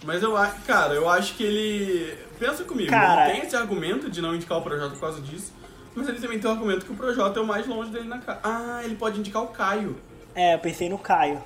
Mas 0.04 0.22
eu 0.22 0.36
acho, 0.36 0.60
cara, 0.62 0.94
eu 0.94 1.08
acho 1.08 1.34
que 1.34 1.42
ele. 1.42 2.18
Pensa 2.38 2.64
comigo, 2.64 2.90
Cara- 2.90 3.30
tem 3.30 3.40
esse 3.42 3.56
argumento 3.56 4.10
de 4.10 4.20
não 4.20 4.34
indicar 4.34 4.58
o 4.58 4.62
Projota 4.62 4.90
por 4.90 5.00
causa 5.00 5.20
disso. 5.22 5.52
Mas 5.96 6.08
ele 6.08 6.20
também 6.20 6.38
tem 6.38 6.48
o 6.50 6.52
argumento 6.52 6.84
que 6.84 6.92
o 6.92 6.94
Projota 6.94 7.40
é 7.40 7.42
o 7.42 7.46
mais 7.46 7.66
longe 7.66 7.90
dele 7.90 8.06
na 8.06 8.18
casa. 8.18 8.38
Ah, 8.44 8.80
ele 8.84 8.94
pode 8.96 9.18
indicar 9.18 9.42
o 9.42 9.48
Caio. 9.48 9.96
É, 10.34 10.54
eu 10.54 10.58
pensei 10.58 10.88
no 10.90 10.98
Caio. 10.98 11.42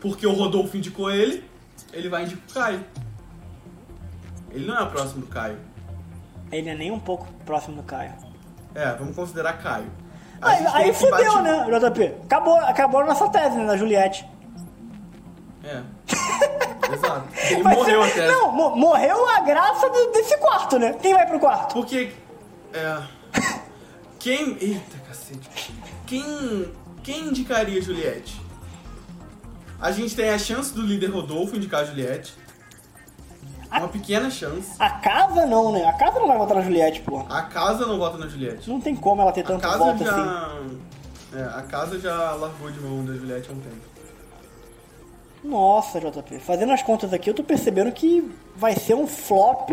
Porque 0.00 0.24
o 0.26 0.32
Rodolfo 0.32 0.76
indicou 0.76 1.10
ele, 1.10 1.44
ele 1.92 2.08
vai 2.08 2.22
indicar 2.22 2.44
o 2.48 2.54
Caio. 2.54 2.84
Ele 4.50 4.64
não 4.66 4.78
é 4.80 4.86
próximo 4.86 5.20
do 5.22 5.26
Caio. 5.26 5.58
Ele 6.52 6.62
não 6.66 6.72
é 6.72 6.74
nem 6.76 6.90
um 6.90 6.98
pouco 7.00 7.26
próximo 7.44 7.76
do 7.76 7.82
Caio. 7.82 8.12
É, 8.74 8.92
vamos 8.94 9.14
considerar 9.16 9.54
Caio. 9.54 9.90
A 10.40 10.48
Aí, 10.50 10.66
aí 10.68 10.94
fudeu, 10.94 11.10
bate- 11.34 11.42
né, 11.42 11.66
JP? 11.90 12.14
Acabou, 12.24 12.56
acabou 12.60 13.00
a 13.00 13.06
nossa 13.06 13.28
tese, 13.28 13.56
né, 13.56 13.66
da 13.66 13.76
Juliette. 13.76 14.24
É. 15.64 15.82
Exato. 16.94 17.28
Ele 17.50 17.62
Vai 17.62 17.74
morreu 17.74 18.02
ser- 18.04 18.10
até. 18.22 18.28
Não, 18.28 18.50
mo- 18.52 18.74
morreu 18.76 19.28
a 19.28 19.40
graça 19.40 19.88
do- 19.90 20.12
desse 20.12 20.36
quarto, 20.38 20.78
né? 20.78 20.94
Quem 20.94 21.12
vai 21.12 21.26
pro 21.26 21.38
quarto? 21.38 21.74
Porque. 21.74 22.12
É. 22.72 23.02
Quem. 24.20 24.56
Eita, 24.60 24.98
cacete. 25.08 25.72
Quem. 26.06 26.72
Quem 27.02 27.28
indicaria 27.28 27.80
Juliette? 27.82 28.40
A 29.80 29.90
gente 29.90 30.14
tem 30.14 30.28
a 30.28 30.38
chance 30.38 30.72
do 30.74 30.82
líder 30.82 31.06
Rodolfo 31.06 31.56
indicar 31.56 31.80
a 31.80 31.84
Juliette. 31.84 32.34
Uma 33.72 33.88
pequena 33.88 34.28
chance. 34.30 34.72
A 34.78 34.90
casa 34.90 35.46
não, 35.46 35.72
né? 35.72 35.84
A 35.86 35.92
casa 35.94 36.18
não 36.20 36.26
vai 36.26 36.36
votar 36.36 36.56
na 36.56 36.62
Juliette, 36.62 37.00
pô. 37.02 37.20
A 37.28 37.42
casa 37.42 37.86
não 37.86 37.96
vota 37.98 38.18
na 38.18 38.26
Juliette. 38.28 38.68
Não 38.68 38.80
tem 38.80 38.94
como 38.94 39.22
ela 39.22 39.32
ter 39.32 39.40
A 39.42 39.44
tanto 39.44 39.62
casa 39.62 39.78
voto 39.78 39.94
assim. 39.94 40.04
já. 40.04 40.58
É, 41.32 41.42
a 41.44 41.62
casa 41.62 41.98
já 41.98 42.32
largou 42.32 42.70
de 42.70 42.80
mão 42.80 43.04
da 43.04 43.14
Juliette 43.14 43.48
há 43.48 43.52
um 43.52 43.60
tempo. 43.60 43.76
Nossa, 45.42 46.00
JP. 46.00 46.40
Fazendo 46.40 46.72
as 46.72 46.82
contas 46.82 47.12
aqui, 47.14 47.30
eu 47.30 47.34
tô 47.34 47.42
percebendo 47.44 47.90
que 47.92 48.30
vai 48.56 48.74
ser 48.74 48.94
um 48.94 49.06
flop 49.06 49.70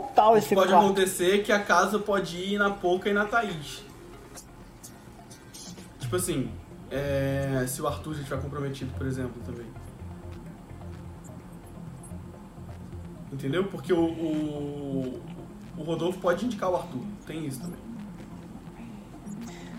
total 0.00 0.36
esse 0.36 0.54
Pode 0.54 0.68
quarto. 0.70 0.84
acontecer 0.86 1.42
que 1.42 1.52
a 1.52 1.60
casa 1.62 1.98
pode 1.98 2.36
ir 2.36 2.58
na 2.58 2.70
Poca 2.70 3.08
e 3.08 3.12
na 3.12 3.24
Thaís. 3.24 3.82
Tipo 6.00 6.16
assim, 6.16 6.50
é, 6.90 7.64
se 7.66 7.80
o 7.82 7.86
Arthur 7.86 8.14
já 8.14 8.20
estiver 8.20 8.40
comprometido, 8.42 8.92
por 8.96 9.06
exemplo, 9.06 9.40
também. 9.44 9.66
Entendeu? 13.32 13.64
Porque 13.64 13.92
o, 13.92 13.98
o, 14.04 15.20
o 15.78 15.82
Rodolfo 15.82 16.18
pode 16.20 16.44
indicar 16.44 16.70
o 16.70 16.76
Arthur. 16.76 17.00
Tem 17.26 17.46
isso 17.46 17.60
também. 17.60 17.80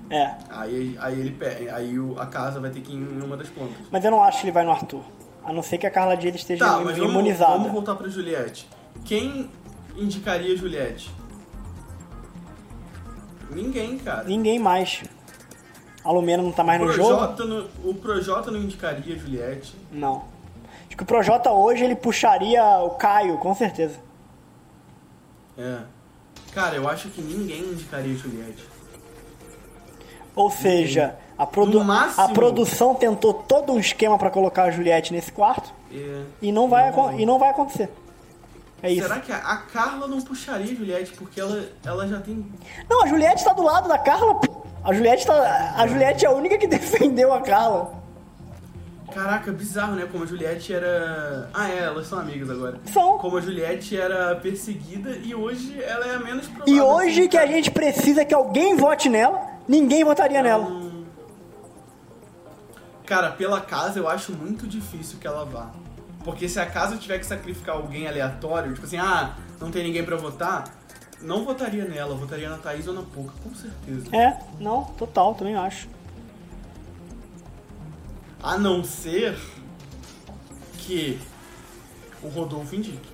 É. 0.09 0.36
Aí, 0.49 0.97
aí 0.99 1.20
ele 1.20 1.38
aí 1.72 1.95
a 2.20 2.26
casa 2.26 2.59
vai 2.59 2.70
ter 2.72 2.82
que 2.82 2.91
ir 2.91 2.95
em 2.95 3.22
uma 3.22 3.38
das 3.38 3.49
plantas. 3.49 3.78
Mas 3.91 4.03
eu 4.03 4.11
não 4.11 4.24
acho 4.24 4.39
que 4.41 4.45
ele 4.45 4.51
vai 4.51 4.64
no 4.66 4.72
Arthur. 4.72 5.03
A 5.43 5.51
não 5.53 5.61
ser 5.61 5.78
que 5.78 5.86
a 5.86 5.91
Carla 5.91 6.16
Dias 6.16 6.36
esteja 6.36 6.66
Tá, 6.66 6.82
im- 6.82 6.86
mas 6.86 6.97
vamos, 6.97 7.11
imunizada. 7.14 7.53
vamos 7.53 7.72
voltar 7.72 7.95
pra 7.95 8.07
Juliette. 8.07 8.68
Quem 9.05 9.49
indicaria 9.95 10.55
Juliette? 10.55 11.11
Ninguém, 13.51 13.97
cara. 13.99 14.23
Ninguém 14.23 14.59
mais. 14.59 15.03
A 16.03 16.11
Lumena 16.11 16.43
não 16.43 16.51
tá 16.51 16.63
mais 16.63 16.81
no 16.81 16.91
jogo? 16.91 17.09
Projota, 17.09 17.45
no, 17.45 17.69
o 17.89 17.93
Projota 17.93 18.51
não 18.51 18.59
indicaria 18.59 19.17
Juliette. 19.17 19.75
Não. 19.91 20.23
Acho 20.87 20.97
que 20.97 21.03
o 21.03 21.05
Projota 21.05 21.51
hoje 21.51 21.83
ele 21.83 21.95
puxaria 21.95 22.63
o 22.79 22.91
Caio, 22.91 23.37
com 23.37 23.53
certeza. 23.55 23.97
É. 25.57 25.77
Cara, 26.53 26.75
eu 26.75 26.87
acho 26.89 27.09
que 27.09 27.21
ninguém 27.21 27.61
indicaria 27.61 28.13
Juliette. 28.15 28.63
Ou 30.35 30.49
seja, 30.49 31.15
a, 31.37 31.45
produ- 31.45 31.83
máximo- 31.83 32.23
a 32.25 32.29
produção 32.29 32.95
tentou 32.95 33.33
todo 33.33 33.71
um 33.71 33.79
esquema 33.79 34.17
pra 34.17 34.29
colocar 34.31 34.63
a 34.63 34.71
Juliette 34.71 35.13
nesse 35.13 35.31
quarto 35.31 35.71
É. 35.91 36.23
e 36.41 36.51
não 36.51 36.67
vai, 36.67 36.89
acon- 36.89 37.13
e 37.13 37.25
não 37.25 37.37
vai 37.39 37.49
acontecer. 37.51 37.89
É 38.84 38.91
isso. 38.91 39.07
Será 39.07 39.21
que 39.21 39.31
a, 39.31 39.38
a 39.38 39.57
Carla 39.57 40.09
não 40.09 40.21
puxaria 40.21 40.75
Juliette? 40.75 41.13
Porque 41.13 41.39
ela, 41.39 41.63
ela 41.86 42.05
já 42.05 42.19
tem. 42.19 42.45
Não, 42.89 43.01
a 43.01 43.07
Juliette 43.07 43.43
tá 43.43 43.53
do 43.53 43.63
lado 43.63 43.88
da 43.88 43.97
Carla. 43.97 44.36
pô. 44.36 44.61
A 44.84 44.93
Juliette, 44.93 45.25
tá, 45.25 45.73
a 45.77 45.88
Juliette 45.88 46.25
é 46.25 46.27
a 46.27 46.31
única 46.31 46.57
que 46.57 46.67
defendeu 46.67 47.34
a 47.34 47.41
Carla. 47.41 48.03
Caraca, 49.13 49.53
bizarro, 49.53 49.95
né? 49.95 50.05
Como 50.11 50.25
a 50.25 50.27
Juliette 50.27 50.73
era. 50.73 51.49
Ah, 51.53 51.69
é, 51.69 51.84
elas 51.84 52.07
são 52.07 52.19
amigas 52.19 52.49
agora. 52.49 52.81
São. 52.91 53.17
Como 53.19 53.38
a 53.38 53.41
Juliette 53.41 53.95
era 53.95 54.36
perseguida 54.36 55.11
e 55.11 55.34
hoje 55.34 55.81
ela 55.81 56.05
é 56.05 56.15
a 56.15 56.19
menos 56.19 56.47
provável. 56.47 56.73
E 56.75 56.81
hoje 56.81 57.21
assim, 57.21 57.29
que 57.29 57.38
a 57.38 57.41
cara. 57.41 57.51
gente 57.53 57.71
precisa 57.71 58.25
que 58.25 58.34
alguém 58.34 58.75
vote 58.75 59.07
nela, 59.07 59.39
ninguém 59.65 60.03
votaria 60.03 60.43
nela. 60.43 60.67
Cara, 63.05 63.31
pela 63.31 63.61
casa 63.61 63.99
eu 63.99 64.09
acho 64.09 64.34
muito 64.34 64.67
difícil 64.67 65.19
que 65.19 65.27
ela 65.27 65.45
vá. 65.45 65.71
Porque 66.24 66.47
se 66.47 66.59
a 66.59 66.65
casa 66.65 66.97
tiver 66.97 67.19
que 67.19 67.26
sacrificar 67.26 67.76
alguém 67.76 68.07
aleatório, 68.07 68.74
tipo 68.74 68.86
assim, 68.86 68.97
ah, 68.97 69.36
não 69.59 69.69
tem 69.71 69.84
ninguém 69.84 70.03
pra 70.05 70.15
votar, 70.15 70.63
não 71.21 71.43
votaria 71.43 71.86
nela, 71.86 72.15
votaria 72.15 72.49
na 72.49 72.57
Thaís 72.57 72.88
ou 72.88 72.93
na 72.93 73.01
Poca, 73.01 73.34
com 73.43 73.53
certeza. 73.53 74.15
É, 74.15 74.38
não, 74.59 74.84
total, 74.97 75.36
também 75.36 75.55
acho. 75.55 75.88
A 78.41 78.57
não 78.57 78.84
ser 78.84 79.38
que 80.78 81.19
o 82.21 82.28
Rodolfo 82.28 82.76
indique. 82.76 83.11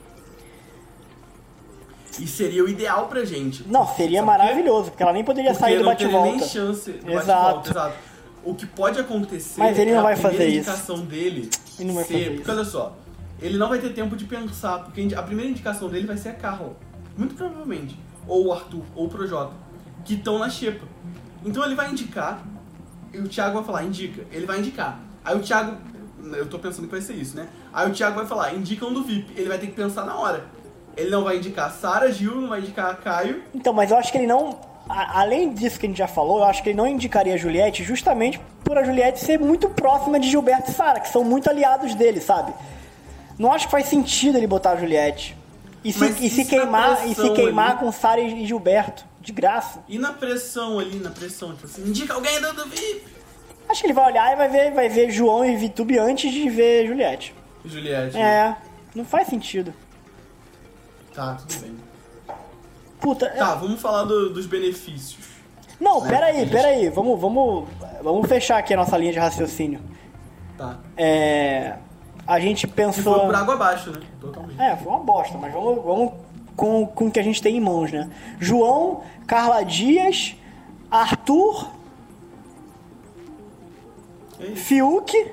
E 2.20 2.28
seria 2.28 2.64
o 2.64 2.68
ideal 2.70 3.07
pra 3.07 3.24
gente. 3.24 3.64
Não, 3.68 3.88
seria 3.95 4.22
maravilhoso, 4.22 4.89
porque 4.91 5.01
ela 5.03 5.14
nem 5.14 5.24
poderia 5.24 5.51
Porque 5.51 5.64
sair 5.66 5.78
do 5.78 5.84
não 5.86 5.95
teria 5.95 6.12
nem 6.22 6.22
bate-volta. 6.38 6.47
chance 6.47 6.91
do 6.91 7.12
Exato. 7.12 7.26
bate-volta, 7.57 7.70
exato. 7.70 7.95
O 8.43 8.55
que 8.55 8.66
pode 8.66 8.99
acontecer 8.99 9.60
Mas 9.60 9.78
ele 9.78 9.91
é 9.91 9.93
não 9.93 9.99
a 10.01 10.03
vai 10.03 10.16
fazer 10.16 10.47
isso. 10.47 10.95
dele 11.03 11.49
Ele 11.80 11.88
não 11.88 11.95
vai 11.95 12.03
ser... 12.03 12.13
fazer 12.13 12.25
Porque 12.25 12.41
isso. 12.41 12.51
olha 12.51 12.65
só, 12.65 12.97
ele 13.41 13.57
não 13.57 13.69
vai 13.69 13.80
ter 13.80 13.93
tempo 13.93 14.15
de 14.15 14.25
pensar, 14.25 14.80
porque 14.80 15.15
a 15.15 15.23
primeira 15.23 15.49
indicação 15.49 15.89
dele 15.89 16.05
vai 16.05 16.17
ser 16.17 16.30
a 16.30 16.34
Carla. 16.34 16.75
Muito 17.17 17.36
provavelmente. 17.36 17.97
Ou 18.27 18.47
o 18.47 18.53
Arthur, 18.53 18.84
ou 18.95 19.05
o 19.07 19.09
Projota. 19.09 19.53
Que 20.05 20.13
estão 20.15 20.38
na 20.39 20.49
xepa. 20.49 20.86
Então 21.45 21.63
ele 21.63 21.75
vai 21.75 21.89
indicar, 21.89 22.43
e 23.13 23.17
o 23.17 23.27
Thiago 23.27 23.55
vai 23.55 23.63
falar, 23.63 23.84
indica. 23.84 24.25
Ele 24.32 24.45
vai 24.45 24.59
indicar. 24.59 24.99
Aí 25.23 25.36
o 25.36 25.39
Thiago... 25.39 25.77
Eu 26.21 26.47
tô 26.47 26.59
pensando 26.59 26.86
que 26.86 26.91
vai 26.91 27.01
ser 27.01 27.13
isso, 27.13 27.38
né? 27.38 27.47
Aí 27.71 27.89
o 27.89 27.93
Thiago 27.93 28.17
vai 28.17 28.25
falar, 28.25 28.53
indica 28.53 28.86
um 28.86 28.93
do 28.93 29.03
VIP. 29.03 29.32
Ele 29.39 29.47
vai 29.47 29.57
ter 29.57 29.67
que 29.67 29.73
pensar 29.73 30.05
na 30.05 30.15
hora. 30.15 30.45
Ele 30.97 31.09
não 31.09 31.23
vai 31.23 31.38
indicar 31.38 31.71
Sara 31.71 32.11
Gil, 32.11 32.41
não 32.41 32.49
vai 32.49 32.59
indicar 32.59 32.97
Caio, 32.97 33.41
Então, 33.53 33.71
mas 33.71 33.89
eu 33.89 33.97
acho 33.97 34.11
que 34.11 34.17
ele 34.17 34.27
não. 34.27 34.59
A- 34.90 35.22
além 35.22 35.54
disso 35.54 35.80
que 35.80 35.86
a 35.86 35.90
gente 35.90 35.98
já 36.00 36.08
falou, 36.08 36.40
eu 36.40 36.44
acho 36.46 36.62
que 36.64 36.70
ele 36.70 36.78
não 36.78 36.88
indicaria 36.88 37.36
a 37.36 37.38
Juliette 37.38 37.84
justamente 37.84 38.40
por 38.64 38.78
a 38.78 38.84
Juliette 38.84 39.20
ser 39.20 39.40
muito 39.40 39.70
próxima 39.70 40.20
de 40.20 40.30
Gilberto 40.30 40.72
e 40.72 40.74
Sara, 40.74 41.00
que 41.00 41.08
são 41.10 41.24
muito 41.24 41.50
aliados 41.50 41.94
dele, 41.96 42.20
sabe? 42.20 42.54
Não 43.38 43.54
acho 43.54 43.66
que 43.68 43.72
faz 43.72 43.86
sentido 43.88 44.38
ele 44.38 44.48
botar 44.48 44.72
a 44.72 44.76
Juliette. 44.76 45.38
E 45.84 45.94
se, 45.94 46.06
e 46.26 46.30
se 46.30 46.44
queimar, 46.44 47.08
e 47.08 47.16
se 47.16 47.30
queimar 47.32 47.72
ali. 47.72 47.80
com 47.80 47.92
Sara 47.92 48.20
e 48.20 48.46
Gilberto, 48.46 49.06
de 49.22 49.32
graça. 49.32 49.80
E 49.88 49.98
na 49.98 50.12
pressão 50.12 50.78
ali, 50.78 50.98
na 51.00 51.10
pressão, 51.10 51.54
tipo 51.54 51.66
assim, 51.68 51.84
indica 51.88 52.14
alguém 52.16 52.42
do, 52.42 52.52
do 52.54 52.66
VIP. 52.66 53.04
Acho 53.70 53.82
que 53.82 53.86
ele 53.88 53.94
vai 53.94 54.08
olhar 54.12 54.34
e 54.34 54.36
vai 54.36 54.50
ver, 54.50 54.72
vai 54.74 54.90
ver 54.90 55.10
João 55.12 55.46
e 55.46 55.56
Vitube 55.56 55.98
antes 55.98 56.32
de 56.34 56.50
ver 56.50 56.88
Juliette. 56.88 57.34
Juliette. 57.64 58.18
É, 58.18 58.56
não 58.96 59.06
faz 59.06 59.28
sentido. 59.28 59.74
Tá, 61.14 61.36
tudo 61.36 61.62
bem. 61.62 61.76
Puta, 63.00 63.26
é- 63.28 63.30
Tá, 63.38 63.56
vamos 63.56 63.80
falar 63.82 64.04
do- 64.04 64.30
dos 64.34 64.45
benefícios. 64.45 65.26
não, 65.80 66.02
né, 66.02 66.10
peraí, 66.10 66.38
eles- 66.41 66.52
peraí, 66.52 66.89
vamos, 66.89 67.20
vamos, 67.20 67.68
vamos 68.04 68.28
fechar 68.28 68.58
aqui 68.58 68.74
a 68.74 68.78
nossa 68.78 68.97
linha 68.97 69.14
de 69.14 69.20
raciocínio. 69.20 69.80
Tá. 70.58 70.78
É, 70.97 71.78
a 72.28 72.39
gente 72.39 72.68
Que 72.68 72.74
foi 72.74 72.86
pensou... 72.86 73.20
por 73.28 73.36
água 73.36 73.54
abaixo, 73.54 73.91
né? 73.91 74.02
Totalmente. 74.20 74.60
É, 74.62 74.76
foi 74.76 74.88
uma 74.91 75.00
bosta, 75.00 75.38
mas 75.38 75.54
vamos, 75.54 75.84
vamos 75.84 76.14
com, 76.56 76.86
com 76.88 77.08
o 77.08 77.12
que 77.12 77.20
a 77.20 77.24
gente 77.24 77.41
tem 77.41 77.56
em 77.56 77.62
mãos, 77.62 77.91
né? 77.91 78.10
João, 78.39 79.02
Carla 79.26 79.64
Dias, 79.64 80.36
Arthur, 80.91 81.70
É 84.41 84.45
isso. 84.47 84.64
Fiuk 84.66 85.32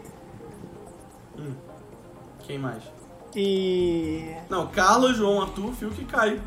Quem 2.46 2.58
mais? 2.58 2.82
e. 3.34 4.32
Não, 4.48 4.66
Carla, 4.68 5.12
João, 5.12 5.42
Arthur, 5.42 5.72
Fiuk 5.74 6.00
e 6.00 6.04
Caio. 6.04 6.40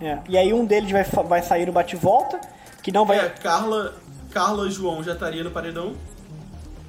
É, 0.00 0.18
e 0.28 0.38
aí 0.38 0.52
um 0.52 0.64
deles 0.64 0.90
vai, 0.90 1.04
vai 1.24 1.42
sair 1.42 1.66
no 1.66 1.72
bate-volta, 1.72 2.40
que 2.82 2.90
não 2.90 3.04
vai. 3.04 3.18
É, 3.18 3.28
Carla, 3.28 3.94
Carla 4.30 4.66
e 4.66 4.70
João 4.70 5.02
já 5.02 5.12
estaria 5.12 5.44
no 5.44 5.50
paredão, 5.50 5.94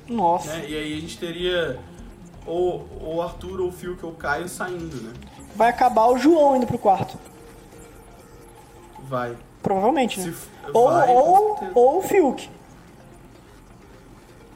Nossa. 0.07 0.47
né? 0.53 0.65
E 0.69 0.75
aí 0.77 0.97
a 0.97 1.01
gente 1.01 1.17
teria 1.17 1.79
ou 2.45 2.87
ou 3.01 3.21
Arthur, 3.21 3.59
ou 3.59 3.71
Fiuk, 3.71 4.05
ou 4.05 4.13
Caio 4.13 4.47
saindo, 4.47 4.95
né? 5.01 5.13
Vai 5.55 5.69
acabar 5.69 6.07
o 6.07 6.17
João 6.17 6.55
indo 6.55 6.65
pro 6.65 6.77
quarto. 6.77 7.17
Vai. 9.03 9.35
Provavelmente, 9.61 10.19
né? 10.19 10.31
Se 10.31 10.47
ou, 10.73 10.89
vai, 10.89 11.09
ou, 11.09 11.59
ou 11.75 11.97
o 11.99 12.01
Fiuk. 12.01 12.49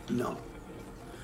Não. 0.09 0.37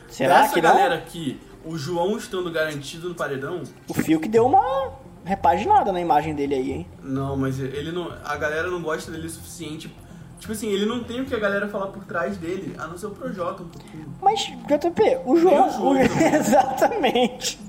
Será 0.10 0.42
Dessa 0.42 0.54
que 0.54 0.62
não? 0.62 0.70
galera 0.70 0.96
aqui, 0.96 1.40
o 1.64 1.78
João 1.78 2.18
estando 2.18 2.52
garantido 2.52 3.08
no 3.08 3.16
paredão, 3.16 3.64
O 3.88 3.94
Fiuk 3.94 4.28
deu 4.28 4.46
uma 4.46 4.92
repaginada 5.24 5.92
na 5.92 6.00
imagem 6.02 6.34
dele 6.36 6.56
aí, 6.56 6.72
hein? 6.72 6.88
Não, 7.04 7.36
mas 7.38 7.60
ele 7.60 7.92
não. 7.92 8.12
A 8.24 8.36
galera 8.38 8.70
não 8.70 8.82
gosta 8.82 9.12
dele 9.12 9.28
o 9.28 9.30
suficiente. 9.30 9.94
Tipo 10.40 10.54
assim, 10.54 10.70
ele 10.70 10.86
não 10.88 11.04
tem 11.04 11.22
o 11.22 11.26
que 11.26 11.36
a 11.36 11.40
galera 11.40 11.68
falar 11.68 11.88
por 11.88 12.04
trás 12.04 12.36
dele, 12.38 12.76
a 12.80 12.88
não 12.88 12.98
ser 12.98 13.06
o 13.06 13.12
Projota 13.12 13.62
um 13.62 13.68
pouquinho. 13.68 14.12
Mas, 14.20 14.40
JP, 14.40 15.20
o 15.24 15.38
João. 15.38 15.68
o 15.68 15.94
também. 15.94 16.34
Exatamente. 16.34 17.60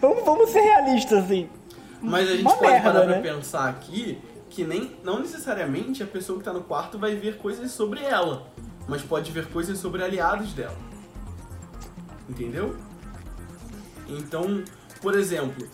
Vamos, 0.00 0.24
vamos 0.24 0.50
ser 0.50 0.60
realistas, 0.60 1.24
assim. 1.24 1.48
Mas 2.00 2.28
a 2.28 2.32
gente 2.32 2.42
Uma 2.42 2.54
pode 2.54 2.72
merda, 2.72 2.92
parar 2.92 3.06
né? 3.06 3.20
pra 3.20 3.34
pensar 3.34 3.68
aqui 3.68 4.18
que 4.48 4.64
nem, 4.64 4.96
não 5.04 5.20
necessariamente 5.20 6.02
a 6.02 6.06
pessoa 6.06 6.38
que 6.38 6.44
tá 6.44 6.52
no 6.52 6.62
quarto 6.62 6.98
vai 6.98 7.14
ver 7.14 7.38
coisas 7.38 7.70
sobre 7.72 8.02
ela, 8.04 8.46
mas 8.88 9.02
pode 9.02 9.30
ver 9.32 9.46
coisas 9.46 9.78
sobre 9.78 10.02
aliados 10.02 10.52
dela. 10.52 10.76
Entendeu? 12.28 12.76
Então, 14.08 14.62
por 15.00 15.16
exemplo, 15.16 15.66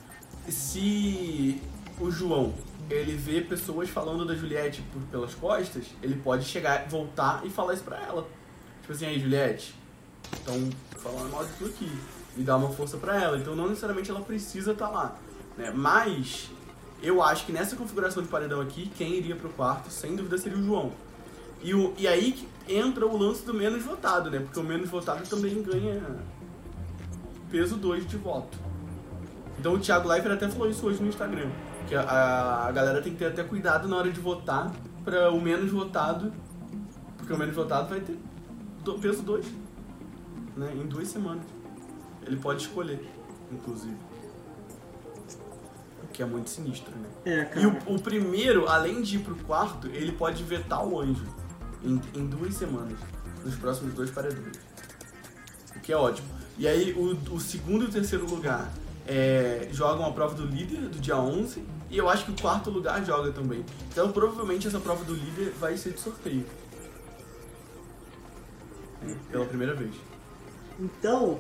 se 0.48 1.60
o 2.00 2.10
João 2.10 2.54
ele 2.88 3.16
vê 3.16 3.40
pessoas 3.40 3.88
falando 3.88 4.24
da 4.24 4.34
Juliette 4.34 4.82
por, 4.92 5.02
pelas 5.02 5.34
costas, 5.34 5.86
ele 6.02 6.16
pode 6.16 6.44
chegar, 6.44 6.86
voltar 6.88 7.44
e 7.44 7.50
falar 7.50 7.74
isso 7.74 7.82
pra 7.82 7.98
ela. 8.00 8.26
Tipo 8.80 8.92
assim, 8.92 9.06
aí 9.06 9.18
Juliette, 9.18 9.74
estão 10.32 10.70
falando 10.96 11.30
mal 11.30 11.44
tu 11.58 11.66
aqui. 11.66 11.90
E 12.38 12.42
dar 12.42 12.56
uma 12.56 12.68
força 12.70 12.98
pra 12.98 13.20
ela. 13.20 13.38
Então 13.38 13.56
não 13.56 13.68
necessariamente 13.68 14.10
ela 14.10 14.20
precisa 14.20 14.72
estar 14.72 14.88
lá. 14.88 15.16
Né? 15.56 15.72
Mas 15.74 16.50
eu 17.02 17.22
acho 17.22 17.46
que 17.46 17.52
nessa 17.52 17.74
configuração 17.76 18.22
de 18.22 18.28
paredão 18.28 18.60
aqui, 18.60 18.90
quem 18.96 19.14
iria 19.14 19.34
pro 19.34 19.48
quarto, 19.48 19.90
sem 19.90 20.14
dúvida, 20.14 20.36
seria 20.38 20.58
o 20.58 20.62
João. 20.62 20.92
E, 21.62 21.74
o, 21.74 21.94
e 21.96 22.06
aí 22.06 22.32
que 22.32 22.48
entra 22.72 23.06
o 23.06 23.16
lance 23.16 23.44
do 23.44 23.54
menos 23.54 23.82
votado, 23.82 24.30
né? 24.30 24.40
Porque 24.40 24.60
o 24.60 24.62
menos 24.62 24.88
votado 24.88 25.26
também 25.28 25.62
ganha 25.62 26.02
peso 27.50 27.76
2 27.76 28.06
de 28.06 28.16
voto. 28.16 28.58
Então 29.58 29.74
o 29.74 29.78
Thiago 29.78 30.08
Leifert 30.08 30.34
até 30.34 30.48
falou 30.48 30.70
isso 30.70 30.86
hoje 30.86 31.02
no 31.02 31.08
Instagram. 31.08 31.50
Que 31.86 31.94
a, 31.94 32.66
a 32.66 32.72
galera 32.72 33.00
tem 33.00 33.12
que 33.12 33.18
ter 33.18 33.26
até 33.26 33.42
cuidado 33.42 33.88
na 33.88 33.96
hora 33.96 34.10
de 34.10 34.20
votar 34.20 34.72
para 35.04 35.30
o 35.30 35.40
menos 35.40 35.70
votado. 35.70 36.32
Porque 37.16 37.32
o 37.32 37.38
menos 37.38 37.54
votado 37.54 37.88
vai 37.88 38.00
ter 38.00 38.18
do, 38.82 38.98
peso 38.98 39.22
2. 39.22 39.46
Né? 40.56 40.72
Em 40.74 40.86
duas 40.86 41.08
semanas. 41.08 41.44
Ele 42.26 42.36
pode 42.36 42.62
escolher, 42.62 43.00
inclusive. 43.50 43.96
O 46.02 46.08
que 46.08 46.22
é 46.22 46.26
muito 46.26 46.50
sinistro, 46.50 46.92
né? 46.96 47.08
É, 47.24 47.44
cara. 47.44 47.60
E 47.60 47.66
o, 47.66 47.94
o 47.94 48.00
primeiro, 48.00 48.68
além 48.68 49.02
de 49.02 49.16
ir 49.16 49.20
pro 49.20 49.36
quarto, 49.36 49.86
ele 49.88 50.12
pode 50.12 50.42
vetar 50.42 50.84
o 50.84 51.00
anjo 51.00 51.26
em, 51.82 52.00
em 52.14 52.26
duas 52.26 52.54
semanas, 52.54 52.98
nos 53.44 53.54
próximos 53.56 53.94
dois 53.94 54.10
paredões. 54.10 54.56
O 55.74 55.80
que 55.80 55.92
é 55.92 55.96
ótimo. 55.96 56.28
E 56.58 56.66
aí, 56.66 56.92
o, 56.92 57.34
o 57.34 57.40
segundo 57.40 57.84
e 57.84 57.88
o 57.88 57.90
terceiro 57.90 58.28
lugar 58.28 58.70
é, 59.06 59.68
jogam 59.72 60.04
a 60.06 60.12
prova 60.12 60.34
do 60.34 60.44
líder 60.44 60.80
do 60.88 60.98
dia 60.98 61.16
11, 61.16 61.62
e 61.90 61.96
eu 61.98 62.08
acho 62.08 62.24
que 62.24 62.32
o 62.32 62.40
quarto 62.40 62.70
lugar 62.70 63.04
joga 63.04 63.30
também. 63.32 63.64
Então, 63.90 64.10
provavelmente, 64.10 64.66
essa 64.66 64.80
prova 64.80 65.04
do 65.04 65.14
líder 65.14 65.52
vai 65.58 65.76
ser 65.76 65.92
de 65.92 66.00
sorteio. 66.00 66.44
É, 69.06 69.14
Pela 69.30 69.44
primeira 69.44 69.74
vez. 69.74 69.94
Então, 70.78 71.38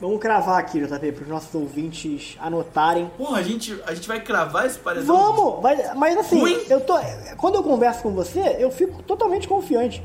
vamos 0.00 0.20
cravar 0.20 0.58
aqui, 0.58 0.80
JP, 0.80 1.12
para 1.12 1.22
os 1.22 1.28
nossos 1.28 1.54
ouvintes 1.54 2.36
anotarem. 2.40 3.10
Porra, 3.16 3.38
a 3.38 3.42
gente, 3.42 3.80
a 3.86 3.94
gente 3.94 4.06
vai 4.06 4.20
cravar 4.20 4.66
esse 4.66 4.78
paredão? 4.78 5.16
Vamos! 5.34 5.62
Vai- 5.62 5.94
mas 5.94 6.16
assim, 6.18 6.38
Ruim? 6.40 6.60
eu 6.68 6.80
tô, 6.80 6.94
quando 7.38 7.56
eu 7.56 7.62
converso 7.62 8.02
com 8.02 8.12
você, 8.12 8.56
eu 8.58 8.70
fico 8.70 9.02
totalmente 9.02 9.48
confiante. 9.48 10.02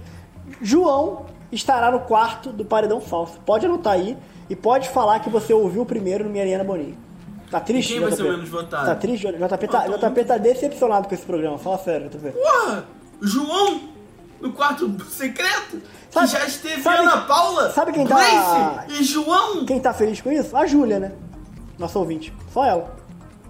João 0.61 1.25
estará 1.51 1.91
no 1.91 1.99
quarto 2.01 2.51
do 2.51 2.63
paredão 2.65 3.01
falso. 3.01 3.39
Pode 3.45 3.65
anotar 3.65 3.93
aí 3.93 4.17
e 4.49 4.55
pode 4.55 4.89
falar 4.89 5.19
que 5.19 5.29
você 5.29 5.53
ouviu 5.53 5.85
primeiro 5.85 6.23
no 6.23 6.29
Mariana 6.29 6.63
Boninho. 6.63 6.97
Tá 7.49 7.59
triste, 7.61 7.93
Quem 7.93 8.01
vai 8.01 8.09
JP? 8.11 8.17
ser 8.21 8.27
o 8.27 8.31
menos 8.31 8.49
votado? 8.49 8.85
Tá 8.85 8.95
triste? 8.95 9.25
JP 9.27 9.67
tá, 9.67 9.81
tô 9.83 9.97
JP 9.97 10.25
tá 10.25 10.37
decepcionado 10.37 11.07
com 11.07 11.13
esse 11.15 11.25
programa. 11.25 11.57
Fala 11.57 11.77
sério, 11.77 12.09
JP. 12.09 12.31
Porra! 12.31 12.85
João 13.21 13.81
no 14.41 14.51
quarto 14.51 14.93
secreto? 15.05 15.81
Sabe- 16.11 16.27
que 16.27 16.33
já 16.33 16.45
esteve 16.45 16.81
sabe- 16.81 16.97
Ana 16.99 17.21
Paula, 17.21 17.69
sabe 17.71 17.91
quem 17.93 18.05
tá- 18.05 18.15
Grace 18.15 19.01
e 19.01 19.03
João? 19.03 19.65
Quem 19.65 19.79
tá 19.79 19.93
feliz 19.93 20.19
com 20.21 20.31
isso? 20.31 20.55
A 20.55 20.65
Júlia, 20.65 20.99
né? 20.99 21.11
Nossa 21.79 21.97
ouvinte. 21.99 22.33
Só 22.53 22.65
ela. 22.65 22.95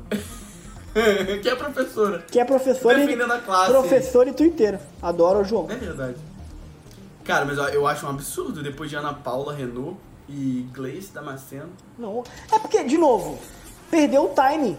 que 1.42 1.50
é 1.50 1.56
professora. 1.56 2.20
Que 2.32 2.40
é 2.40 2.46
professora 2.46 2.98
Defendendo 3.00 3.32
a 3.32 3.40
classe. 3.40 3.70
e, 3.70 3.74
professora 3.74 4.30
e 4.30 4.34
tuiteira. 4.34 4.82
Adoro 5.02 5.40
o 5.40 5.44
João. 5.44 5.68
É 5.70 5.76
verdade. 5.76 6.16
Cara, 7.24 7.46
mas 7.46 7.58
ó, 7.60 7.68
eu 7.68 7.86
acho 7.88 8.06
um 8.06 8.10
absurdo 8.10 8.64
depois 8.64 8.90
de 8.90 8.96
Ana 8.96 9.14
Paula 9.14 9.54
Renault 9.54 9.98
e 10.28 10.68
Gleice 10.74 11.12
Damasceno. 11.14 11.70
Não. 11.98 12.24
É 12.52 12.60
porque, 12.60 12.84
de 12.84 12.98
novo, 12.98 13.38
perdeu 13.90 14.26
o 14.26 14.30
timing. 14.30 14.78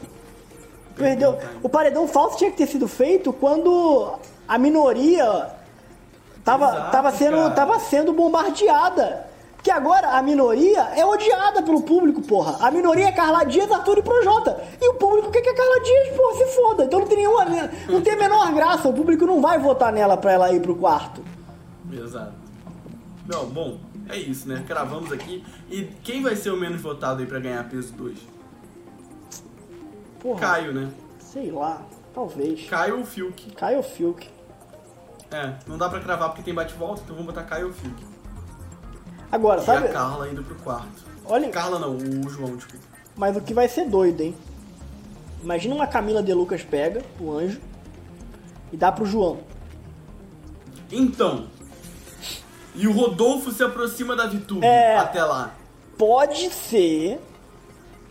Perdeu. 0.97 1.31
o 1.31 1.37
timing. 1.37 1.61
O 1.63 1.69
paredão 1.69 2.09
falso 2.09 2.37
tinha 2.39 2.51
que 2.51 2.57
ter 2.57 2.67
sido 2.67 2.87
feito 2.87 3.33
quando 3.33 4.15
a 4.47 4.59
minoria 4.59 5.51
tava, 6.45 6.67
Exato, 6.67 6.91
tava, 6.93 7.13
sendo, 7.13 7.37
cara. 7.37 7.51
tava 7.51 7.81
sendo 7.81 8.13
bombardeada. 8.13 9.27
Porque 9.57 9.73
agora 9.73 10.11
a 10.11 10.23
minoria 10.23 10.83
é 10.95 11.05
odiada 11.05 11.63
pelo 11.63 11.83
público, 11.83 12.23
porra. 12.23 12.65
A 12.65 12.71
minoria 12.71 13.09
é 13.09 13.13
Carla 13.13 13.45
Dias, 13.45 13.71
Arthur 13.71 13.99
e 13.99 14.03
Projota. 14.03 14.63
E 14.81 14.89
o 14.89 14.95
público 14.95 15.33
quer 15.33 15.43
que 15.43 15.49
a 15.49 15.55
Carla 15.55 15.81
Dias, 15.81 16.17
porra, 16.17 16.35
se 16.37 16.47
foda. 16.55 16.85
Então 16.85 17.01
não 17.01 17.07
tem 17.09 17.17
nenhuma. 17.17 17.45
Não 17.89 18.01
tem 18.01 18.13
a 18.13 18.17
menor 18.17 18.55
graça. 18.55 18.89
O 18.89 18.93
público 18.93 19.27
não 19.27 19.41
vai 19.41 19.59
votar 19.59 19.93
nela 19.93 20.17
pra 20.17 20.33
ela 20.33 20.53
ir 20.53 20.61
pro 20.63 20.77
quarto. 20.77 21.25
Exato. 21.93 22.33
Não, 23.27 23.47
bom, 23.47 23.79
é 24.09 24.17
isso, 24.17 24.49
né? 24.49 24.65
Cravamos 24.67 25.13
aqui. 25.13 25.45
E 25.71 25.85
quem 26.03 26.23
vai 26.23 26.35
ser 26.37 26.51
o 26.51 26.57
menos 26.57 26.81
votado 26.81 27.21
aí 27.21 27.27
pra 27.27 27.39
ganhar 27.39 27.63
peso 27.69 27.93
2? 27.95 28.19
Porra, 30.21 30.41
Caio, 30.41 30.73
né? 30.73 30.91
sei 31.21 31.51
lá. 31.51 31.83
Talvez. 32.15 32.67
Caio 32.69 32.99
ou 32.99 33.05
Fiuk? 33.05 33.51
Caio 33.55 33.83
Fiuk. 33.83 34.29
É, 35.31 35.55
não 35.67 35.77
dá 35.79 35.89
pra 35.89 36.01
cravar 36.01 36.31
porque 36.31 36.43
tem 36.43 36.55
bate-volta, 36.55 37.03
então 37.05 37.15
vamos 37.15 37.33
botar 37.33 37.45
Caio 37.47 37.67
ou 37.69 37.73
Fiuk. 37.73 38.05
Agora, 39.31 39.61
E 39.61 39.65
sabe? 39.65 39.87
a 39.89 39.93
Carla 39.93 40.29
indo 40.29 40.43
pro 40.43 40.55
quarto. 40.57 41.05
Olha, 41.27 41.49
Carla 41.51 41.79
não, 41.79 41.97
o 41.97 42.29
João, 42.31 42.57
desculpa. 42.57 42.85
Mas 43.15 43.37
o 43.37 43.41
que 43.43 43.53
vai 43.53 43.69
ser 43.69 43.85
doido, 43.89 44.23
hein? 44.23 44.35
Imagina 45.43 45.75
uma 45.75 45.87
Camila 45.87 46.23
De 46.23 46.33
Lucas 46.33 46.63
pega, 46.65 47.03
o 47.21 47.31
anjo, 47.31 47.61
e 48.73 48.77
dá 48.77 48.91
pro 48.91 49.05
João. 49.05 49.41
Então. 50.91 51.47
E 52.79 52.87
o 52.87 52.93
Rodolfo 52.93 53.51
se 53.51 53.63
aproxima 53.63 54.15
da 54.17 54.27
Vitube 54.27 54.65
É. 54.65 54.97
até 54.97 55.23
lá. 55.25 55.53
Pode 55.99 56.49
ser. 56.51 57.21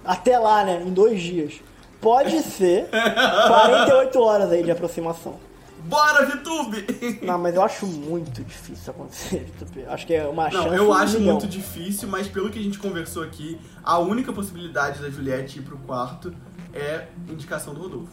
Até 0.03 0.37
lá, 0.37 0.63
né? 0.63 0.83
Em 0.85 0.91
dois 0.93 1.21
dias. 1.21 1.61
Pode 2.01 2.41
ser 2.43 2.89
48 3.47 4.19
horas 4.21 4.51
aí 4.51 4.61
de 4.63 4.69
aproximação. 4.71 5.39
Bora, 5.79 6.25
Vitube! 6.25 6.85
Não, 7.25 7.37
mas 7.39 7.55
eu 7.55 7.61
acho 7.61 7.85
muito 7.87 8.43
difícil 8.43 8.91
acontecer. 8.91 9.45
JP. 9.57 9.85
Acho 9.87 10.05
que 10.05 10.13
é 10.13 10.27
uma 10.27 10.49
chance. 10.51 10.67
Não, 10.67 10.75
eu 10.75 10.91
acho 10.93 11.17
milhão. 11.17 11.35
muito 11.35 11.47
difícil, 11.47 12.09
mas 12.09 12.27
pelo 12.27 12.49
que 12.49 12.59
a 12.59 12.61
gente 12.61 12.77
conversou 12.77 13.23
aqui, 13.23 13.57
a 13.83 13.97
única 13.97 14.33
possibilidade 14.33 14.99
da 15.01 15.09
Juliette 15.09 15.59
ir 15.59 15.61
pro 15.61 15.77
quarto 15.77 16.33
é 16.73 17.07
indicação 17.29 17.73
do 17.73 17.81
Rodolfo. 17.81 18.11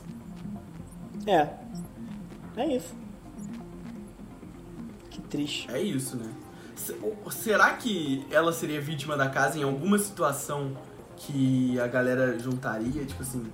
É. 1.26 1.48
É 2.56 2.66
isso. 2.76 2.94
Que 5.10 5.20
triste. 5.22 5.68
É 5.72 5.80
isso, 5.80 6.16
né? 6.16 6.26
Será 7.30 7.72
que 7.74 8.26
ela 8.30 8.52
seria 8.52 8.80
vítima 8.80 9.16
da 9.16 9.28
casa 9.28 9.58
em 9.58 9.62
alguma 9.62 9.98
situação 9.98 10.76
que 11.16 11.78
a 11.78 11.86
galera 11.86 12.38
juntaria? 12.38 13.04
Tipo 13.04 13.22
assim, 13.22 13.46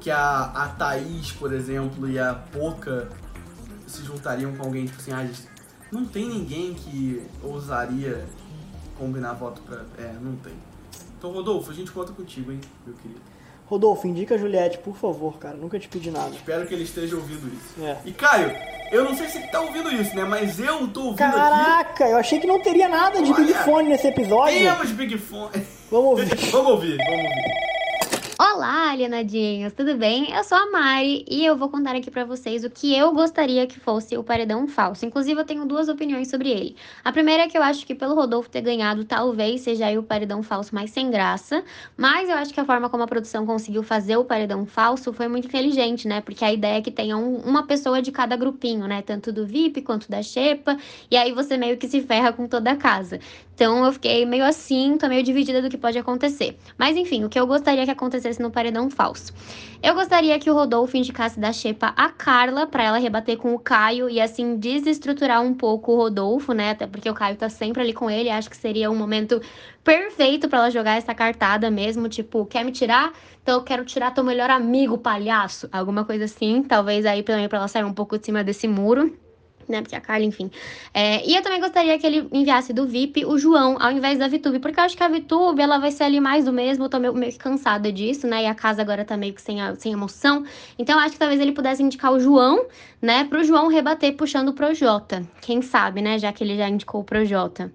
que 0.00 0.10
a, 0.10 0.44
a 0.44 0.68
Thaís, 0.68 1.32
por 1.32 1.52
exemplo, 1.52 2.08
e 2.08 2.18
a 2.18 2.34
Poca 2.34 3.08
se 3.86 4.04
juntariam 4.04 4.54
com 4.56 4.64
alguém, 4.64 4.86
tipo 4.86 4.98
assim, 4.98 5.12
ah, 5.12 5.24
gente, 5.24 5.48
não 5.90 6.04
tem 6.04 6.28
ninguém 6.28 6.74
que 6.74 7.22
ousaria 7.42 8.24
combinar 8.98 9.34
voto 9.34 9.60
pra. 9.62 9.84
É, 9.98 10.12
não 10.20 10.36
tem. 10.36 10.54
Então, 11.18 11.30
Rodolfo, 11.30 11.70
a 11.70 11.74
gente 11.74 11.90
conta 11.92 12.12
contigo, 12.12 12.50
hein, 12.50 12.60
meu 12.86 12.94
querido. 12.96 13.20
Rodolfo, 13.72 14.06
indica 14.06 14.34
a 14.34 14.38
Juliette, 14.38 14.76
por 14.76 14.94
favor, 14.94 15.38
cara. 15.38 15.56
Nunca 15.56 15.78
te 15.78 15.88
pedi 15.88 16.10
nada. 16.10 16.28
Espero 16.36 16.66
que 16.66 16.74
ele 16.74 16.84
esteja 16.84 17.16
ouvindo 17.16 17.48
isso. 17.48 17.82
É. 17.82 17.96
E 18.04 18.12
Caio, 18.12 18.54
eu 18.90 19.02
não 19.02 19.16
sei 19.16 19.28
se 19.28 19.38
ele 19.38 19.46
tá 19.46 19.62
ouvindo 19.62 19.90
isso, 19.90 20.14
né? 20.14 20.24
Mas 20.24 20.58
eu 20.60 20.86
tô 20.88 21.04
ouvindo 21.04 21.22
aqui. 21.22 21.32
Caraca, 21.32 22.04
eu 22.06 22.18
achei 22.18 22.38
que 22.38 22.46
não 22.46 22.60
teria 22.60 22.86
nada 22.86 23.22
de 23.22 23.32
Olha, 23.32 23.44
Big 23.46 23.54
Fone 23.60 23.88
nesse 23.88 24.08
episódio. 24.08 24.58
Temos 24.58 24.90
Big 24.90 25.16
Fone. 25.16 25.66
Vamos 25.90 26.10
ouvir. 26.10 26.36
vamos 26.52 26.70
ouvir, 26.70 26.98
vamos 26.98 27.24
ouvir. 27.24 27.71
Olá, 28.44 28.90
alienadinhos, 28.90 29.72
tudo 29.72 29.96
bem? 29.96 30.32
Eu 30.34 30.42
sou 30.42 30.58
a 30.58 30.68
Mari 30.68 31.24
e 31.30 31.44
eu 31.46 31.56
vou 31.56 31.68
contar 31.68 31.94
aqui 31.94 32.10
pra 32.10 32.24
vocês 32.24 32.64
o 32.64 32.70
que 32.70 32.92
eu 32.92 33.12
gostaria 33.12 33.68
que 33.68 33.78
fosse 33.78 34.16
o 34.18 34.24
paredão 34.24 34.66
falso. 34.66 35.06
Inclusive, 35.06 35.40
eu 35.40 35.44
tenho 35.44 35.64
duas 35.64 35.88
opiniões 35.88 36.28
sobre 36.28 36.50
ele. 36.50 36.74
A 37.04 37.12
primeira 37.12 37.44
é 37.44 37.48
que 37.48 37.56
eu 37.56 37.62
acho 37.62 37.86
que 37.86 37.94
pelo 37.94 38.16
Rodolfo 38.16 38.50
ter 38.50 38.60
ganhado, 38.60 39.04
talvez 39.04 39.60
seja 39.60 39.86
aí 39.86 39.96
o 39.96 40.02
paredão 40.02 40.42
falso 40.42 40.74
mais 40.74 40.90
sem 40.90 41.08
graça, 41.08 41.62
mas 41.96 42.28
eu 42.28 42.34
acho 42.34 42.52
que 42.52 42.58
a 42.58 42.64
forma 42.64 42.90
como 42.90 43.04
a 43.04 43.06
produção 43.06 43.46
conseguiu 43.46 43.84
fazer 43.84 44.16
o 44.16 44.24
paredão 44.24 44.66
falso 44.66 45.12
foi 45.12 45.28
muito 45.28 45.46
inteligente, 45.46 46.08
né? 46.08 46.20
Porque 46.20 46.44
a 46.44 46.52
ideia 46.52 46.78
é 46.78 46.82
que 46.82 46.90
tenha 46.90 47.16
um- 47.16 47.36
uma 47.36 47.64
pessoa 47.64 48.02
de 48.02 48.10
cada 48.10 48.34
grupinho, 48.34 48.88
né? 48.88 49.02
Tanto 49.02 49.32
do 49.32 49.46
VIP 49.46 49.82
quanto 49.82 50.10
da 50.10 50.20
Xepa, 50.20 50.76
e 51.08 51.16
aí 51.16 51.30
você 51.30 51.56
meio 51.56 51.76
que 51.76 51.86
se 51.86 52.00
ferra 52.00 52.32
com 52.32 52.48
toda 52.48 52.72
a 52.72 52.76
casa. 52.76 53.20
Então 53.54 53.84
eu 53.84 53.92
fiquei 53.92 54.24
meio 54.26 54.44
assim, 54.44 54.96
tô 54.98 55.06
meio 55.08 55.22
dividida 55.22 55.62
do 55.62 55.68
que 55.70 55.76
pode 55.78 55.96
acontecer. 55.98 56.56
Mas 56.76 56.96
enfim, 56.96 57.22
o 57.24 57.28
que 57.28 57.38
eu 57.38 57.46
gostaria 57.46 57.84
que 57.84 57.90
acontecesse 57.90 58.31
no 58.38 58.50
paredão 58.50 58.88
falso. 58.88 59.32
Eu 59.82 59.94
gostaria 59.94 60.38
que 60.38 60.50
o 60.50 60.54
Rodolfo 60.54 60.96
indicasse 60.96 61.40
da 61.40 61.52
Xepa 61.52 61.92
a 61.96 62.08
Carla 62.08 62.66
pra 62.66 62.84
ela 62.84 62.98
rebater 62.98 63.36
com 63.36 63.52
o 63.52 63.58
Caio 63.58 64.08
e 64.08 64.20
assim 64.20 64.56
desestruturar 64.56 65.42
um 65.42 65.52
pouco 65.52 65.92
o 65.92 65.96
Rodolfo, 65.96 66.52
né? 66.52 66.70
Até 66.70 66.86
porque 66.86 67.10
o 67.10 67.14
Caio 67.14 67.36
tá 67.36 67.48
sempre 67.48 67.82
ali 67.82 67.92
com 67.92 68.08
ele, 68.08 68.30
acho 68.30 68.48
que 68.48 68.56
seria 68.56 68.90
um 68.90 68.96
momento 68.96 69.40
perfeito 69.82 70.48
pra 70.48 70.60
ela 70.60 70.70
jogar 70.70 70.96
essa 70.96 71.14
cartada 71.14 71.70
mesmo, 71.70 72.08
tipo, 72.08 72.46
quer 72.46 72.64
me 72.64 72.70
tirar? 72.70 73.12
Então 73.42 73.56
eu 73.56 73.64
quero 73.64 73.84
tirar 73.84 74.12
teu 74.12 74.22
melhor 74.22 74.50
amigo, 74.50 74.96
palhaço. 74.98 75.68
Alguma 75.72 76.04
coisa 76.04 76.24
assim, 76.24 76.62
talvez 76.62 77.04
aí 77.04 77.22
também 77.22 77.48
pra 77.48 77.58
ela 77.58 77.68
sair 77.68 77.84
um 77.84 77.92
pouco 77.92 78.16
de 78.16 78.24
cima 78.24 78.44
desse 78.44 78.68
muro. 78.68 79.12
Né? 79.68 79.82
Porque 79.82 79.96
a 79.96 80.00
Carla, 80.00 80.24
enfim. 80.24 80.50
É, 80.92 81.26
e 81.26 81.34
eu 81.34 81.42
também 81.42 81.60
gostaria 81.60 81.98
que 81.98 82.06
ele 82.06 82.28
enviasse 82.32 82.72
do 82.72 82.86
VIP 82.86 83.24
o 83.24 83.38
João, 83.38 83.76
ao 83.80 83.90
invés 83.92 84.18
da 84.18 84.28
Vitube, 84.28 84.58
porque 84.58 84.78
eu 84.78 84.84
acho 84.84 84.96
que 84.96 85.02
a 85.02 85.08
Vitube, 85.08 85.60
ela 85.60 85.78
vai 85.78 85.90
ser 85.90 86.04
ali 86.04 86.20
mais 86.20 86.44
do 86.44 86.52
mesmo, 86.52 86.84
eu 86.84 86.88
tô 86.88 86.98
meio, 86.98 87.14
meio 87.14 87.36
cansada 87.38 87.92
disso, 87.92 88.26
né? 88.26 88.44
E 88.44 88.46
a 88.46 88.54
casa 88.54 88.82
agora 88.82 89.04
tá 89.04 89.16
meio 89.16 89.32
que 89.32 89.42
sem, 89.42 89.60
a, 89.60 89.74
sem 89.74 89.92
emoção. 89.92 90.44
Então 90.78 90.98
acho 90.98 91.12
que 91.12 91.18
talvez 91.18 91.40
ele 91.40 91.52
pudesse 91.52 91.82
indicar 91.82 92.12
o 92.12 92.20
João, 92.20 92.66
né? 93.00 93.24
Pro 93.24 93.44
João 93.44 93.68
rebater 93.68 94.16
puxando 94.16 94.48
o 94.48 94.52
Projota. 94.52 95.26
Quem 95.40 95.62
sabe, 95.62 96.02
né? 96.02 96.18
Já 96.18 96.32
que 96.32 96.42
ele 96.44 96.56
já 96.56 96.68
indicou 96.68 97.00
o 97.00 97.04
Projota. 97.04 97.72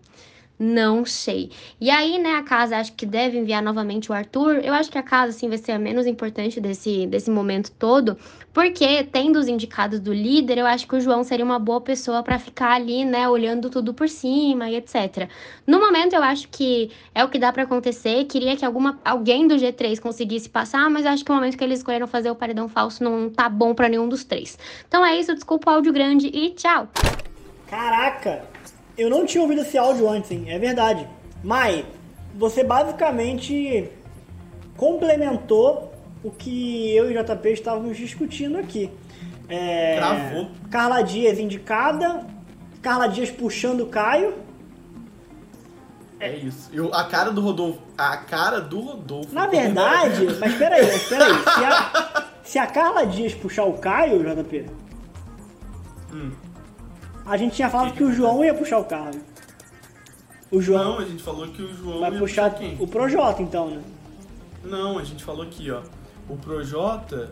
Não 0.60 1.06
sei. 1.06 1.52
E 1.80 1.92
aí, 1.92 2.18
né, 2.18 2.36
a 2.36 2.42
casa 2.42 2.78
acho 2.78 2.94
que 2.94 3.06
deve 3.06 3.38
enviar 3.38 3.62
novamente 3.62 4.12
o 4.12 4.14
Arthur. 4.14 4.56
Eu 4.56 4.74
acho 4.74 4.90
que 4.90 4.98
a 4.98 5.04
casa, 5.04 5.30
assim, 5.30 5.48
vai 5.48 5.60
ser 5.60 5.74
a 5.74 5.80
menos 5.80 6.08
importante 6.08 6.60
desse, 6.60 7.06
desse 7.06 7.30
momento 7.30 7.72
todo, 7.78 8.18
porque, 8.52 9.04
tendo 9.04 9.38
os 9.38 9.48
indicados 9.48 10.00
do 10.00 10.12
líder, 10.12 10.58
eu 10.58 10.66
acho 10.66 10.88
que 10.88 10.96
o 10.96 11.00
João 11.00 11.24
seria 11.24 11.46
uma 11.46 11.60
boa 11.60 11.80
pessoa 11.80 12.24
para 12.24 12.40
ficar 12.40 12.72
ali, 12.72 13.06
né, 13.06 13.30
olhando 13.30 13.70
tudo 13.70 13.94
por 13.94 14.10
cima 14.10 14.68
e 14.68 14.76
etc. 14.76 15.30
No 15.68 15.80
momento, 15.80 16.14
eu 16.14 16.24
acho 16.24 16.48
que 16.50 16.90
é 17.14 17.24
o 17.24 17.30
que 17.30 17.38
dá 17.38 17.54
para 17.54 17.64
acontecer. 17.64 18.26
Queria 18.26 18.58
que 18.58 18.66
alguma, 18.66 19.00
alguém 19.06 19.48
do 19.48 19.56
G3 19.56 20.00
conseguisse 20.00 20.50
passar, 20.50 20.90
mas 20.90 21.06
eu 21.06 21.12
acho 21.12 21.24
que 21.24 21.32
o 21.32 21.36
momento 21.36 21.56
que 21.56 21.64
eles 21.64 21.80
escolheram 21.80 22.08
fazer 22.08 22.32
o 22.32 22.36
paredão 22.36 22.68
falso 22.68 23.04
não 23.04 23.30
tá 23.30 23.48
bom 23.48 23.76
para 23.76 23.88
nenhum 23.88 24.10
dos 24.10 24.24
três. 24.24 24.58
Então 24.88 25.06
é 25.06 25.20
isso, 25.20 25.36
desculpa 25.36 25.70
o 25.70 25.76
áudio 25.76 25.94
grande 25.94 26.28
e 26.34 26.50
tchau! 26.50 26.88
Caraca! 27.70 28.57
Eu 28.98 29.10
não 29.10 29.26
tinha 29.26 29.42
ouvido 29.42 29.62
esse 29.62 29.78
áudio 29.78 30.10
antes, 30.10 30.32
hein? 30.32 30.46
é 30.48 30.58
verdade. 30.58 31.08
Mai, 31.44 31.86
você 32.36 32.64
basicamente 32.64 33.90
complementou 34.76 35.94
o 36.24 36.32
que 36.32 36.96
eu 36.96 37.12
e 37.12 37.18
o 37.18 37.24
JP 37.24 37.50
estávamos 37.50 37.98
discutindo 37.98 38.58
aqui. 38.58 38.90
É, 39.48 39.98
Travou. 39.98 40.50
Carla 40.70 41.02
Dias 41.02 41.40
indicada, 41.40 42.26
Carla 42.82 43.08
Dias 43.08 43.30
puxando 43.30 43.82
o 43.82 43.88
Caio. 43.88 44.34
É 46.20 46.36
isso. 46.36 46.70
Eu, 46.74 46.94
a 46.94 47.04
cara 47.06 47.32
do 47.32 47.42
Rodolfo. 47.42 47.80
A 47.98 48.18
cara 48.18 48.60
do 48.60 48.80
Rodolfo. 48.80 49.34
Na 49.34 49.46
verdade, 49.46 50.26
mas 50.40 50.56
peraí, 50.56 50.86
mas 50.86 51.04
peraí. 51.08 51.34
Se 51.34 51.64
a, 51.64 52.26
se 52.44 52.60
a 52.60 52.66
Carla 52.66 53.06
Dias 53.06 53.34
puxar 53.36 53.66
o 53.66 53.74
Caio, 53.74 54.24
JP, 54.24 54.66
Hum. 56.12 56.32
A 57.28 57.38
gente 57.38 57.56
tinha 57.56 57.70
falado 57.70 57.94
que 57.94 58.04
o 58.04 58.12
João 58.12 58.44
ia 58.44 58.54
puxar 58.54 58.80
o 58.80 58.86
Caio. 58.86 59.22
O 60.50 60.62
João 60.62 60.84
Não, 60.94 61.00
a 61.00 61.06
gente 61.06 61.22
falou 61.22 61.48
que 61.50 61.62
o 61.62 61.74
João 61.76 62.00
vai 62.00 62.12
ia 62.12 62.20
puxar 62.20 62.50
quem? 62.56 62.78
o 62.80 62.88
Projota, 62.88 63.42
então, 63.42 63.70
né? 63.70 63.82
Não, 64.64 64.98
a 64.98 65.04
gente 65.04 65.24
falou 65.24 65.44
aqui, 65.44 65.70
ó. 65.70 65.82
O 66.30 66.38
Projota, 66.38 67.32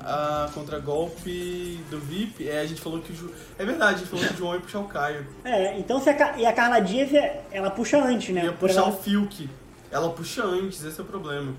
a 0.00 0.48
contra-golpe 0.54 1.80
do 1.90 1.98
VIP, 1.98 2.48
é, 2.48 2.60
a 2.60 2.66
gente 2.66 2.80
falou 2.80 3.00
que 3.00 3.12
o 3.12 3.16
João. 3.16 3.32
É 3.58 3.64
verdade, 3.64 3.94
a 3.94 3.98
gente 3.98 4.08
falou 4.08 4.26
que 4.26 4.34
o 4.34 4.36
João 4.36 4.54
ia 4.54 4.60
puxar 4.60 4.78
o 4.80 4.84
Caio. 4.88 5.26
É, 5.44 5.78
então 5.78 6.00
se 6.00 6.10
a, 6.10 6.38
e 6.38 6.44
a 6.46 6.52
Carla 6.52 6.80
Dias, 6.80 7.10
ela 7.50 7.70
puxa 7.70 8.02
antes, 8.02 8.34
né? 8.34 8.44
Ia 8.44 8.52
puxar 8.52 8.80
ela- 8.82 8.88
o 8.90 8.92
Fiuk. 8.92 9.48
Ela 9.90 10.10
puxa 10.10 10.42
antes, 10.44 10.82
esse 10.84 10.98
é 11.00 11.02
o 11.02 11.06
problema. 11.06 11.52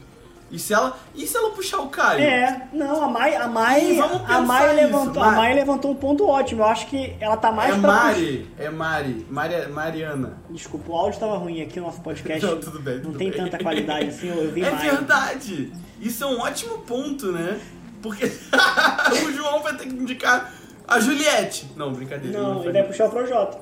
E 0.52 0.60
se 0.60 0.74
ela, 0.74 0.96
e 1.16 1.26
se 1.26 1.36
ela 1.36 1.50
puxar 1.52 1.80
o 1.80 1.90
Caio? 1.90 2.22
É, 2.22 2.68
não, 2.72 3.04
a 3.04 3.08
Mai, 3.08 3.36
a 3.36 3.48
Mai, 3.48 4.00
a 4.00 4.42
Mai 4.42 4.76
levantou, 4.76 5.24
a 5.24 5.32
Mai. 5.32 5.54
Levantou 5.56 5.92
um 5.92 5.96
ponto 5.96 6.28
ótimo. 6.28 6.62
Eu 6.62 6.66
acho 6.68 6.86
que 6.88 7.16
ela 7.20 7.36
tá 7.36 7.52
mais 7.52 7.76
É 7.76 7.80
pra 7.80 7.92
Mari, 7.92 8.48
é 8.60 8.70
Mari, 8.70 9.26
Mari, 9.30 9.68
Mariana. 9.72 10.38
Desculpa, 10.50 10.92
o 10.92 10.96
áudio 10.96 11.20
tava 11.20 11.38
ruim 11.38 11.62
aqui 11.62 11.80
no 11.80 11.88
nosso 11.88 12.00
podcast. 12.02 12.46
Não, 12.46 12.60
tudo 12.60 12.80
bem, 12.80 12.96
Não 12.98 13.04
tudo 13.06 13.18
tem 13.18 13.32
bem. 13.32 13.44
tanta 13.44 13.58
qualidade 13.58 14.10
assim, 14.10 14.28
eu 14.28 14.52
vi 14.52 14.64
É 14.64 14.70
verdade! 14.70 15.74
Isso 16.00 16.24
é 16.24 16.28
um 16.28 16.40
ótimo 16.40 16.78
ponto, 16.80 17.32
né? 17.32 17.60
Porque 18.02 18.26
o 19.28 19.34
João 19.34 19.64
vai 19.64 19.76
ter 19.76 19.88
que 19.88 19.96
indicar 19.96 20.54
a 20.88 21.00
Juliette. 21.00 21.72
Não, 21.76 21.92
brincadeira. 21.92 22.38
Não, 22.38 22.56
não 22.56 22.64
ele 22.64 22.72
vai 22.74 22.84
puxar 22.84 23.08
o 23.08 23.10
Projota. 23.10 23.58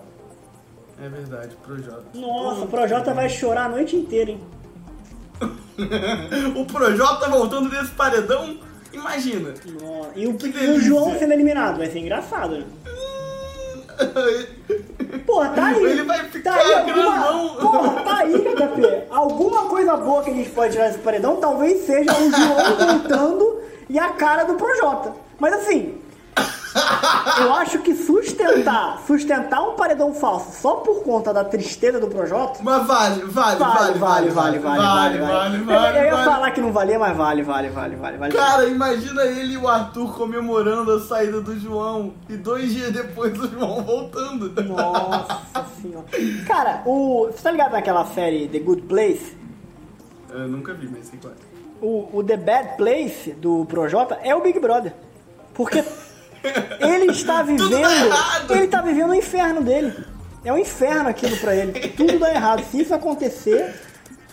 É 1.01 1.07
verdade, 1.07 1.55
Projota. 1.63 2.03
Nossa, 2.13 2.65
o 2.65 2.67
Projota 2.67 3.13
vai 3.13 3.29
chorar 3.29 3.65
a 3.65 3.69
noite 3.69 3.95
inteira, 3.95 4.31
hein? 4.31 4.41
o 6.55 6.65
Projota 6.65 7.30
voltando 7.30 7.69
desse 7.69 7.91
paredão, 7.91 8.57
imagina. 8.91 9.53
Nossa, 9.82 10.11
E 10.15 10.28
o, 10.28 10.38
e 10.41 10.69
o. 10.69 10.80
João 10.80 11.17
sendo 11.17 11.34
eliminado, 11.34 11.78
vai 11.78 11.89
ser 11.89 11.99
engraçado, 11.99 12.57
né? 12.57 12.65
Porra, 15.26 15.49
tá 15.49 15.67
aí. 15.67 15.84
Ele 15.84 16.03
vai 16.03 16.24
ficar 16.30 16.53
tá 16.53 16.59
aí 16.59 16.74
alguma. 16.74 17.49
Porra, 17.55 18.03
tá 18.03 18.17
aí, 18.19 18.34
JP. 18.34 19.03
Alguma 19.09 19.65
coisa 19.65 19.95
boa 19.95 20.24
que 20.24 20.32
a 20.32 20.34
gente 20.34 20.49
pode 20.49 20.74
tirar 20.74 20.88
desse 20.88 20.99
paredão 20.99 21.38
talvez 21.38 21.86
seja 21.86 22.11
o 22.11 22.32
João 22.32 22.99
voltando 22.99 23.61
e 23.89 23.99
a 23.99 24.09
cara 24.09 24.43
do 24.43 24.55
Projota. 24.55 25.13
Mas 25.39 25.53
assim, 25.53 25.95
eu 27.41 27.53
acho 27.53 27.80
que 27.80 27.95
sustentar, 27.95 29.01
sustentar 29.05 29.61
um 29.61 29.76
paredão 29.76 30.13
falso 30.13 30.59
só 30.61 30.76
por 30.78 31.03
conta 31.03 31.34
da 31.34 31.43
tristeza 31.43 31.99
do 31.99 32.07
Projota. 32.07 32.59
Mas 32.61 32.86
vale, 32.88 33.21
vale, 33.26 33.57
Vale, 33.59 33.99
vale, 33.99 34.30
vale, 34.30 34.59
vale, 34.59 34.59
vale, 34.59 35.17
vale, 35.19 35.57
Eu- 35.57 35.65
vale, 35.65 35.99
Eu 35.99 36.03
ia 36.05 36.17
falar 36.24 36.51
que 36.51 36.61
não 36.61 36.71
valia, 36.71 36.97
mas 36.97 37.15
vale, 37.15 37.43
vale, 37.43 37.69
vale, 37.69 37.95
vale, 37.95 38.17
vale. 38.17 38.34
Cara, 38.34 38.65
imagina 38.65 39.24
ele 39.24 39.53
e 39.53 39.57
o 39.57 39.67
Arthur 39.67 40.13
comemorando 40.15 40.91
a 40.93 40.99
saída 40.99 41.41
do 41.41 41.59
João 41.59 42.13
e 42.30 42.36
dois 42.38 42.74
dias 42.74 42.91
depois 42.91 43.38
o 43.39 43.47
João 43.49 43.82
voltando. 43.84 44.49
Nossa 44.63 45.65
senhora. 45.82 46.05
Cara, 46.47 46.82
o. 46.86 47.28
Você 47.32 47.41
tá 47.43 47.51
ligado 47.51 47.71
naquela 47.74 48.05
série 48.07 48.47
The 48.47 48.59
Good 48.59 48.84
Place? 48.84 49.38
Eu 50.30 50.47
nunca 50.47 50.74
vi, 50.74 50.88
mas 50.88 51.07
sei 51.07 51.19
qual 51.21 51.34
é. 51.34 51.36
O, 51.82 52.09
o 52.19 52.24
The 52.24 52.38
Bad 52.38 52.78
Place 52.78 53.32
do 53.34 53.65
Projota 53.65 54.17
é 54.24 54.34
o 54.34 54.41
Big 54.41 54.59
Brother. 54.59 54.93
Porque 55.53 55.84
ele 56.79 57.11
está 57.11 57.43
Tudo 57.43 57.57
vivendo. 57.69 57.81
dá 57.81 58.05
errado. 58.05 58.51
Ele 58.51 58.67
tá 58.67 58.81
vivendo 58.81 59.09
o 59.11 59.15
inferno 59.15 59.61
dele. 59.61 59.93
É 60.43 60.51
um 60.51 60.57
inferno 60.57 61.09
aquilo 61.09 61.37
pra 61.37 61.55
ele. 61.55 61.71
Tudo 61.89 62.19
dá 62.19 62.29
errado. 62.33 62.63
Se 62.65 62.81
isso 62.81 62.93
acontecer, 62.93 63.73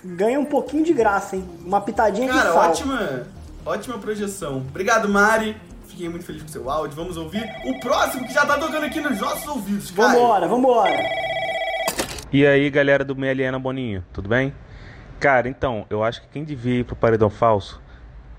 ganha 0.05 0.39
um 0.41 0.45
pouquinho 0.45 0.85
de 0.85 0.93
graça, 0.93 1.37
hein? 1.37 1.45
Uma 1.65 1.81
pitadinha 1.81 2.27
de 2.29 2.37
Cara, 2.37 2.53
sal. 2.53 2.71
ótima, 2.71 3.27
ótima 3.65 3.99
projeção. 3.99 4.59
Obrigado, 4.59 5.09
Mari. 5.09 5.57
Fiquei 5.87 6.09
muito 6.09 6.25
feliz 6.25 6.43
com 6.43 6.49
o 6.49 6.53
seu 6.53 6.71
áudio. 6.71 6.97
Vamos 6.97 7.17
ouvir 7.17 7.49
o 7.65 7.79
próximo 7.81 8.27
que 8.27 8.33
já 8.33 8.45
tá 8.47 8.57
tocando 8.59 8.85
aqui 8.85 9.01
nos 9.01 9.19
nossos 9.21 9.47
ouvidos, 9.47 9.91
cara. 9.91 10.13
Vambora, 10.13 10.49
vambora. 10.49 10.99
E 12.33 12.47
aí, 12.47 12.71
galera 12.71 13.05
do 13.05 13.15
Meliana 13.17 13.59
Boninho, 13.59 14.05
tudo 14.13 14.29
bem? 14.29 14.55
Cara, 15.19 15.49
então, 15.49 15.85
eu 15.91 16.03
acho 16.03 16.23
que 16.23 16.29
quem 16.29 16.45
devia 16.45 16.81
ir 16.81 16.85
pro 16.85 16.95
paredão 16.97 17.29
falso 17.29 17.81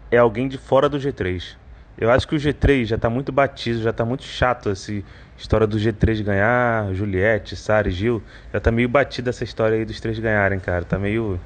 é 0.10 0.18
alguém 0.18 0.48
de 0.48 0.58
fora 0.58 0.90
do 0.90 0.98
G3. 0.98 1.56
Eu 1.98 2.10
acho 2.10 2.28
que 2.28 2.36
o 2.36 2.40
G3 2.40 2.86
já 2.86 2.98
tá 2.98 3.10
muito 3.10 3.32
batido, 3.32 3.82
já 3.82 3.94
tá 3.94 4.04
muito 4.04 4.24
chato 4.24 4.70
essa 4.70 4.92
história 5.38 5.68
do 5.68 5.78
G3 5.78 6.24
ganhar, 6.24 6.94
Juliette, 6.94 7.56
Sara 7.56 7.90
e 7.90 7.92
Gil. 7.92 8.24
Já 8.54 8.60
tá 8.60 8.72
meio 8.72 8.88
batida 8.88 9.30
essa 9.30 9.44
história 9.44 9.78
aí 9.78 9.86
dos 9.86 10.00
três 10.00 10.18
ganharem, 10.18 10.60
cara. 10.60 10.86
Tá 10.86 10.98
meio. 10.98 11.40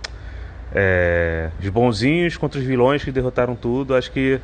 É, 0.73 1.49
os 1.61 1.69
bonzinhos 1.69 2.37
contra 2.37 2.59
os 2.59 2.65
vilões 2.65 3.03
que 3.03 3.11
derrotaram 3.11 3.55
tudo. 3.55 3.95
Acho 3.95 4.11
que 4.11 4.39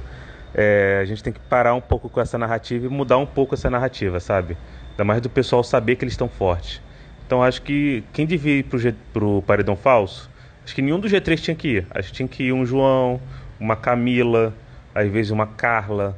é, 0.54 1.00
a 1.02 1.06
gente 1.06 1.24
tem 1.24 1.32
que 1.32 1.40
parar 1.40 1.74
um 1.74 1.82
pouco 1.82 2.10
com 2.10 2.20
essa 2.20 2.38
narrativa 2.38 2.86
e 2.86 2.90
mudar 2.90 3.18
um 3.18 3.26
pouco 3.26 3.56
essa 3.56 3.70
narrativa, 3.70 4.20
sabe? 4.20 4.58
Ainda 4.92 5.04
mais 5.04 5.22
do 5.22 5.30
pessoal 5.30 5.64
saber 5.64 5.96
que 5.96 6.04
eles 6.04 6.14
estão 6.14 6.28
fortes. 6.28 6.82
Então 7.26 7.42
acho 7.42 7.62
que 7.62 8.04
quem 8.12 8.26
devia 8.26 8.58
ir 8.58 8.64
pro, 8.64 8.78
G, 8.78 8.94
pro 9.14 9.42
Paredão 9.44 9.76
Falso, 9.76 10.30
acho 10.66 10.76
que 10.76 10.82
nenhum 10.82 11.00
dos 11.00 11.12
G3 11.12 11.40
tinha 11.40 11.56
que 11.56 11.68
ir. 11.78 11.88
Acho 11.92 12.10
que 12.10 12.16
tinha 12.16 12.28
que 12.28 12.44
ir 12.44 12.54
um 12.54 12.66
João, 12.66 13.22
uma 13.60 13.76
Camila, 13.76 14.54
às 14.94 15.10
vezes 15.10 15.32
uma 15.32 15.48
Carla. 15.48 16.18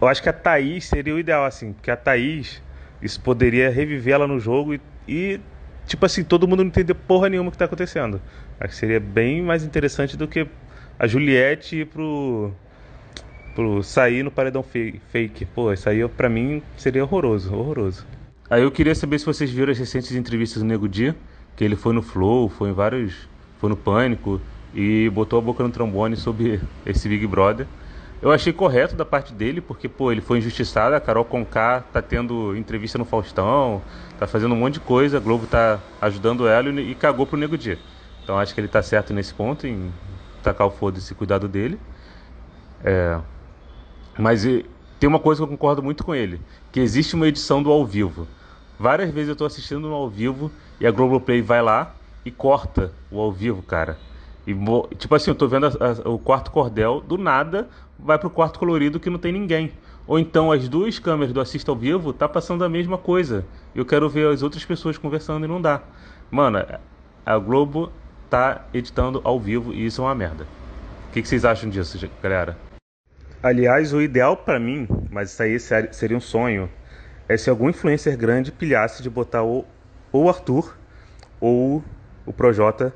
Eu 0.00 0.06
acho 0.06 0.22
que 0.22 0.28
a 0.28 0.32
Thaís 0.32 0.86
seria 0.86 1.14
o 1.14 1.18
ideal, 1.18 1.44
assim, 1.44 1.72
porque 1.72 1.90
a 1.90 1.96
Thaís, 1.96 2.62
isso 3.02 3.20
poderia 3.20 3.70
reviver 3.70 4.14
ela 4.14 4.26
no 4.26 4.38
jogo 4.38 4.74
e, 4.74 4.80
e, 5.06 5.40
tipo 5.86 6.04
assim, 6.06 6.22
todo 6.22 6.46
mundo 6.46 6.62
não 6.62 6.68
entender 6.68 6.94
porra 6.94 7.28
nenhuma 7.28 7.48
o 7.48 7.52
que 7.52 7.58
tá 7.58 7.64
acontecendo. 7.64 8.20
Acho 8.60 8.70
que 8.70 8.76
seria 8.76 9.00
bem 9.00 9.42
mais 9.42 9.64
interessante 9.64 10.16
do 10.16 10.28
que 10.28 10.46
a 10.98 11.06
Juliette 11.06 11.80
ir 11.80 11.86
pro, 11.86 12.52
pro 13.54 13.82
sair 13.82 14.22
no 14.22 14.30
paredão 14.30 14.62
fake. 14.62 15.44
Pô, 15.46 15.72
isso 15.72 15.88
aí 15.88 16.06
pra 16.08 16.28
mim 16.28 16.62
seria 16.76 17.02
horroroso, 17.02 17.54
horroroso. 17.54 18.06
Aí 18.50 18.62
eu 18.62 18.70
queria 18.70 18.94
saber 18.94 19.18
se 19.18 19.26
vocês 19.26 19.50
viram 19.50 19.70
as 19.72 19.78
recentes 19.78 20.12
entrevistas 20.12 20.62
do 20.62 20.66
Nego 20.66 20.88
Di, 20.88 21.14
que 21.56 21.64
ele 21.64 21.76
foi 21.76 21.92
no 21.92 22.02
Flow, 22.02 22.48
foi 22.48 22.70
em 22.70 22.72
vários. 22.72 23.28
foi 23.58 23.68
no 23.68 23.76
Pânico 23.76 24.40
e 24.74 25.08
botou 25.10 25.38
a 25.38 25.42
boca 25.42 25.62
no 25.62 25.70
trombone 25.70 26.16
sobre 26.16 26.60
esse 26.84 27.08
Big 27.08 27.26
Brother. 27.26 27.66
Eu 28.20 28.32
achei 28.32 28.52
correto 28.52 28.96
da 28.96 29.04
parte 29.04 29.32
dele, 29.32 29.60
porque, 29.60 29.88
pô, 29.88 30.10
ele 30.10 30.20
foi 30.20 30.38
injustiçado, 30.38 30.94
a 30.94 31.00
Carol 31.00 31.24
Conká 31.24 31.80
tá 31.80 32.02
tendo 32.02 32.56
entrevista 32.56 32.98
no 32.98 33.04
Faustão, 33.04 33.80
tá 34.18 34.26
fazendo 34.26 34.54
um 34.54 34.58
monte 34.58 34.74
de 34.74 34.80
coisa, 34.80 35.18
a 35.18 35.20
Globo 35.20 35.46
tá 35.46 35.80
ajudando 36.00 36.48
ela 36.48 36.68
e, 36.68 36.94
cagou 36.96 37.26
pro 37.26 37.38
Nego 37.38 37.56
Di. 37.56 37.78
Então 38.24 38.36
acho 38.36 38.52
que 38.52 38.60
ele 38.60 38.68
tá 38.68 38.82
certo 38.82 39.14
nesse 39.14 39.32
ponto, 39.32 39.66
em 39.66 39.92
tacar 40.42 40.66
o 40.66 40.70
foda-se 40.70 41.14
cuidado 41.14 41.48
dele. 41.48 41.78
É, 42.84 43.20
mas 44.18 44.44
e, 44.44 44.66
tem 44.98 45.08
uma 45.08 45.20
coisa 45.20 45.40
que 45.40 45.44
eu 45.44 45.48
concordo 45.48 45.80
muito 45.82 46.02
com 46.02 46.12
ele, 46.12 46.40
que 46.72 46.80
existe 46.80 47.14
uma 47.14 47.28
edição 47.28 47.62
do 47.62 47.70
ao 47.70 47.86
vivo. 47.86 48.26
Várias 48.76 49.10
vezes 49.10 49.28
eu 49.28 49.36
tô 49.36 49.44
assistindo 49.44 49.88
no 49.88 49.94
ao 49.94 50.10
vivo 50.10 50.50
e 50.80 50.86
a 50.86 50.90
Globoplay 50.90 51.40
vai 51.40 51.62
lá 51.62 51.94
e 52.24 52.32
corta 52.32 52.92
o 53.10 53.20
ao 53.20 53.32
vivo, 53.32 53.62
cara. 53.62 54.00
E, 54.48 54.96
tipo 54.96 55.14
assim, 55.14 55.30
eu 55.30 55.34
tô 55.34 55.46
vendo 55.46 55.66
a- 55.66 55.68
a- 55.68 56.08
o 56.08 56.18
quarto 56.18 56.50
cordel, 56.50 57.02
do 57.02 57.18
nada 57.18 57.68
vai 57.98 58.18
pro 58.18 58.30
quarto 58.30 58.58
colorido 58.58 58.98
que 58.98 59.10
não 59.10 59.18
tem 59.18 59.30
ninguém. 59.30 59.70
Ou 60.06 60.18
então 60.18 60.50
as 60.50 60.66
duas 60.70 60.98
câmeras 60.98 61.34
do 61.34 61.40
Assista 61.40 61.70
ao 61.70 61.76
Vivo 61.76 62.14
tá 62.14 62.26
passando 62.26 62.64
a 62.64 62.68
mesma 62.68 62.96
coisa. 62.96 63.44
Eu 63.74 63.84
quero 63.84 64.08
ver 64.08 64.26
as 64.32 64.42
outras 64.42 64.64
pessoas 64.64 64.96
conversando 64.96 65.44
e 65.44 65.48
não 65.48 65.60
dá. 65.60 65.82
Mano, 66.30 66.60
a 67.26 67.38
Globo 67.38 67.92
tá 68.30 68.66
editando 68.72 69.20
ao 69.22 69.38
vivo 69.38 69.74
e 69.74 69.84
isso 69.84 70.00
é 70.00 70.04
uma 70.06 70.14
merda. 70.14 70.44
O 70.44 71.12
que, 71.12 71.20
que 71.20 71.28
vocês 71.28 71.44
acham 71.44 71.68
disso, 71.68 71.98
galera? 72.22 72.58
Aliás, 73.42 73.92
o 73.92 74.00
ideal 74.00 74.34
para 74.34 74.58
mim, 74.58 74.88
mas 75.10 75.32
isso 75.32 75.42
aí 75.42 75.60
seria 75.92 76.16
um 76.16 76.20
sonho, 76.20 76.70
é 77.28 77.36
se 77.36 77.50
algum 77.50 77.68
influencer 77.68 78.16
grande 78.16 78.50
pilhasse 78.50 79.02
de 79.02 79.10
botar 79.10 79.42
o 79.42 79.64
Arthur 80.28 80.74
ou 81.40 81.82
o 82.26 82.32
Projota 82.32 82.94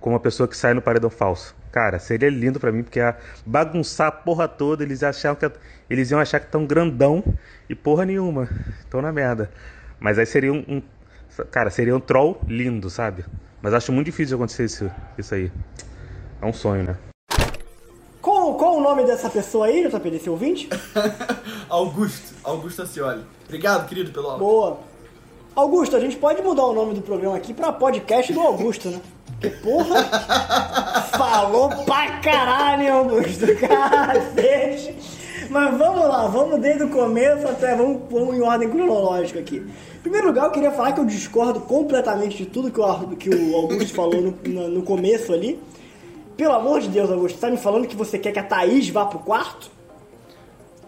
como 0.00 0.14
uma 0.14 0.20
pessoa 0.20 0.48
que 0.48 0.56
sai 0.56 0.74
no 0.74 0.82
paredão 0.82 1.10
falso. 1.10 1.54
Cara, 1.72 1.98
seria 1.98 2.30
lindo 2.30 2.58
para 2.58 2.72
mim, 2.72 2.82
porque 2.82 2.98
ia 2.98 3.16
bagunçar 3.44 4.08
a 4.08 4.12
porra 4.12 4.48
toda, 4.48 4.82
eles 4.82 5.02
achavam 5.02 5.36
que 5.36 5.50
eles 5.90 6.10
iam 6.10 6.18
achar 6.18 6.40
que 6.40 6.46
tão 6.46 6.64
grandão 6.64 7.22
e 7.68 7.74
porra 7.74 8.04
nenhuma. 8.04 8.48
Estão 8.80 9.02
na 9.02 9.12
merda. 9.12 9.50
Mas 10.00 10.18
aí 10.18 10.26
seria 10.26 10.52
um, 10.52 10.64
um, 10.68 10.82
Cara, 11.50 11.70
seria 11.70 11.94
um 11.94 12.00
troll 12.00 12.40
lindo, 12.48 12.88
sabe? 12.88 13.24
Mas 13.60 13.74
acho 13.74 13.92
muito 13.92 14.06
difícil 14.06 14.28
de 14.28 14.34
acontecer 14.34 14.64
isso, 14.64 14.90
isso 15.18 15.34
aí. 15.34 15.52
É 16.40 16.46
um 16.46 16.52
sonho, 16.52 16.84
né? 16.84 16.96
Qual, 18.22 18.54
qual 18.54 18.76
o 18.76 18.80
nome 18.80 19.04
dessa 19.04 19.28
pessoa 19.28 19.66
aí, 19.66 19.86
JP, 19.86 20.10
desse 20.10 20.30
ouvinte? 20.30 20.68
Augusto. 21.68 22.34
Augusto 22.42 22.82
Acioli. 22.82 23.24
Obrigado, 23.44 23.88
querido, 23.88 24.12
pelo 24.12 24.28
áudio. 24.28 24.46
Boa. 24.46 24.78
Augusto, 25.54 25.96
a 25.96 26.00
gente 26.00 26.16
pode 26.16 26.42
mudar 26.42 26.64
o 26.64 26.72
nome 26.72 26.94
do 26.94 27.02
programa 27.02 27.36
aqui 27.36 27.54
pra 27.54 27.72
podcast 27.72 28.32
do 28.32 28.40
Augusto, 28.40 28.90
né? 28.90 29.00
Porra, 29.50 30.04
falou 31.16 31.68
pra 31.84 32.18
caralho, 32.20 32.92
Augusto, 32.92 33.46
cacete. 33.56 34.94
Mas 35.48 35.78
vamos 35.78 36.08
lá, 36.08 36.26
vamos 36.26 36.60
desde 36.60 36.84
o 36.84 36.88
começo 36.88 37.46
até, 37.46 37.74
vamos, 37.74 38.02
vamos 38.10 38.36
em 38.36 38.42
ordem 38.42 38.68
cronológica 38.68 39.38
aqui. 39.38 39.56
Em 39.56 40.00
primeiro 40.00 40.28
lugar, 40.28 40.46
eu 40.46 40.50
queria 40.50 40.70
falar 40.70 40.92
que 40.92 41.00
eu 41.00 41.04
discordo 41.04 41.60
completamente 41.60 42.36
de 42.36 42.46
tudo 42.46 42.70
que 42.70 42.80
o, 42.80 43.16
que 43.16 43.30
o 43.30 43.56
Augusto 43.56 43.94
falou 43.94 44.20
no, 44.20 44.38
no, 44.44 44.68
no 44.68 44.82
começo 44.82 45.32
ali. 45.32 45.60
Pelo 46.36 46.52
amor 46.52 46.80
de 46.80 46.88
Deus, 46.88 47.10
Augusto, 47.10 47.36
você 47.36 47.46
tá 47.46 47.50
me 47.50 47.56
falando 47.56 47.86
que 47.86 47.96
você 47.96 48.18
quer 48.18 48.32
que 48.32 48.38
a 48.38 48.42
Thaís 48.42 48.88
vá 48.90 49.06
pro 49.06 49.18
quarto? 49.18 49.70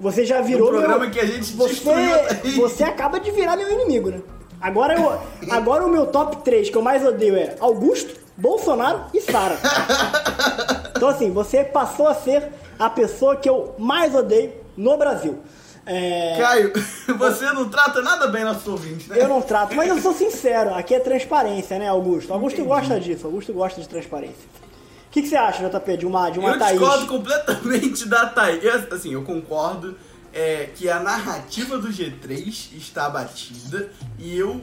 Você 0.00 0.24
já 0.24 0.40
virou. 0.40 0.68
Um 0.68 0.72
programa 0.72 0.98
meu... 1.00 1.10
que 1.10 1.20
a 1.20 1.24
gente 1.24 1.52
você, 1.54 2.54
você 2.56 2.84
acaba 2.84 3.18
de 3.18 3.30
virar 3.30 3.56
meu 3.56 3.70
inimigo, 3.70 4.10
né? 4.10 4.20
Agora, 4.60 4.94
eu, 4.94 5.18
agora 5.50 5.86
o 5.86 5.88
meu 5.88 6.06
top 6.06 6.38
3 6.44 6.68
que 6.68 6.76
eu 6.76 6.82
mais 6.82 7.04
odeio 7.04 7.36
é 7.36 7.56
Augusto, 7.60 8.17
Bolsonaro 8.38 9.06
e 9.12 9.20
Sara. 9.20 9.58
Então 10.98 11.10
assim, 11.10 11.30
você 11.30 11.62
passou 11.62 12.08
a 12.08 12.14
ser 12.14 12.50
a 12.76 12.90
pessoa 12.90 13.36
que 13.36 13.48
eu 13.48 13.76
mais 13.78 14.12
odeio 14.16 14.52
no 14.76 14.96
Brasil. 14.96 15.38
É... 15.86 16.36
Caio, 16.36 16.72
você 17.16 17.46
não 17.52 17.68
trata 17.68 18.02
nada 18.02 18.26
bem 18.26 18.42
nosso 18.42 18.72
ouvinte, 18.72 19.08
né? 19.08 19.16
Eu 19.22 19.28
não 19.28 19.40
trato, 19.40 19.76
mas 19.76 19.88
eu 19.88 20.02
sou 20.02 20.12
sincero, 20.12 20.74
aqui 20.74 20.94
é 20.94 20.98
transparência, 20.98 21.78
né, 21.78 21.88
Augusto? 21.88 22.32
Augusto 22.32 22.60
Entendi. 22.60 22.68
gosta 22.68 22.98
disso, 22.98 23.26
Augusto 23.26 23.52
gosta 23.52 23.80
de 23.80 23.88
transparência. 23.88 24.44
O 25.06 25.10
que, 25.10 25.22
que, 25.22 25.28
você 25.28 25.36
acha, 25.36 25.66
JP, 25.68 25.96
de 25.96 26.04
uma, 26.04 26.30
de 26.30 26.40
uma 26.40 26.50
eu 26.50 26.58
Thaís? 26.58 26.72
Eu 26.72 26.80
discordo 26.80 27.06
completamente 27.06 28.08
da 28.08 28.26
Thaís. 28.26 28.62
Eu, 28.62 28.94
assim, 28.94 29.12
eu 29.14 29.22
concordo 29.22 29.96
é, 30.32 30.68
que 30.74 30.90
a 30.90 30.98
narrativa 31.00 31.78
do 31.78 31.88
G3 31.88 32.76
está 32.76 33.06
abatida 33.06 33.88
e 34.18 34.36
eu 34.36 34.60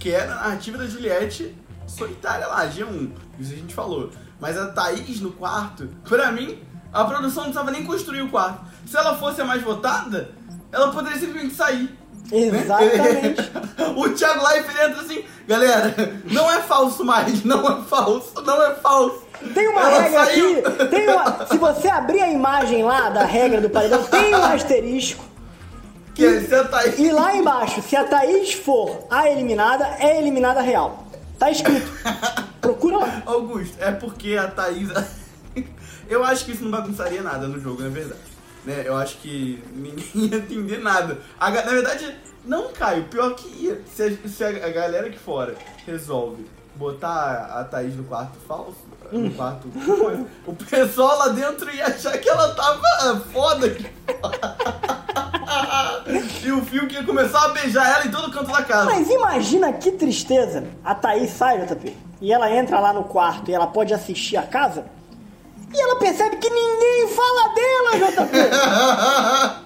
quero 0.00 0.32
a 0.32 0.34
narrativa 0.34 0.78
da 0.78 0.86
Juliette 0.86 1.54
solitária 1.96 2.46
lá, 2.46 2.66
G1. 2.66 3.10
Isso 3.38 3.52
a 3.52 3.56
gente 3.56 3.74
falou. 3.74 4.10
Mas 4.40 4.56
a 4.58 4.66
Thaís 4.66 5.20
no 5.20 5.32
quarto, 5.32 5.88
pra 6.04 6.30
mim, 6.30 6.58
a 6.92 7.04
produção 7.04 7.44
não 7.44 7.50
precisava 7.50 7.70
nem 7.70 7.84
construir 7.84 8.22
o 8.22 8.30
quarto. 8.30 8.64
Se 8.86 8.96
ela 8.96 9.16
fosse 9.16 9.40
a 9.40 9.44
mais 9.44 9.62
votada, 9.62 10.30
ela 10.70 10.92
poderia 10.92 11.18
simplesmente 11.18 11.54
sair. 11.54 11.96
Exatamente. 12.30 13.40
o 13.96 14.08
Thiago 14.10 14.46
Leifert 14.46 14.90
entra 14.90 15.02
assim, 15.02 15.24
galera, 15.46 15.94
não 16.24 16.50
é 16.50 16.60
falso 16.60 17.04
mais, 17.04 17.44
não 17.44 17.66
é 17.66 17.82
falso, 17.84 18.42
não 18.42 18.62
é 18.62 18.74
falso. 18.74 19.24
Tem 19.54 19.68
uma 19.68 19.80
ela 19.80 20.00
regra 20.00 20.24
saiu. 20.24 20.58
aqui, 20.58 20.86
tem 20.86 21.08
uma, 21.08 21.46
se 21.46 21.58
você 21.58 21.88
abrir 21.88 22.20
a 22.20 22.28
imagem 22.28 22.82
lá 22.82 23.10
da 23.10 23.24
regra 23.24 23.60
do 23.60 23.70
paredão, 23.70 24.02
tem 24.04 24.34
um 24.34 24.42
asterisco. 24.42 25.24
Que 26.14 26.24
e, 26.24 26.46
se 26.46 26.54
a 26.54 26.64
Thaís... 26.64 26.98
e 26.98 27.12
lá 27.12 27.36
embaixo, 27.36 27.82
se 27.82 27.94
a 27.94 28.04
Thaís 28.04 28.54
for 28.54 29.06
a 29.10 29.30
eliminada, 29.30 29.86
é 29.98 30.18
eliminada 30.18 30.62
real. 30.62 31.05
Tá 31.38 31.50
escrito. 31.50 31.86
Procura 32.60 32.98
lá. 32.98 33.22
Augusto, 33.26 33.76
é 33.78 33.92
porque 33.92 34.36
a 34.36 34.48
Thaís. 34.48 34.88
Eu 36.08 36.24
acho 36.24 36.44
que 36.44 36.52
isso 36.52 36.62
não 36.62 36.70
bagunçaria 36.70 37.22
nada 37.22 37.48
no 37.48 37.60
jogo, 37.60 37.82
na 37.82 37.88
verdade. 37.88 38.20
Né? 38.64 38.82
Eu 38.84 38.96
acho 38.96 39.18
que 39.18 39.62
ninguém 39.74 40.06
ia 40.30 40.36
entender 40.36 40.78
nada. 40.78 41.18
A, 41.38 41.50
na 41.50 41.62
verdade, 41.62 42.16
não, 42.44 42.72
Caio. 42.72 43.04
Pior 43.04 43.34
que 43.34 43.48
ia. 43.48 43.80
Se 43.94 44.02
a, 44.02 44.28
se 44.28 44.44
a 44.44 44.70
galera 44.70 45.08
aqui 45.08 45.18
fora 45.18 45.54
resolve 45.84 46.44
botar 46.76 47.58
a 47.58 47.64
Thaís 47.64 47.96
no 47.96 48.04
quarto 48.04 48.38
falso, 48.46 48.76
no 49.10 49.30
quarto. 49.32 49.68
o 50.46 50.54
pessoal 50.54 51.18
lá 51.18 51.28
dentro 51.28 51.74
ia 51.74 51.86
achar 51.86 52.16
que 52.18 52.28
ela 52.28 52.54
tava 52.54 53.20
foda 53.32 53.66
e 56.42 56.52
o 56.52 56.62
Fio 56.62 56.90
ia 56.90 57.04
começar 57.04 57.44
a 57.44 57.48
beijar 57.48 57.88
ela 57.96 58.06
em 58.06 58.10
todo 58.10 58.30
canto 58.30 58.50
da 58.50 58.62
casa. 58.62 58.86
Mas 58.86 59.08
imagina 59.08 59.72
que 59.72 59.92
tristeza. 59.92 60.64
A 60.84 60.94
Thaís 60.94 61.30
sai, 61.30 61.64
JP, 61.66 61.96
e 62.20 62.32
ela 62.32 62.50
entra 62.50 62.78
lá 62.78 62.92
no 62.92 63.04
quarto 63.04 63.50
e 63.50 63.54
ela 63.54 63.66
pode 63.66 63.92
assistir 63.94 64.36
a 64.36 64.42
casa. 64.42 64.84
E 65.72 65.80
ela 65.80 65.98
percebe 65.98 66.36
que 66.36 66.48
ninguém 66.48 67.08
fala 67.08 67.54
dela, 67.54 67.90
JP. 68.10 69.65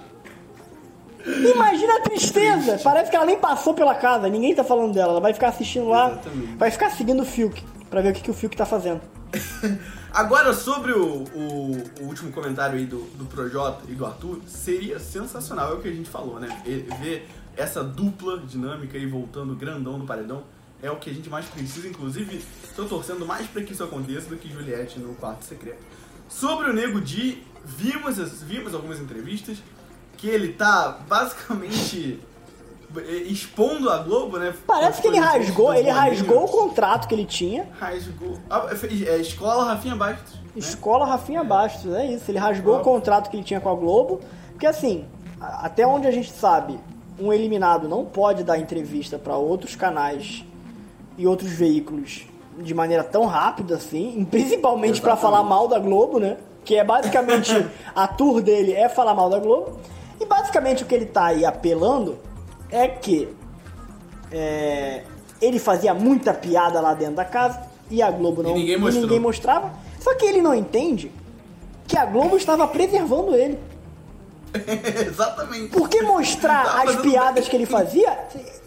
Imagina 1.25 1.97
a 1.97 2.01
tristeza. 2.01 2.79
Parece 2.83 3.09
que 3.09 3.15
ela 3.15 3.25
nem 3.25 3.39
passou 3.39 3.73
pela 3.73 3.95
casa, 3.95 4.27
ninguém 4.27 4.55
tá 4.55 4.63
falando 4.63 4.93
dela. 4.93 5.13
Ela 5.13 5.21
vai 5.21 5.33
ficar 5.33 5.49
assistindo 5.49 5.87
lá, 5.89 6.11
Exatamente. 6.11 6.55
vai 6.57 6.71
ficar 6.71 6.89
seguindo 6.91 7.21
o 7.21 7.25
Fiuk 7.25 7.63
pra 7.89 8.01
ver 8.01 8.11
o 8.11 8.13
que, 8.13 8.21
que 8.21 8.31
o 8.31 8.33
Fiuk 8.33 8.55
tá 8.55 8.65
fazendo. 8.65 9.01
Agora, 10.13 10.53
sobre 10.53 10.91
o, 10.91 11.23
o, 11.23 11.83
o, 12.01 12.03
último 12.03 12.33
comentário 12.33 12.77
aí 12.77 12.85
do, 12.85 12.99
do 13.15 13.25
Projota 13.25 13.83
e 13.87 13.93
do 13.93 14.05
Arthur, 14.05 14.41
seria 14.45 14.99
sensacional, 14.99 15.71
é 15.71 15.73
o 15.75 15.79
que 15.79 15.87
a 15.87 15.93
gente 15.93 16.09
falou, 16.09 16.37
né? 16.37 16.61
Ver 17.01 17.29
essa 17.55 17.81
dupla 17.81 18.37
dinâmica 18.39 18.97
aí 18.97 19.05
voltando 19.05 19.55
grandão 19.55 19.97
no 19.97 20.05
paredão 20.05 20.43
é 20.81 20.89
o 20.89 20.97
que 20.97 21.09
a 21.09 21.13
gente 21.13 21.29
mais 21.29 21.45
precisa, 21.45 21.87
inclusive 21.87 22.43
estou 22.63 22.87
torcendo 22.87 23.25
mais 23.25 23.47
para 23.47 23.61
que 23.61 23.71
isso 23.71 23.83
aconteça 23.83 24.27
do 24.27 24.35
que 24.35 24.51
Juliette 24.51 24.99
no 24.99 25.13
quarto 25.15 25.45
secreto. 25.45 25.81
Sobre 26.27 26.69
o 26.69 26.73
Nego 26.73 26.99
Di, 26.99 27.43
vimos, 27.63 28.17
vimos 28.41 28.73
algumas 28.73 28.99
entrevistas 28.99 29.57
que 30.21 30.29
ele 30.29 30.53
tá 30.53 30.99
basicamente 31.09 32.19
expondo 33.27 33.89
a 33.89 33.97
Globo, 33.97 34.37
né? 34.37 34.53
Parece 34.67 35.01
que 35.01 35.07
ele 35.07 35.17
rasgou, 35.17 35.73
ele 35.73 35.89
rasgou 35.89 36.43
o 36.43 36.47
contrato 36.47 37.07
que 37.07 37.15
ele 37.15 37.25
tinha. 37.25 37.67
Rasgou. 37.79 38.37
Ah, 38.47 38.67
é, 39.07 39.17
escola 39.17 39.65
Rafinha 39.65 39.95
Bastos. 39.95 40.35
Né? 40.35 40.41
Escola 40.55 41.05
Rafinha 41.07 41.43
Bastos, 41.43 41.91
é 41.95 42.05
isso. 42.05 42.29
Ele 42.29 42.37
rasgou 42.37 42.77
o 42.77 42.81
contrato 42.81 43.31
que 43.31 43.37
ele 43.37 43.43
tinha 43.43 43.59
com 43.59 43.69
a 43.69 43.73
Globo. 43.73 44.19
Porque 44.51 44.67
assim, 44.67 45.05
até 45.39 45.87
onde 45.87 46.05
a 46.05 46.11
gente 46.11 46.31
sabe, 46.31 46.79
um 47.19 47.33
eliminado 47.33 47.89
não 47.89 48.05
pode 48.05 48.43
dar 48.43 48.59
entrevista 48.59 49.17
para 49.17 49.35
outros 49.35 49.75
canais 49.75 50.45
e 51.17 51.25
outros 51.25 51.49
veículos 51.49 52.27
de 52.59 52.75
maneira 52.75 53.03
tão 53.03 53.25
rápida 53.25 53.75
assim, 53.75 54.23
principalmente 54.29 55.01
para 55.01 55.15
falar 55.15 55.41
mal 55.41 55.67
da 55.67 55.79
Globo, 55.79 56.19
né? 56.19 56.37
Que 56.63 56.75
é 56.75 56.83
basicamente 56.83 57.51
a 57.95 58.07
tour 58.07 58.39
dele 58.39 58.73
é 58.73 58.87
falar 58.87 59.15
mal 59.15 59.31
da 59.31 59.39
Globo. 59.39 59.79
E 60.21 60.25
basicamente 60.25 60.83
o 60.83 60.85
que 60.85 60.93
ele 60.93 61.07
tá 61.07 61.25
aí 61.25 61.43
apelando 61.43 62.19
é 62.69 62.87
que 62.87 63.27
é, 64.31 65.01
ele 65.41 65.57
fazia 65.57 65.95
muita 65.95 66.31
piada 66.31 66.79
lá 66.79 66.93
dentro 66.93 67.15
da 67.15 67.25
casa 67.25 67.59
e 67.89 68.03
a 68.03 68.11
Globo 68.11 68.43
não 68.43 68.51
e 68.51 68.59
ninguém, 68.59 68.75
e 68.77 68.91
ninguém 69.01 69.19
mostrava. 69.19 69.73
Só 69.99 70.13
que 70.13 70.23
ele 70.23 70.39
não 70.39 70.53
entende 70.53 71.11
que 71.87 71.97
a 71.97 72.05
Globo 72.05 72.37
estava 72.37 72.67
preservando 72.67 73.33
ele. 73.33 73.57
Exatamente. 75.07 75.69
Porque 75.69 76.03
mostrar 76.03 76.87
as 76.87 76.97
piadas 76.97 77.49
que 77.49 77.55
ele 77.55 77.65
fazia, 77.65 78.15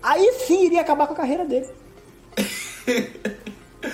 aí 0.03 0.33
sim 0.45 0.67
iria 0.67 0.81
acabar 0.81 1.07
com 1.07 1.13
a 1.13 1.17
carreira 1.17 1.45
dele. 1.45 1.69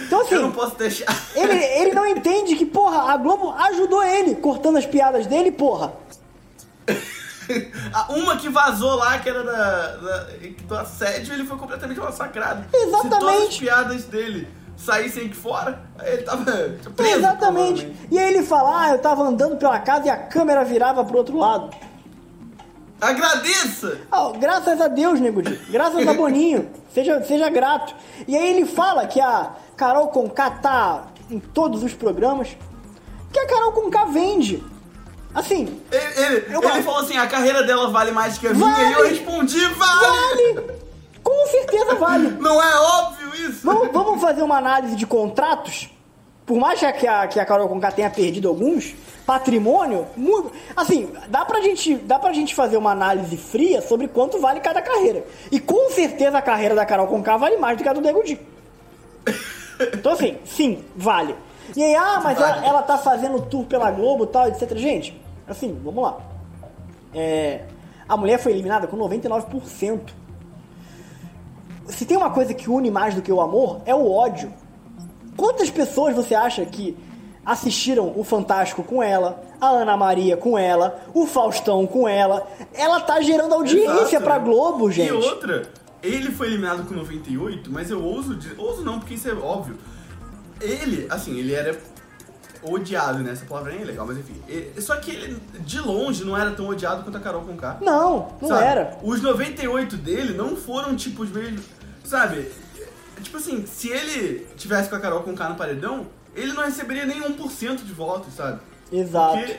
Então 0.07 0.23
assim, 0.23 0.37
eu 0.37 0.43
não 0.43 0.53
posso 0.53 0.77
deixar. 0.77 1.15
Ele, 1.35 1.53
ele 1.53 1.93
não 1.93 2.07
entende 2.07 2.57
que, 2.57 2.65
porra, 2.65 3.13
a 3.13 3.19
Globo 3.19 3.51
ajudou 3.51 4.03
ele 4.03 4.35
cortando 4.37 4.79
as 4.79 4.87
piadas 4.87 5.27
dele, 5.27 5.53
porra. 5.53 5.93
Uma 8.11 8.37
que 8.37 8.49
vazou 8.49 8.95
lá, 8.97 9.19
que 9.19 9.29
era 9.29 9.43
da, 9.43 9.97
da, 9.97 10.27
do 10.67 10.77
assédio, 10.77 11.35
ele 11.35 11.45
foi 11.45 11.57
completamente 11.57 11.99
massacrado. 11.99 12.65
Exatamente. 12.73 13.15
Se 13.15 13.21
todas 13.21 13.49
as 13.49 13.59
piadas 13.59 14.05
dele 14.05 14.49
saíssem 14.77 15.27
aqui 15.27 15.37
fora, 15.37 15.83
ele 16.03 16.23
tava 16.23 16.45
preso. 16.97 17.19
Exatamente. 17.19 17.93
E 18.11 18.19
aí 18.19 18.33
ele 18.35 18.43
fala, 18.43 18.85
ah, 18.85 18.91
eu 18.91 18.99
tava 18.99 19.23
andando 19.23 19.57
pela 19.57 19.79
casa 19.81 20.07
e 20.07 20.11
a 20.11 20.17
câmera 20.17 20.65
virava 20.65 21.05
pro 21.05 21.19
outro 21.19 21.37
lado. 21.37 21.71
Agradeça! 23.01 23.99
Oh, 24.13 24.33
graças 24.33 24.79
a 24.79 24.87
Deus, 24.87 25.19
Nego 25.21 25.41
Di. 25.41 25.57
Graças 25.71 26.07
a 26.07 26.13
Boninho. 26.13 26.69
Seja, 26.93 27.23
seja 27.23 27.49
grato. 27.49 27.95
E 28.27 28.37
aí 28.37 28.51
ele 28.51 28.67
fala 28.67 29.07
que 29.07 29.21
a 29.21 29.53
Carol 29.77 30.09
Conká 30.09 30.51
tá 30.51 31.05
em 31.31 31.39
todos 31.39 31.85
os 31.85 31.95
programas. 31.95 32.57
Que 33.33 33.39
a 33.39 33.47
Carol 33.47 33.71
Conká 33.71 34.07
vende 34.07 34.61
Assim, 35.35 35.81
Ele, 35.93 36.05
ele, 36.27 36.37
ele 36.47 36.55
gosto. 36.61 36.83
falou 36.83 37.01
assim: 37.01 37.17
a 37.17 37.27
carreira 37.27 37.63
dela 37.63 37.89
vale 37.91 38.11
mais 38.11 38.37
que 38.39 38.47
a 38.49 38.53
minha. 38.55 38.69
Vale. 38.69 38.89
E 38.89 38.93
eu 38.93 39.09
respondi: 39.09 39.65
vale! 39.67 40.07
vale! 40.07 40.81
Com 41.23 41.47
certeza 41.49 41.95
vale. 41.95 42.31
Não 42.41 42.61
é 42.63 42.77
óbvio 42.81 43.49
isso? 43.49 43.61
Vamos, 43.65 43.93
vamos 43.93 44.21
fazer 44.21 44.43
uma 44.43 44.57
análise 44.59 44.97
de 44.97 45.07
contratos? 45.07 45.89
Por 46.47 46.59
mais 46.59 46.81
que 46.81 47.07
a, 47.07 47.29
que 47.29 47.39
a 47.39 47.45
Carol 47.47 47.69
Conká 47.69 47.93
tenha 47.93 48.11
perdido 48.11 48.49
alguns, 48.49 48.93
patrimônio, 49.25 50.09
mu- 50.17 50.51
assim, 50.75 51.09
dá 51.29 51.45
pra, 51.45 51.61
gente, 51.61 51.95
dá 51.95 52.19
pra 52.19 52.33
gente 52.33 52.57
fazer 52.57 52.77
uma 52.77 52.91
análise 52.91 53.37
fria 53.37 53.81
sobre 53.81 54.09
quanto 54.09 54.41
vale 54.41 54.59
cada 54.59 54.83
carreira. 54.83 55.25
E 55.53 55.61
com 55.61 55.91
certeza 55.91 56.39
a 56.39 56.43
carreira 56.43 56.75
da 56.75 56.85
Carol 56.85 57.07
Conká 57.07 57.37
vale 57.37 57.57
mais 57.57 57.77
do 57.77 57.85
que 57.85 57.89
a 57.89 57.93
do 57.93 58.01
Nego 58.01 58.25
Di. 58.25 58.37
Então 59.95 60.13
assim, 60.13 60.39
sim, 60.45 60.85
vale. 60.97 61.37
E 61.77 61.83
aí, 61.83 61.95
ah, 61.95 62.21
mas 62.23 62.39
ela, 62.39 62.67
ela 62.67 62.83
tá 62.83 62.99
fazendo 62.99 63.41
tour 63.43 63.65
pela 63.65 63.91
Globo 63.91 64.25
e 64.25 64.27
tal, 64.29 64.49
etc. 64.49 64.77
Gente, 64.77 65.21
assim, 65.47 65.79
vamos 65.85 66.03
lá. 66.03 66.19
É, 67.15 67.63
a 68.09 68.17
mulher 68.17 68.39
foi 68.39 68.53
eliminada 68.53 68.87
com 68.87 68.97
99%. 68.97 70.01
Se 71.87 72.05
tem 72.05 72.17
uma 72.17 72.31
coisa 72.31 72.55
que 72.55 72.71
une 72.71 72.91
mais 72.91 73.15
do 73.15 73.23
que 73.23 73.33
o 73.33 73.41
amor, 73.41 73.81
é 73.85 73.95
o 73.95 74.11
ódio. 74.11 74.53
Quantas 75.37 75.71
pessoas 75.71 76.15
você 76.15 76.35
acha 76.35 76.65
que 76.65 76.97
assistiram 77.45 78.13
o 78.17 78.23
Fantástico 78.23 78.83
com 78.83 79.03
ela, 79.03 79.43
a 79.61 79.69
Ana 79.69 79.97
Maria 79.97 80.37
com 80.37 80.59
ela, 80.59 81.01
o 81.15 81.27
Faustão 81.27 81.87
com 81.87 82.09
ela? 82.09 82.47
Ela 82.75 83.01
tá 83.01 83.21
gerando 83.21 83.55
audiência 83.55 84.17
Exato. 84.17 84.25
pra 84.25 84.39
Globo, 84.39 84.91
gente. 84.91 85.09
E 85.09 85.13
outra, 85.13 85.63
ele 86.03 86.31
foi 86.31 86.49
eliminado 86.49 86.87
com 86.87 86.95
98, 86.95 87.71
mas 87.73 87.91
eu 87.91 88.03
ouso. 88.03 88.39
Ouso 88.59 88.83
não, 88.85 88.99
porque 88.99 89.15
isso 89.15 89.29
é 89.29 89.35
óbvio. 89.35 89.77
Ele, 90.61 91.07
assim, 91.11 91.39
ele 91.39 91.55
era 91.55 91.77
odiado, 92.63 93.21
né? 93.21 93.33
Essa 93.33 93.45
palavra 93.47 93.73
nem 93.73 93.83
é 93.83 93.85
legal, 93.85 94.07
mas 94.07 94.19
enfim. 94.19 94.35
E- 94.49 94.81
Só 94.81 94.97
que 94.97 95.11
ele, 95.11 95.41
de 95.61 95.81
longe, 95.81 96.25
não 96.25 96.37
era 96.37 96.51
tão 96.51 96.69
odiado 96.69 97.03
quanto 97.03 97.17
a 97.17 97.21
Carol 97.21 97.43
Conká. 97.43 97.79
Não, 97.81 98.37
não 98.41 98.49
sabe? 98.49 98.65
era. 98.65 98.99
Os 99.03 99.23
98 99.23 99.97
dele 99.97 100.35
não 100.35 100.57
foram 100.57 100.95
tipo 100.95 101.23
os 101.23 101.31
mesmos. 101.31 101.65
Sabe? 102.05 102.51
Tipo 103.23 103.37
assim, 103.37 103.65
se 103.67 103.89
ele 103.89 104.47
tivesse 104.57 104.89
com 104.89 104.97
a 104.97 105.01
Carol 105.01 105.23
com 105.23 105.33
no 105.33 105.55
paredão, 105.55 106.07
ele 106.35 106.53
não 106.53 106.65
receberia 106.65 107.05
nem 107.07 107.21
1% 107.23 107.85
de 107.85 107.93
votos, 107.93 108.35
sabe? 108.35 108.61
Exato. 108.91 109.37
Porque, 109.39 109.57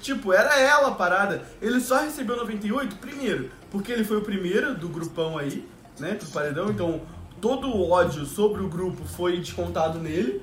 tipo, 0.00 0.32
era 0.32 0.58
ela 0.58 0.88
a 0.88 0.94
parada. 0.94 1.42
Ele 1.62 1.80
só 1.80 2.00
recebeu 2.00 2.36
98, 2.36 2.96
primeiro, 2.96 3.50
porque 3.70 3.92
ele 3.92 4.04
foi 4.04 4.16
o 4.18 4.22
primeiro 4.22 4.74
do 4.74 4.88
grupão 4.88 5.38
aí, 5.38 5.66
né, 5.98 6.14
pro 6.14 6.28
paredão, 6.28 6.68
então 6.70 7.00
todo 7.46 7.68
o 7.68 7.90
ódio 7.90 8.24
sobre 8.26 8.62
o 8.62 8.68
grupo 8.68 9.04
foi 9.04 9.38
descontado 9.38 9.98
nele, 9.98 10.42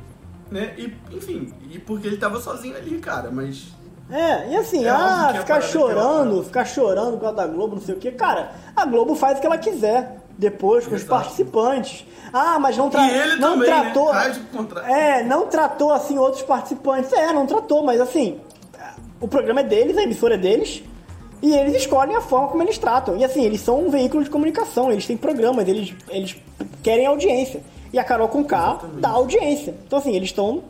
né? 0.50 0.74
E, 0.78 0.94
enfim, 1.16 1.54
e 1.70 1.80
porque 1.80 2.08
ele 2.08 2.18
tava 2.18 2.40
sozinho 2.40 2.76
ali, 2.78 2.98
cara, 3.00 3.30
mas. 3.32 3.68
É, 4.10 4.50
e 4.52 4.56
assim, 4.56 4.86
É 4.86 4.90
ah, 4.90 5.30
a 5.30 5.34
ficar 5.40 5.58
é 5.58 5.62
chorando, 5.62 6.38
né? 6.38 6.44
ficar 6.44 6.66
chorando 6.66 7.14
por 7.14 7.22
causa 7.22 7.36
da 7.38 7.48
Globo, 7.48 7.76
não 7.76 7.82
sei 7.82 7.96
o 7.96 7.98
que. 7.98 8.12
Cara, 8.12 8.52
a 8.76 8.86
Globo 8.86 9.16
faz 9.16 9.38
o 9.38 9.42
que 9.42 9.48
ela 9.48 9.58
quiser 9.58 10.20
depois 10.38 10.86
com 10.86 10.96
os 10.96 11.02
Exato. 11.02 11.22
participantes. 11.24 12.06
Ah, 12.32 12.58
mas 12.60 12.76
não, 12.78 12.90
tra 12.90 13.02
E 13.08 13.18
ele 13.18 13.36
não 13.38 13.54
também, 13.54 13.66
tratou. 13.70 14.14
né? 14.14 14.20
Rádio 14.20 14.42
contra- 14.52 14.82
É, 14.92 15.24
não 15.24 15.48
tratou 15.48 15.92
assim 15.92 16.18
outros 16.18 16.42
participantes. 16.44 17.12
É, 17.14 17.32
não 17.34 17.46
tratou, 17.46 17.84
mas 17.84 18.00
assim, 18.02 18.40
o 19.22 19.28
programa 19.28 19.62
é 19.62 19.64
deles, 19.64 19.98
a 19.98 20.04
emissora 20.04 20.36
é 20.36 20.38
deles. 20.38 20.84
E 21.44 21.54
eles 21.54 21.76
escolhem 21.76 22.16
a 22.16 22.22
forma 22.22 22.48
como 22.48 22.64
eles 22.64 22.78
tratam. 22.78 23.18
E 23.18 23.26
assim, 23.26 23.44
eles 23.44 23.60
são 23.60 23.86
um 23.86 23.92
veículo 23.92 24.24
de 24.24 24.30
comunicação, 24.30 24.90
eles 24.90 25.06
têm 25.06 25.18
programas, 25.18 25.68
eles, 25.68 25.94
eles 26.10 26.38
querem 26.82 27.06
audiência. 27.06 27.62
E 27.92 28.00
a 28.00 28.04
Carol 28.04 28.30
com 28.30 28.46
K 28.46 28.80
dá 28.98 29.10
audiência. 29.10 29.76
Então 29.86 30.00
assim, 30.00 30.16
eles 30.16 30.30
estão 30.30 30.64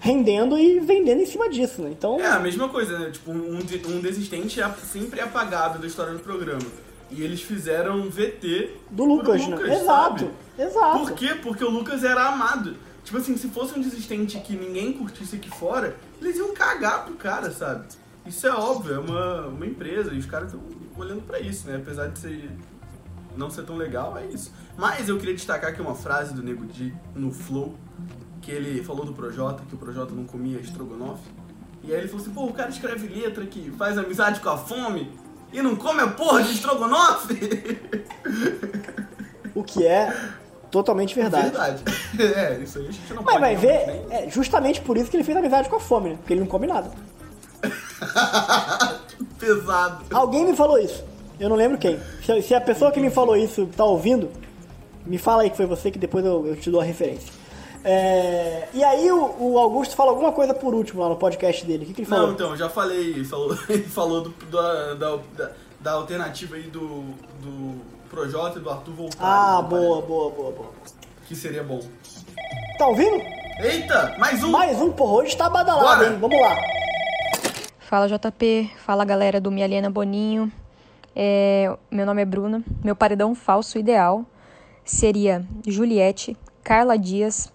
rendendo 0.00 0.58
e 0.58 0.80
vendendo 0.80 1.20
em 1.20 1.26
cima 1.26 1.50
disso, 1.50 1.82
né? 1.82 1.90
Então. 1.90 2.18
É 2.18 2.28
a 2.28 2.40
mesma 2.40 2.70
coisa, 2.70 2.98
né? 2.98 3.10
Tipo, 3.10 3.30
um, 3.30 3.58
um 3.58 4.00
desistente 4.00 4.58
é 4.58 4.70
sempre 4.90 5.20
apagado 5.20 5.78
da 5.78 5.86
história 5.86 6.14
do 6.14 6.20
programa. 6.20 6.66
E 7.10 7.22
eles 7.22 7.42
fizeram 7.42 7.96
um 7.96 8.08
VT 8.08 8.70
Do 8.90 9.04
Lucas, 9.04 9.44
pro 9.44 9.56
né? 9.58 9.74
Exato, 9.74 10.18
sabe? 10.20 10.30
exato. 10.58 10.98
Por 10.98 11.12
quê? 11.12 11.34
Porque 11.42 11.62
o 11.62 11.68
Lucas 11.68 12.04
era 12.04 12.24
amado. 12.24 12.74
Tipo 13.04 13.18
assim, 13.18 13.36
se 13.36 13.48
fosse 13.48 13.78
um 13.78 13.82
desistente 13.82 14.38
que 14.38 14.56
ninguém 14.56 14.94
curtisse 14.94 15.36
aqui 15.36 15.50
fora, 15.50 15.96
eles 16.22 16.38
iam 16.38 16.54
cagar 16.54 17.04
pro 17.04 17.16
cara, 17.16 17.50
sabe? 17.50 17.84
Isso 18.30 18.46
é 18.46 18.52
óbvio, 18.52 18.94
é 18.94 18.98
uma, 19.00 19.46
uma 19.48 19.66
empresa 19.66 20.14
e 20.14 20.18
os 20.18 20.24
caras 20.24 20.54
estão 20.54 20.62
olhando 20.96 21.20
pra 21.22 21.40
isso, 21.40 21.66
né? 21.66 21.78
Apesar 21.78 22.06
de 22.06 22.16
ser, 22.16 22.48
não 23.36 23.50
ser 23.50 23.64
tão 23.64 23.76
legal, 23.76 24.16
é 24.16 24.24
isso. 24.26 24.52
Mas 24.78 25.08
eu 25.08 25.18
queria 25.18 25.34
destacar 25.34 25.70
aqui 25.70 25.82
uma 25.82 25.96
frase 25.96 26.32
do 26.32 26.40
Nego 26.40 26.64
Di 26.64 26.94
no 27.12 27.32
Flow, 27.32 27.74
que 28.40 28.52
ele 28.52 28.84
falou 28.84 29.04
do 29.04 29.12
Projota, 29.12 29.64
que 29.68 29.74
o 29.74 29.78
Projota 29.78 30.14
não 30.14 30.24
comia 30.24 30.60
estrogonofe. 30.60 31.28
E 31.82 31.92
aí 31.92 31.98
ele 31.98 32.06
falou 32.06 32.22
assim, 32.22 32.32
pô, 32.32 32.44
o 32.44 32.52
cara 32.52 32.70
escreve 32.70 33.08
letra 33.08 33.44
que 33.44 33.68
faz 33.72 33.98
amizade 33.98 34.38
com 34.38 34.48
a 34.48 34.56
fome 34.56 35.10
e 35.52 35.60
não 35.60 35.74
come 35.74 36.00
a 36.00 36.06
porra 36.06 36.44
de 36.44 36.52
estrogonofe? 36.52 37.34
O 39.52 39.64
que 39.64 39.84
é 39.84 40.16
totalmente 40.70 41.12
verdade. 41.16 41.50
Verdade. 41.50 41.82
É, 42.36 42.58
isso 42.62 42.78
aí 42.78 42.86
a 42.86 42.90
gente 42.92 43.12
não 43.12 43.24
Mas 43.24 43.40
vai 43.40 43.56
ver, 43.56 44.06
é 44.08 44.30
justamente 44.30 44.80
por 44.80 44.96
isso 44.96 45.10
que 45.10 45.16
ele 45.16 45.24
fez 45.24 45.36
amizade 45.36 45.68
com 45.68 45.74
a 45.74 45.80
fome, 45.80 46.10
né? 46.10 46.16
Porque 46.18 46.32
ele 46.32 46.40
não 46.40 46.46
come 46.46 46.68
nada. 46.68 46.92
Pesado. 49.38 50.04
Alguém 50.12 50.44
me 50.44 50.56
falou 50.56 50.78
isso. 50.78 51.04
Eu 51.38 51.48
não 51.48 51.56
lembro 51.56 51.78
quem. 51.78 51.98
Se, 52.42 52.54
a 52.54 52.60
pessoa 52.60 52.90
que 52.92 53.00
me 53.00 53.10
falou 53.10 53.36
isso 53.36 53.66
tá 53.76 53.84
ouvindo, 53.84 54.30
me 55.06 55.18
fala 55.18 55.42
aí 55.42 55.50
que 55.50 55.56
foi 55.56 55.66
você 55.66 55.90
que 55.90 55.98
depois 55.98 56.24
eu, 56.24 56.46
eu 56.46 56.56
te 56.56 56.70
dou 56.70 56.80
a 56.80 56.84
referência. 56.84 57.32
É, 57.82 58.68
e 58.74 58.84
aí 58.84 59.10
o, 59.10 59.34
o 59.38 59.58
Augusto 59.58 59.96
fala 59.96 60.10
alguma 60.10 60.32
coisa 60.32 60.52
por 60.52 60.74
último 60.74 61.00
lá 61.02 61.08
no 61.08 61.16
podcast 61.16 61.64
dele. 61.64 61.84
O 61.84 61.86
que, 61.86 61.94
que 61.94 62.00
ele 62.02 62.08
falou? 62.08 62.26
Não, 62.26 62.34
então, 62.34 62.56
já 62.56 62.68
falei, 62.68 63.24
falou, 63.24 63.56
ele 63.70 63.84
falou 63.84 64.20
do, 64.20 64.30
da, 64.50 64.94
da, 64.94 65.18
da, 65.36 65.50
da 65.80 65.92
alternativa 65.92 66.56
aí 66.56 66.64
do, 66.64 67.04
do 67.40 67.80
Projota 68.10 68.58
e 68.58 68.62
do 68.62 68.68
Arthur 68.68 68.92
voltar. 68.92 69.16
ah, 69.20 69.62
boa, 69.62 70.02
boa, 70.02 70.30
boa, 70.30 70.52
boa. 70.52 70.70
Que 71.26 71.34
seria 71.34 71.62
bom. 71.62 71.80
Tá 72.76 72.86
ouvindo? 72.86 73.22
Eita, 73.60 74.14
mais 74.18 74.42
um! 74.44 74.50
Mais 74.50 74.80
um, 74.82 74.90
porra, 74.92 75.22
hoje 75.22 75.36
tá 75.36 75.48
badalado, 75.48 76.00
Bora. 76.00 76.12
hein? 76.12 76.18
Vamos 76.20 76.40
lá. 76.40 76.56
Fala 77.90 78.06
JP, 78.06 78.70
fala 78.76 79.04
galera 79.04 79.40
do 79.40 79.50
Mialena 79.50 79.90
Boninho. 79.90 80.48
É, 81.16 81.76
meu 81.90 82.06
nome 82.06 82.22
é 82.22 82.24
Bruna. 82.24 82.62
Meu 82.84 82.94
paredão 82.94 83.34
falso 83.34 83.76
ideal 83.80 84.24
seria 84.84 85.44
Juliette, 85.66 86.36
Carla 86.62 86.96
Dias, 86.96 87.52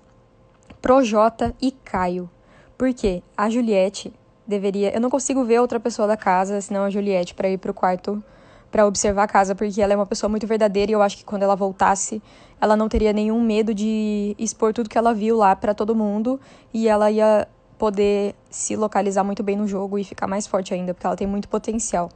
Projota 0.82 1.56
e 1.62 1.72
Caio. 1.72 2.30
Por 2.78 2.94
quê? 2.94 3.24
A 3.38 3.50
Juliette 3.50 4.14
deveria. 4.46 4.94
Eu 4.94 5.00
não 5.00 5.10
consigo 5.10 5.46
ver 5.46 5.62
outra 5.62 5.80
pessoa 5.80 6.06
da 6.06 6.18
casa 6.18 6.60
senão 6.60 6.84
a 6.84 6.90
Juliette 6.90 7.34
para 7.34 7.48
ir 7.48 7.58
pro 7.58 7.74
quarto 7.74 8.22
para 8.70 8.86
observar 8.86 9.24
a 9.24 9.28
casa, 9.28 9.56
porque 9.56 9.82
ela 9.82 9.94
é 9.94 9.96
uma 9.96 10.06
pessoa 10.06 10.30
muito 10.30 10.46
verdadeira 10.46 10.92
e 10.92 10.96
eu 10.96 11.02
acho 11.02 11.16
que 11.16 11.24
quando 11.24 11.44
ela 11.44 11.56
voltasse, 11.56 12.22
ela 12.60 12.76
não 12.76 12.90
teria 12.90 13.14
nenhum 13.14 13.42
medo 13.42 13.74
de 13.74 14.36
expor 14.38 14.74
tudo 14.74 14.90
que 14.90 14.98
ela 14.98 15.14
viu 15.14 15.38
lá 15.38 15.56
para 15.56 15.74
todo 15.74 15.96
mundo 15.96 16.38
e 16.74 16.90
ela 16.90 17.10
ia 17.10 17.48
poder 17.78 18.36
se 18.50 18.76
localizar 18.76 19.24
muito 19.24 19.44
bem 19.44 19.56
no 19.56 19.68
jogo 19.68 19.98
e 19.98 20.04
ficar 20.04 20.28
mais 20.28 20.48
forte 20.48 20.74
ainda, 20.74 20.94
porque 20.94 21.06
ela 21.06 21.16
tem 21.16 21.28
muito 21.28 21.48
potencial. 21.48 22.10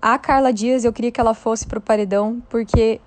A 0.00 0.18
Carla 0.18 0.52
Dias, 0.52 0.84
eu 0.84 0.92
queria 0.92 1.10
que 1.10 1.20
ela 1.20 1.34
fosse 1.34 1.66
pro 1.66 1.80
paredão, 1.80 2.42
porque 2.48 3.00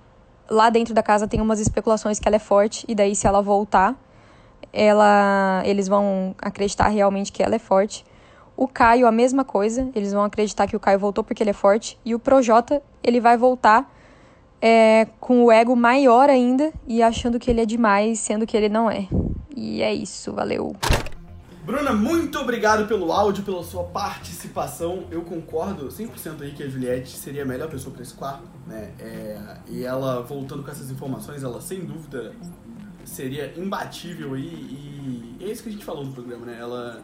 lá 0.48 0.70
dentro 0.70 0.94
da 0.94 1.02
casa 1.02 1.26
tem 1.26 1.40
umas 1.40 1.60
especulações 1.60 2.20
que 2.20 2.28
ela 2.28 2.36
é 2.36 2.40
forte, 2.40 2.84
e 2.86 2.94
daí 2.94 3.16
se 3.16 3.26
ela 3.26 3.42
voltar, 3.42 3.96
ela 4.72 5.62
eles 5.64 5.88
vão 5.88 6.34
acreditar 6.38 6.88
realmente 6.88 7.32
que 7.32 7.42
ela 7.42 7.54
é 7.54 7.58
forte. 7.58 8.04
O 8.56 8.68
Caio, 8.68 9.06
a 9.06 9.12
mesma 9.12 9.44
coisa, 9.44 9.90
eles 9.94 10.12
vão 10.12 10.22
acreditar 10.22 10.66
que 10.68 10.76
o 10.76 10.80
Caio 10.80 10.98
voltou 10.98 11.24
porque 11.24 11.42
ele 11.42 11.50
é 11.50 11.54
forte. 11.54 11.98
E 12.04 12.14
o 12.14 12.20
Projota, 12.20 12.80
ele 13.02 13.20
vai 13.20 13.36
voltar 13.36 13.92
é, 14.62 15.08
com 15.18 15.44
o 15.44 15.50
ego 15.52 15.74
maior 15.74 16.30
ainda 16.30 16.72
e 16.86 17.02
achando 17.02 17.38
que 17.38 17.50
ele 17.50 17.60
é 17.60 17.66
demais, 17.66 18.20
sendo 18.20 18.46
que 18.46 18.56
ele 18.56 18.68
não 18.68 18.88
é. 18.88 19.08
E 19.56 19.82
é 19.82 19.92
isso, 19.92 20.32
valeu. 20.32 20.74
Bruna, 21.64 21.92
muito 21.94 22.38
obrigado 22.38 22.86
pelo 22.86 23.10
áudio, 23.10 23.42
pela 23.42 23.64
sua 23.64 23.84
participação. 23.84 25.04
Eu 25.10 25.22
concordo 25.22 25.88
100% 25.88 26.42
aí 26.42 26.52
que 26.52 26.62
a 26.62 26.68
Juliette 26.68 27.16
seria 27.16 27.42
a 27.42 27.46
melhor 27.46 27.70
pessoa 27.70 27.90
para 27.90 28.02
esse 28.02 28.12
quarto, 28.12 28.44
né? 28.66 28.92
É, 28.98 29.56
e 29.68 29.82
ela, 29.82 30.20
voltando 30.20 30.62
com 30.62 30.70
essas 30.70 30.90
informações, 30.90 31.42
ela 31.42 31.62
sem 31.62 31.82
dúvida 31.84 32.34
seria 33.02 33.54
imbatível 33.56 34.34
aí. 34.34 35.36
E 35.40 35.44
é 35.44 35.50
isso 35.50 35.62
que 35.62 35.70
a 35.70 35.72
gente 35.72 35.84
falou 35.86 36.04
no 36.04 36.12
programa, 36.12 36.44
né? 36.44 36.58
Ela 36.60 37.00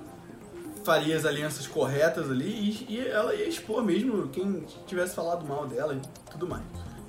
faria 0.84 1.16
as 1.16 1.24
alianças 1.24 1.66
corretas 1.66 2.30
ali 2.30 2.86
e, 2.88 2.94
e 2.96 3.08
ela 3.08 3.34
ia 3.34 3.48
expor 3.48 3.82
mesmo 3.82 4.28
quem 4.28 4.66
tivesse 4.86 5.14
falado 5.14 5.46
mal 5.46 5.66
dela 5.66 5.94
e 5.94 6.30
tudo 6.30 6.46
mais. 6.46 6.62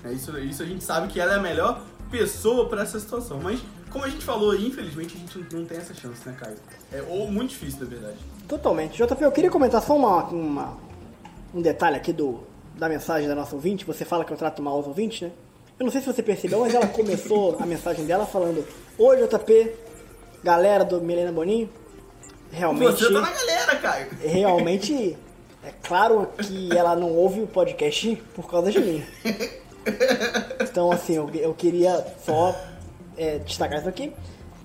É 0.06 0.14
isso, 0.14 0.38
isso 0.39 0.64
a 0.64 0.66
gente 0.66 0.84
sabe 0.84 1.10
que 1.10 1.20
ela 1.20 1.34
é 1.34 1.36
a 1.36 1.41
melhor 1.41 1.82
pessoa 2.10 2.70
para 2.70 2.84
essa 2.84 2.97
situação. 2.97 3.39
Mas, 3.41 3.60
como 3.92 4.06
a 4.06 4.10
gente 4.10 4.24
falou, 4.26 4.56
infelizmente 4.56 5.16
a 5.16 5.20
gente 5.20 5.54
não 5.56 5.66
tem 5.66 5.78
essa 5.78 5.94
chance, 5.94 6.28
né, 6.28 6.36
Caio? 6.39 6.56
É 6.92 7.02
ou 7.10 7.30
muito 7.32 7.50
difícil, 7.52 7.82
na 7.82 7.86
verdade. 7.88 8.18
Totalmente. 8.48 8.98
JP, 8.98 9.24
eu 9.24 9.32
queria 9.32 9.50
comentar 9.52 9.82
só 9.82 9.96
uma, 9.96 10.24
uma- 10.26 10.78
um 11.54 11.62
detalhe 11.62 11.96
aqui 11.98 12.12
do, 12.14 12.39
da 12.76 12.88
mensagem 12.89 13.28
da 13.28 13.36
nossa 13.36 13.56
ouvinte. 13.56 13.86
Você 13.86 14.04
fala 14.06 14.24
que 14.26 14.32
eu 14.32 14.38
trato 14.38 14.62
mal 14.62 14.80
os 14.80 14.88
ouvintes, 14.88 15.22
né? 15.22 15.32
Eu 15.80 15.86
não 15.86 15.92
sei 15.92 16.02
se 16.02 16.08
você 16.08 16.22
percebeu, 16.24 16.60
mas 16.60 16.74
ela 16.76 16.88
começou 16.88 17.58
a 17.60 17.66
mensagem 17.66 18.06
dela 18.06 18.26
falando: 18.26 18.66
Oi, 18.98 19.18
JP, 19.28 19.72
galera 20.44 20.84
do 20.86 21.02
Milena 21.02 21.32
Boninho. 21.32 21.70
Realmente, 22.52 22.92
Você 23.00 23.12
tá 23.14 23.22
na 23.22 23.32
galera, 23.32 23.76
Caio. 23.78 24.08
realmente 24.20 25.18
É 25.64 25.72
claro 25.84 26.28
que 26.38 26.76
ela 26.76 26.96
não 26.96 27.12
ouve 27.16 27.39
o 27.42 27.48
podcast 27.48 28.16
por 28.36 28.50
causa 28.50 28.72
de 28.72 28.80
mim. 28.80 29.04
Então, 30.62 30.92
assim, 30.92 31.16
eu, 31.16 31.28
eu 31.34 31.54
queria 31.56 32.06
só 32.24 32.56
é, 33.22 33.39
destacar 33.39 33.80
isso 33.80 33.89
aqui. 33.89 34.11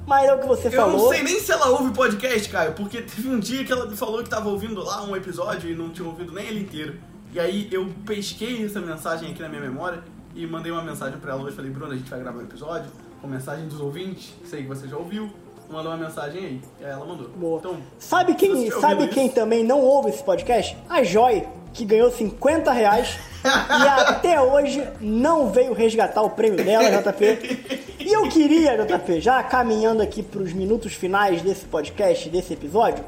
Mas 0.07 0.29
é 0.29 0.35
o 0.35 0.39
que 0.39 0.47
você 0.47 0.69
Eu 0.69 0.73
falou. 0.73 0.99
não 0.99 1.09
sei 1.09 1.23
nem 1.25 1.41
se 1.41 1.51
ela 1.51 1.69
ouve 1.71 1.91
podcast, 1.93 2.49
Caio, 2.49 2.73
porque 2.75 3.03
teve 3.03 3.29
um 3.29 3.41
dia 3.41 3.65
que 3.65 3.73
ela 3.73 3.87
me 3.87 3.97
falou 3.97 4.23
que 4.23 4.31
tava 4.31 4.49
ouvindo 4.49 4.81
lá 4.85 5.03
um 5.03 5.17
episódio 5.17 5.69
e 5.69 5.75
não 5.75 5.91
tinha 5.91 6.07
ouvido 6.07 6.33
nem 6.33 6.47
ele 6.47 6.61
inteiro. 6.61 6.95
E 7.33 7.41
aí 7.41 7.69
eu 7.73 7.89
pesquei 8.07 8.65
essa 8.65 8.81
mensagem 8.81 9.31
aqui 9.33 9.43
na 9.43 9.49
minha 9.49 9.61
memória 9.61 10.03
e 10.35 10.47
mandei 10.47 10.71
uma 10.71 10.83
mensagem 10.83 11.19
pra 11.19 11.33
ela 11.33 11.43
hoje. 11.43 11.57
Falei, 11.57 11.71
Bruna, 11.73 11.95
a 11.95 11.97
gente 11.97 12.09
vai 12.09 12.21
gravar 12.21 12.39
um 12.39 12.43
episódio 12.43 12.89
com 13.21 13.27
mensagem 13.27 13.67
dos 13.67 13.81
ouvintes, 13.81 14.33
sei 14.45 14.63
que 14.63 14.69
você 14.69 14.87
já 14.87 14.97
ouviu. 14.97 15.29
Mandou 15.69 15.91
uma 15.91 15.99
mensagem 15.99 16.45
aí. 16.45 16.61
E 16.81 16.85
aí 16.85 16.93
ela 16.93 17.05
mandou. 17.05 17.29
Boa. 17.31 17.59
Então, 17.59 17.77
Sabe 17.99 18.35
quem, 18.37 18.71
sabe 18.71 19.09
quem 19.09 19.27
isso- 19.27 19.35
também 19.35 19.65
não 19.65 19.81
ouve 19.81 20.11
esse 20.11 20.23
podcast? 20.23 20.77
A 20.89 21.03
Joy, 21.03 21.45
que 21.77 21.85
ganhou 21.85 22.11
50 22.11 22.73
reais 22.73 23.19
e 23.45 23.47
até 23.87 24.41
hoje 24.41 24.83
não 24.99 25.51
veio 25.51 25.75
resgatar 25.75 26.23
o 26.23 26.31
prêmio 26.31 26.65
dela, 26.65 26.91
JP. 26.91 27.87
E 28.01 28.13
eu 28.13 28.29
queria, 28.29 28.77
JP, 28.85 29.21
já 29.21 29.43
caminhando 29.43 30.03
aqui 30.03 30.23
para 30.23 30.41
os 30.41 30.53
minutos 30.53 30.95
finais 30.95 31.43
desse 31.43 31.67
podcast, 31.67 32.29
desse 32.31 32.55
episódio, 32.55 33.05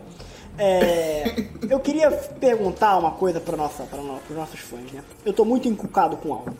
é, 0.58 1.46
eu 1.70 1.80
queria 1.80 2.10
perguntar 2.10 2.98
uma 2.98 3.12
coisa 3.12 3.40
para 3.40 3.56
nossa, 3.56 3.84
para 3.84 4.00
os 4.00 4.36
nossos 4.36 4.60
fãs, 4.60 4.92
né? 4.92 5.02
Eu 5.24 5.32
tô 5.32 5.44
muito 5.44 5.66
encucado 5.66 6.16
com 6.16 6.32
algo. 6.32 6.56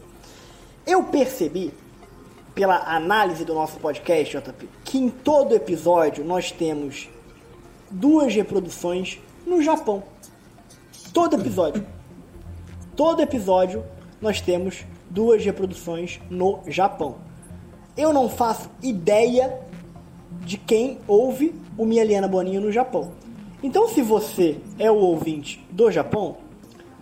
Eu 0.87 1.05
percebi, 1.05 1.75
pela 2.55 2.77
análise 2.95 3.45
do 3.45 3.55
nosso 3.55 3.79
podcast, 3.79 4.37
JP, 4.37 4.69
que 4.85 4.99
em 4.99 5.11
todo 5.11 5.55
episódio 5.55 6.25
nós 6.25 6.51
temos 6.51 7.11
duas 7.91 8.35
reproduções 8.35 9.19
no 9.47 9.63
Japão. 9.63 10.03
Todo 11.13 11.37
episódio. 11.37 11.97
Todo 12.99 13.22
episódio 13.22 13.84
nós 14.20 14.40
temos 14.40 14.84
duas 15.09 15.44
reproduções 15.44 16.18
no 16.28 16.62
Japão. 16.66 17.18
Eu 17.96 18.12
não 18.12 18.28
faço 18.28 18.68
ideia 18.82 19.57
de 20.40 20.59
quem 20.59 20.99
ouve 21.07 21.55
o 21.76 21.86
Mieliana 21.86 22.26
Boninho 22.26 22.61
no 22.61 22.72
Japão. 22.72 23.12
Então, 23.62 23.86
se 23.86 24.03
você 24.03 24.59
é 24.80 24.90
o 24.90 24.96
ouvinte 24.96 25.64
do 25.70 25.88
Japão, 25.92 26.38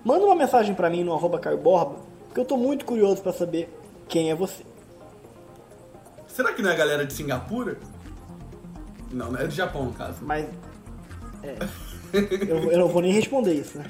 manda 0.05 0.26
uma 0.26 0.34
mensagem 0.34 0.74
pra 0.74 0.90
mim 0.90 1.03
no 1.03 1.14
arroba 1.14 1.38
Caio 1.38 1.57
Borba, 1.57 1.97
que 2.34 2.40
eu 2.40 2.44
tô 2.44 2.59
muito 2.59 2.84
curioso 2.84 3.22
pra 3.22 3.32
saber 3.32 3.74
quem 4.07 4.30
é 4.30 4.34
você. 4.34 4.66
Será 6.26 6.53
que 6.53 6.61
não 6.61 6.68
é 6.68 6.74
a 6.74 6.76
galera 6.76 7.07
de 7.07 7.14
Singapura? 7.14 7.78
Não, 9.11 9.32
não 9.32 9.40
é 9.40 9.47
do 9.47 9.55
Japão, 9.55 9.86
no 9.86 9.94
caso. 9.94 10.18
Mas. 10.20 10.44
É. 11.42 11.57
Eu, 12.12 12.70
eu 12.70 12.78
não 12.80 12.88
vou 12.88 13.01
nem 13.01 13.12
responder 13.12 13.55
isso, 13.55 13.78
né? 13.78 13.86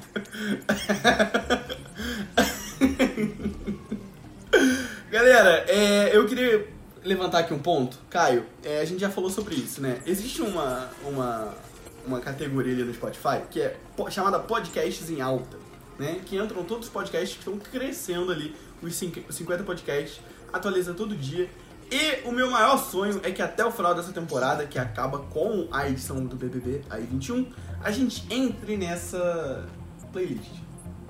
Galera, 5.11 5.65
é, 5.67 6.15
eu 6.15 6.25
queria 6.25 6.67
levantar 7.03 7.39
aqui 7.39 7.53
um 7.53 7.59
ponto. 7.59 7.97
Caio, 8.09 8.45
é, 8.63 8.81
a 8.81 8.85
gente 8.85 8.99
já 8.99 9.09
falou 9.09 9.29
sobre 9.29 9.55
isso, 9.55 9.81
né? 9.81 9.99
Existe 10.05 10.41
uma, 10.41 10.89
uma, 11.05 11.53
uma 12.05 12.19
categoria 12.19 12.73
ali 12.73 12.83
no 12.83 12.93
Spotify 12.93 13.41
que 13.49 13.61
é 13.61 13.77
po- 13.95 14.09
chamada 14.11 14.39
Podcasts 14.39 15.09
em 15.09 15.21
Alta, 15.21 15.57
né? 15.97 16.19
Que 16.25 16.37
entram 16.37 16.63
todos 16.63 16.87
os 16.87 16.93
podcasts 16.93 17.31
que 17.33 17.39
estão 17.39 17.57
crescendo 17.57 18.31
ali, 18.31 18.55
os 18.81 18.95
cinqu- 18.95 19.23
os 19.27 19.35
50 19.35 19.63
podcasts, 19.63 20.19
atualiza 20.51 20.93
todo 20.93 21.15
dia. 21.15 21.49
E 21.89 22.27
o 22.27 22.31
meu 22.33 22.51
maior 22.51 22.77
sonho 22.77 23.21
é 23.23 23.31
que 23.31 23.41
até 23.41 23.65
o 23.65 23.71
final 23.71 23.95
dessa 23.95 24.11
temporada, 24.11 24.65
que 24.67 24.77
acaba 24.77 25.19
com 25.19 25.69
a 25.71 25.87
edição 25.87 26.25
do 26.25 26.35
BBB, 26.35 26.81
aí 26.89 27.07
21, 27.09 27.49
a 27.81 27.91
gente 27.91 28.25
entre 28.29 28.75
nessa 28.75 29.65
playlist. 30.11 30.51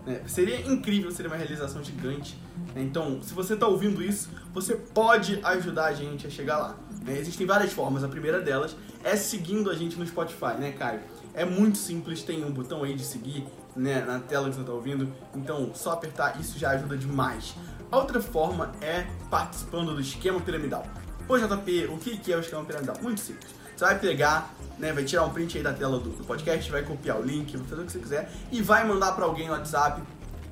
Né? 0.08 0.22
Seria 0.26 0.66
incrível, 0.66 1.12
seria 1.12 1.30
uma 1.30 1.38
realização 1.38 1.84
gigante. 1.84 2.40
né? 2.74 2.82
Então, 2.82 3.22
se 3.22 3.34
você 3.34 3.56
está 3.56 3.68
ouvindo 3.68 4.02
isso, 4.02 4.30
você 4.54 4.76
pode 4.76 5.40
ajudar 5.44 5.88
a 5.88 5.94
gente 5.94 6.26
a 6.26 6.30
chegar 6.30 6.58
lá. 6.58 6.78
né? 7.06 7.20
Existem 7.20 7.46
várias 7.46 7.74
formas. 7.74 8.04
A 8.06 8.08
primeira 8.08 8.40
delas 8.40 8.76
é 9.04 9.18
seguindo 9.18 9.70
a 9.70 9.76
gente 9.76 9.98
no 10.00 10.08
Spotify, 10.08 10.56
né, 10.58 10.72
Caio? 10.72 11.02
É 11.34 11.44
muito 11.46 11.78
simples, 11.78 12.24
tem 12.24 12.44
um 12.44 12.52
botão 12.52 12.84
aí 12.84 12.96
de 12.96 13.04
seguir 13.04 13.46
né, 13.76 14.04
na 14.04 14.20
tela 14.20 14.50
que 14.50 14.56
você 14.56 14.62
está 14.62 14.74
ouvindo. 14.74 15.14
Então, 15.36 15.72
só 15.76 15.92
apertar, 15.92 16.40
isso 16.40 16.58
já 16.58 16.72
ajuda 16.72 16.98
demais. 16.98 17.54
A 17.92 17.98
outra 17.98 18.22
forma 18.22 18.72
é 18.82 19.06
participando 19.30 19.94
do 19.94 20.02
esquema 20.02 20.40
piramidal. 20.40 20.86
Ô 21.28 21.38
JP, 21.38 21.90
o 21.92 21.98
que 21.98 22.32
é 22.32 22.38
o 22.38 22.40
esquema 22.40 22.64
piramidal? 22.64 22.96
Muito 23.02 23.20
simples. 23.20 23.57
Você 23.78 23.86
vai 23.86 24.00
pegar, 24.00 24.56
né, 24.80 24.92
vai 24.92 25.04
tirar 25.04 25.24
um 25.24 25.30
print 25.30 25.56
aí 25.56 25.64
da 25.64 25.72
tela 25.72 26.00
do, 26.00 26.10
do 26.10 26.24
podcast, 26.24 26.72
vai 26.72 26.82
copiar 26.82 27.20
o 27.20 27.22
link, 27.22 27.56
vai 27.56 27.68
fazer 27.68 27.82
o 27.84 27.86
que 27.86 27.92
você 27.92 28.00
quiser 28.00 28.32
e 28.52 28.60
vai 28.60 28.84
mandar 28.84 29.12
pra 29.12 29.26
alguém 29.26 29.46
no 29.46 29.54
WhatsApp. 29.54 30.02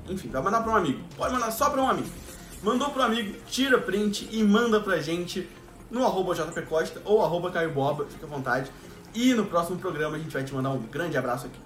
Enfim, 0.08 0.28
vai 0.28 0.40
mandar 0.40 0.62
pra 0.62 0.70
um 0.70 0.76
amigo. 0.76 1.00
Pode 1.16 1.34
mandar 1.34 1.50
só 1.50 1.68
pra 1.68 1.82
um 1.82 1.88
amigo. 1.88 2.08
Mandou 2.62 2.88
pro 2.90 3.02
amigo, 3.02 3.34
tira 3.48 3.78
print 3.78 4.28
e 4.30 4.44
manda 4.44 4.80
pra 4.80 4.98
gente 5.00 5.50
no 5.90 6.04
arroba 6.04 6.36
JP 6.36 6.62
Costa 6.62 7.02
ou 7.04 7.20
arroba 7.24 7.50
Caio 7.50 7.72
Boba, 7.72 8.06
fica 8.08 8.26
à 8.26 8.28
vontade. 8.28 8.70
E 9.12 9.34
no 9.34 9.46
próximo 9.46 9.76
programa 9.76 10.14
a 10.14 10.20
gente 10.20 10.32
vai 10.32 10.44
te 10.44 10.54
mandar 10.54 10.70
um 10.70 10.78
grande 10.82 11.18
abraço 11.18 11.46
aqui. 11.46 11.58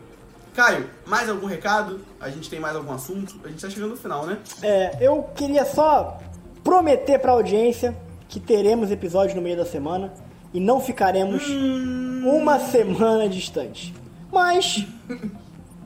Caio, 0.55 0.89
mais 1.07 1.29
algum 1.29 1.47
recado? 1.47 2.01
A 2.19 2.31
gente 2.31 2.49
tem 2.49 2.59
mais 2.59 2.75
algum 2.75 2.93
assunto? 2.95 3.39
A 3.45 3.49
gente 3.49 3.61
tá 3.61 3.69
chegando 3.69 3.91
no 3.91 3.97
final, 3.99 4.25
né? 4.25 4.39
É, 4.63 4.97
eu 4.99 5.25
queria 5.35 5.67
só 5.67 6.19
prometer 6.65 7.19
pra 7.19 7.33
audiência 7.33 7.95
que 8.31 8.41
teremos 8.41 8.91
episódio 8.91 9.37
no 9.37 9.43
meio 9.43 9.59
da 9.59 9.67
semana 9.67 10.11
e 10.53 10.61
não 10.61 10.81
ficaremos 10.81 11.45
uma 12.25 12.59
semana 12.59 13.29
distante. 13.29 13.95
Mas, 14.33 14.85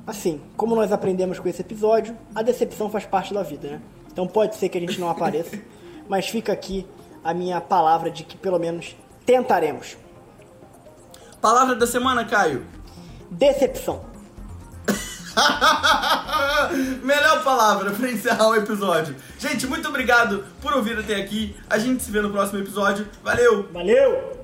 assim, 0.06 0.40
como 0.56 0.74
nós 0.74 0.92
aprendemos 0.92 1.38
com 1.38 1.48
esse 1.48 1.60
episódio, 1.60 2.16
a 2.34 2.42
decepção 2.42 2.90
faz 2.90 3.04
parte 3.06 3.32
da 3.32 3.42
vida, 3.42 3.68
né? 3.68 3.80
Então 4.12 4.26
pode 4.26 4.56
ser 4.56 4.68
que 4.68 4.78
a 4.78 4.80
gente 4.80 5.00
não 5.00 5.08
apareça, 5.08 5.58
mas 6.08 6.28
fica 6.28 6.52
aqui 6.52 6.86
a 7.22 7.32
minha 7.34 7.60
palavra 7.60 8.10
de 8.10 8.22
que 8.24 8.36
pelo 8.36 8.58
menos 8.58 8.96
tentaremos. 9.24 9.96
Palavra 11.40 11.74
da 11.74 11.86
semana, 11.86 12.24
Caio. 12.24 12.64
Decepção. 13.30 14.04
Melhor 17.02 17.42
palavra 17.42 17.90
pra 17.90 18.10
encerrar 18.10 18.48
o 18.48 18.54
episódio. 18.54 19.16
Gente, 19.38 19.66
muito 19.66 19.88
obrigado 19.88 20.44
por 20.62 20.72
ouvir 20.74 20.98
até 20.98 21.16
aqui. 21.16 21.56
A 21.68 21.78
gente 21.78 22.02
se 22.02 22.10
vê 22.10 22.20
no 22.20 22.30
próximo 22.30 22.60
episódio. 22.60 23.08
Valeu! 23.22 23.68
Valeu! 23.72 24.43